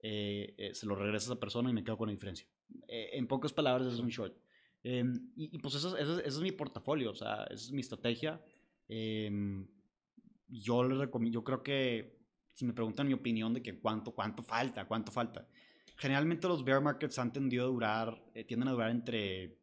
eh, 0.02 0.54
eh, 0.58 0.74
se 0.74 0.86
lo 0.86 0.96
regresa 0.96 1.30
a 1.30 1.34
esa 1.34 1.40
persona 1.40 1.70
y 1.70 1.74
me 1.74 1.84
quedo 1.84 1.98
con 1.98 2.08
la 2.08 2.14
diferencia. 2.14 2.48
Eh, 2.88 3.10
en 3.14 3.28
pocas 3.28 3.54
palabras, 3.54 3.92
es 3.94 4.00
un 4.00 4.10
short. 4.10 4.36
Eh, 4.84 5.04
y, 5.36 5.56
y 5.56 5.60
pues 5.60 5.76
eso, 5.76 5.96
es- 5.98 6.04
eso, 6.04 6.20
es- 6.20 6.26
eso 6.28 6.38
es 6.38 6.44
mi 6.44 6.52
portafolio, 6.52 7.12
o 7.12 7.16
sea, 7.16 7.44
esa 7.46 7.54
es 7.66 7.72
mi 7.72 7.82
estrategia. 7.82 8.42
Eh, 8.88 9.30
yo 10.50 10.84
le 10.84 10.96
recomiendo, 10.96 11.40
yo 11.40 11.44
creo 11.44 11.64
que 11.64 12.18
si 12.54 12.66
me 12.66 12.74
preguntan 12.74 13.08
mi 13.08 13.14
opinión 13.14 13.54
de 13.54 13.62
que 13.62 13.80
cuánto, 13.80 14.14
cuánto 14.14 14.42
falta, 14.44 14.88
cuánto 14.88 15.12
falta. 15.12 15.48
Generalmente 15.98 16.48
los 16.48 16.64
bear 16.64 16.82
markets 16.82 17.20
han 17.20 17.34
tendido 17.34 17.66
a 17.66 17.68
durar, 17.68 18.24
eh, 18.34 18.44
tienden 18.44 18.70
a 18.70 18.72
durar 18.72 18.92
entre 18.92 19.58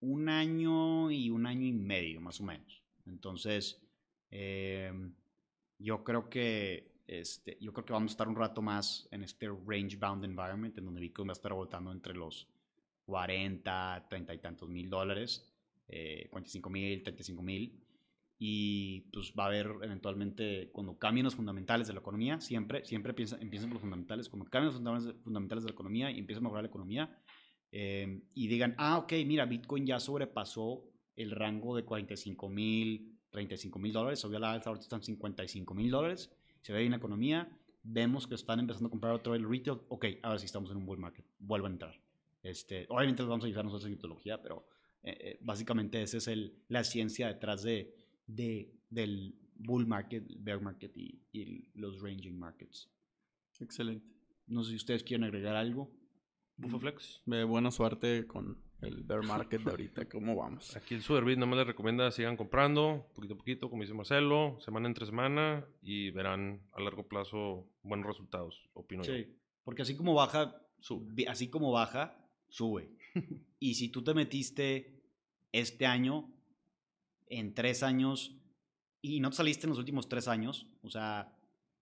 un 0.00 0.28
año 0.28 1.10
y 1.10 1.30
un 1.30 1.46
año 1.46 1.66
y 1.66 1.72
medio, 1.72 2.20
más 2.20 2.40
o 2.40 2.44
menos. 2.44 2.82
Entonces, 3.06 3.82
eh, 4.30 4.92
yo 5.78 6.04
creo 6.04 6.28
que 6.28 6.93
este, 7.06 7.58
yo 7.60 7.72
creo 7.72 7.84
que 7.84 7.92
vamos 7.92 8.12
a 8.12 8.14
estar 8.14 8.28
un 8.28 8.36
rato 8.36 8.62
más 8.62 9.08
en 9.10 9.22
este 9.22 9.48
range 9.48 9.96
bound 9.96 10.24
environment, 10.24 10.76
en 10.78 10.84
donde 10.84 11.00
Bitcoin 11.00 11.28
va 11.28 11.32
a 11.32 11.34
estar 11.34 11.52
votando 11.52 11.92
entre 11.92 12.14
los 12.14 12.48
40, 13.06 14.06
30 14.08 14.34
y 14.34 14.38
tantos 14.38 14.68
mil 14.68 14.88
dólares, 14.88 15.52
eh, 15.88 16.28
45 16.30 16.70
mil, 16.70 17.02
35 17.02 17.42
mil. 17.42 17.80
Y 18.38 19.02
pues 19.12 19.32
va 19.38 19.44
a 19.44 19.46
haber 19.46 19.70
eventualmente, 19.82 20.70
cuando 20.72 20.98
cambien 20.98 21.24
los 21.24 21.34
fundamentales 21.34 21.86
de 21.86 21.94
la 21.94 22.00
economía, 22.00 22.40
siempre, 22.40 22.84
siempre 22.84 23.14
piensa, 23.14 23.38
empiecen 23.40 23.68
por 23.68 23.74
los 23.74 23.82
fundamentales, 23.82 24.28
cuando 24.28 24.50
cambien 24.50 24.66
los 24.66 24.76
fundamentales, 24.76 25.22
fundamentales 25.22 25.64
de 25.64 25.70
la 25.70 25.74
economía 25.74 26.10
y 26.10 26.18
empieza 26.18 26.40
a 26.40 26.42
mejorar 26.42 26.64
la 26.64 26.68
economía, 26.68 27.16
eh, 27.70 28.22
y 28.34 28.48
digan, 28.48 28.74
ah, 28.78 28.98
ok, 28.98 29.12
mira, 29.26 29.46
Bitcoin 29.46 29.86
ya 29.86 30.00
sobrepasó 30.00 30.84
el 31.16 31.30
rango 31.30 31.76
de 31.76 31.84
45 31.84 32.48
mil, 32.48 33.18
35 33.30 33.78
mil 33.78 33.92
dólares, 33.92 34.24
alza, 34.24 34.70
ahorita 34.70 34.84
están 34.84 35.02
55 35.02 35.74
mil 35.74 35.90
dólares, 35.90 36.30
se 36.64 36.72
ve 36.72 36.80
bien 36.80 36.92
la 36.92 36.96
economía, 36.96 37.46
vemos 37.82 38.26
que 38.26 38.34
están 38.34 38.58
empezando 38.58 38.86
a 38.86 38.90
comprar 38.90 39.12
otro 39.12 39.34
el 39.34 39.46
retail, 39.46 39.80
ok, 39.88 40.06
ahora 40.22 40.38
sí 40.38 40.46
estamos 40.46 40.70
en 40.70 40.78
un 40.78 40.86
bull 40.86 40.98
market, 40.98 41.26
vuelvan 41.38 41.72
a 41.72 41.74
entrar. 41.74 42.00
Este, 42.42 42.86
obviamente 42.88 43.22
les 43.22 43.28
vamos 43.28 43.44
a 43.44 43.48
ayudar 43.48 43.66
nosotros 43.66 43.84
en 43.84 43.92
criptología, 43.92 44.40
pero 44.40 44.66
eh, 45.02 45.16
eh, 45.20 45.38
básicamente 45.42 46.00
esa 46.00 46.16
es 46.16 46.26
el, 46.28 46.64
la 46.68 46.82
ciencia 46.82 47.28
detrás 47.28 47.62
de, 47.62 47.94
de, 48.26 48.72
del 48.88 49.34
bull 49.56 49.86
market, 49.86 50.24
bear 50.38 50.62
market 50.62 50.96
y, 50.96 51.20
y 51.32 51.70
los 51.74 52.00
ranging 52.00 52.38
markets. 52.38 52.90
Excelente. 53.60 54.06
No 54.46 54.62
sé 54.64 54.70
si 54.70 54.76
ustedes 54.76 55.02
quieren 55.02 55.24
agregar 55.24 55.54
algo. 55.54 55.90
Bufaflex. 56.56 57.22
Eh, 57.26 57.44
buena 57.44 57.70
suerte 57.70 58.26
con 58.26 58.63
el 58.84 59.02
bear 59.02 59.22
market 59.22 59.62
de 59.62 59.70
ahorita. 59.70 60.08
¿Cómo 60.08 60.36
vamos? 60.36 60.76
Aquí 60.76 60.94
el 60.94 61.02
Superbit 61.02 61.38
no 61.38 61.46
me 61.46 61.56
les 61.56 61.66
recomienda 61.66 62.10
sigan 62.10 62.36
comprando, 62.36 63.06
poquito 63.14 63.34
a 63.34 63.36
poquito, 63.36 63.70
como 63.70 63.82
dice 63.82 63.94
Marcelo, 63.94 64.58
semana 64.60 64.86
entre 64.88 65.06
semana, 65.06 65.66
y 65.82 66.10
verán 66.10 66.60
a 66.72 66.80
largo 66.80 67.06
plazo 67.08 67.66
buenos 67.82 68.06
resultados, 68.06 68.68
opino 68.74 69.02
yo. 69.04 69.14
Sí, 69.14 69.36
porque 69.64 69.82
así 69.82 69.96
como 69.96 70.14
baja, 70.14 70.60
sube. 70.80 71.26
Así 71.28 71.48
como 71.48 71.72
baja, 71.72 72.16
sube. 72.48 72.90
y 73.58 73.74
si 73.74 73.88
tú 73.88 74.02
te 74.02 74.14
metiste 74.14 75.02
este 75.52 75.86
año, 75.86 76.30
en 77.28 77.54
tres 77.54 77.82
años, 77.82 78.36
y 79.00 79.20
no 79.20 79.30
te 79.30 79.36
saliste 79.36 79.66
en 79.66 79.70
los 79.70 79.78
últimos 79.78 80.08
tres 80.08 80.28
años, 80.28 80.66
o 80.82 80.90
sea, 80.90 81.30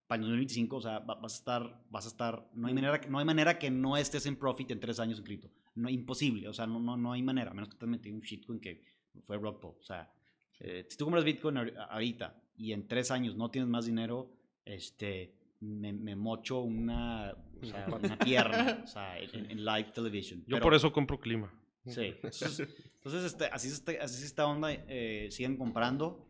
para 0.07 0.19
el 0.21 0.23
2025, 0.29 0.77
o 0.77 0.81
sea, 0.81 0.99
va- 1.01 1.15
vas 1.15 1.35
a 1.35 1.37
estar, 1.37 1.83
vas 1.91 2.05
a 2.05 2.09
estar, 2.09 2.49
no 2.55 2.69
hay 2.69 2.75
manera, 2.75 3.01
que- 3.01 3.09
no 3.09 3.19
hay 3.19 3.25
manera 3.25 3.59
que 3.59 3.71
no 3.71 3.97
estés 3.97 4.27
en 4.27 4.37
profit 4.37 4.71
en 4.71 4.81
tres 4.81 5.01
años 5.01 5.19
en 5.19 5.25
cripto. 5.25 5.51
No, 5.75 5.89
imposible, 5.89 6.49
o 6.49 6.53
sea, 6.53 6.67
no, 6.67 6.79
no, 6.81 6.97
no 6.97 7.13
hay 7.13 7.23
manera, 7.23 7.51
a 7.51 7.55
menos 7.55 7.69
que 7.71 7.77
te 7.79 7.87
metido 7.87 8.15
un 8.15 8.21
shitcoin 8.23 8.61
que 8.61 8.83
fue 9.27 9.37
rock 9.39 9.63
bottom. 9.63 9.81
O 9.81 9.83
sea, 9.83 10.13
eh, 10.61 10.87
si 10.89 10.97
tú 10.97 11.05
compras 11.07 11.25
Bitcoin 11.25 11.57
ahori- 11.57 11.87
ahorita 11.91 12.43
y 12.57 12.73
en 12.73 12.87
tres 12.87 13.11
años 13.11 13.37
no 13.37 13.51
tienes 13.51 13.69
más 13.71 13.87
dinero, 13.87 14.31
este, 14.65 15.35
me, 15.61 15.93
me 15.93 16.15
mocho 16.15 16.61
una, 16.61 17.35
o 17.61 17.65
sea, 17.67 17.87
una 18.03 18.19
pierna, 18.19 18.83
o 18.85 18.87
sea, 18.87 19.19
en, 19.19 19.51
en 19.51 19.65
live 19.65 19.91
television. 19.95 20.41
Yo 20.41 20.57
Pero- 20.57 20.63
por 20.63 20.75
eso 20.75 20.93
compro 20.93 21.19
clima. 21.19 21.53
Sí. 21.87 22.15
Entonces, 22.23 22.61
entonces, 22.97 23.25
este, 23.25 23.47
así, 23.47 23.67
es 23.69 23.75
este- 23.75 23.99
así 23.99 24.17
es 24.19 24.23
esta 24.25 24.47
onda. 24.47 24.69
eh, 24.73 25.29
siguen 25.31 25.57
comprando 25.57 26.29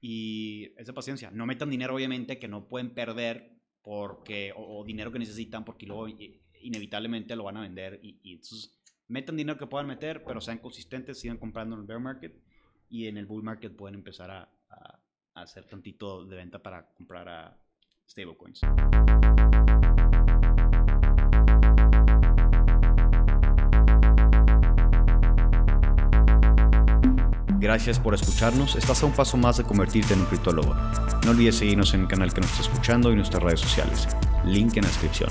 y 0.00 0.70
esa 0.78 0.92
paciencia. 0.92 1.30
No 1.30 1.46
metan 1.46 1.68
dinero, 1.68 1.94
obviamente, 1.94 2.38
que 2.38 2.48
no 2.48 2.68
pueden 2.68 2.90
perder 2.94 3.50
porque, 3.82 4.52
o, 4.56 4.80
o 4.80 4.84
dinero 4.84 5.10
que 5.12 5.18
necesitan 5.18 5.64
porque 5.64 5.84
luego 5.86 6.08
inevitablemente 6.62 7.36
lo 7.36 7.44
van 7.44 7.56
a 7.58 7.62
vender. 7.62 8.00
Y, 8.02 8.18
y 8.22 8.32
entonces, 8.32 8.78
metan 9.08 9.36
dinero 9.36 9.58
que 9.58 9.66
puedan 9.66 9.86
meter, 9.86 10.24
pero 10.24 10.40
sean 10.40 10.58
consistentes, 10.58 11.20
sigan 11.20 11.36
comprando 11.38 11.74
en 11.74 11.82
el 11.82 11.86
bear 11.86 12.00
market 12.00 12.34
y 12.88 13.06
en 13.06 13.16
el 13.18 13.26
bull 13.26 13.42
market 13.42 13.74
pueden 13.76 13.96
empezar 13.96 14.30
a, 14.30 14.42
a- 14.70 15.00
a 15.34 15.42
hacer 15.42 15.64
tantito 15.66 16.24
de 16.24 16.36
venta 16.36 16.60
para 16.62 16.86
comprar 16.94 17.28
a 17.28 17.58
stablecoins. 18.08 18.60
Gracias 27.60 27.98
por 27.98 28.14
escucharnos. 28.14 28.76
Estás 28.76 29.02
a 29.02 29.06
un 29.06 29.12
paso 29.12 29.36
más 29.36 29.56
de 29.56 29.64
convertirte 29.64 30.12
en 30.14 30.20
un 30.20 30.26
criptólogo. 30.26 30.74
No 31.24 31.30
olvides 31.30 31.56
seguirnos 31.56 31.94
en 31.94 32.02
el 32.02 32.08
canal 32.08 32.32
que 32.32 32.40
nos 32.42 32.50
estás 32.50 32.66
escuchando 32.68 33.10
y 33.10 33.16
nuestras 33.16 33.42
redes 33.42 33.60
sociales. 33.60 34.06
Link 34.44 34.76
en 34.76 34.82
la 34.82 34.88
descripción. 34.88 35.30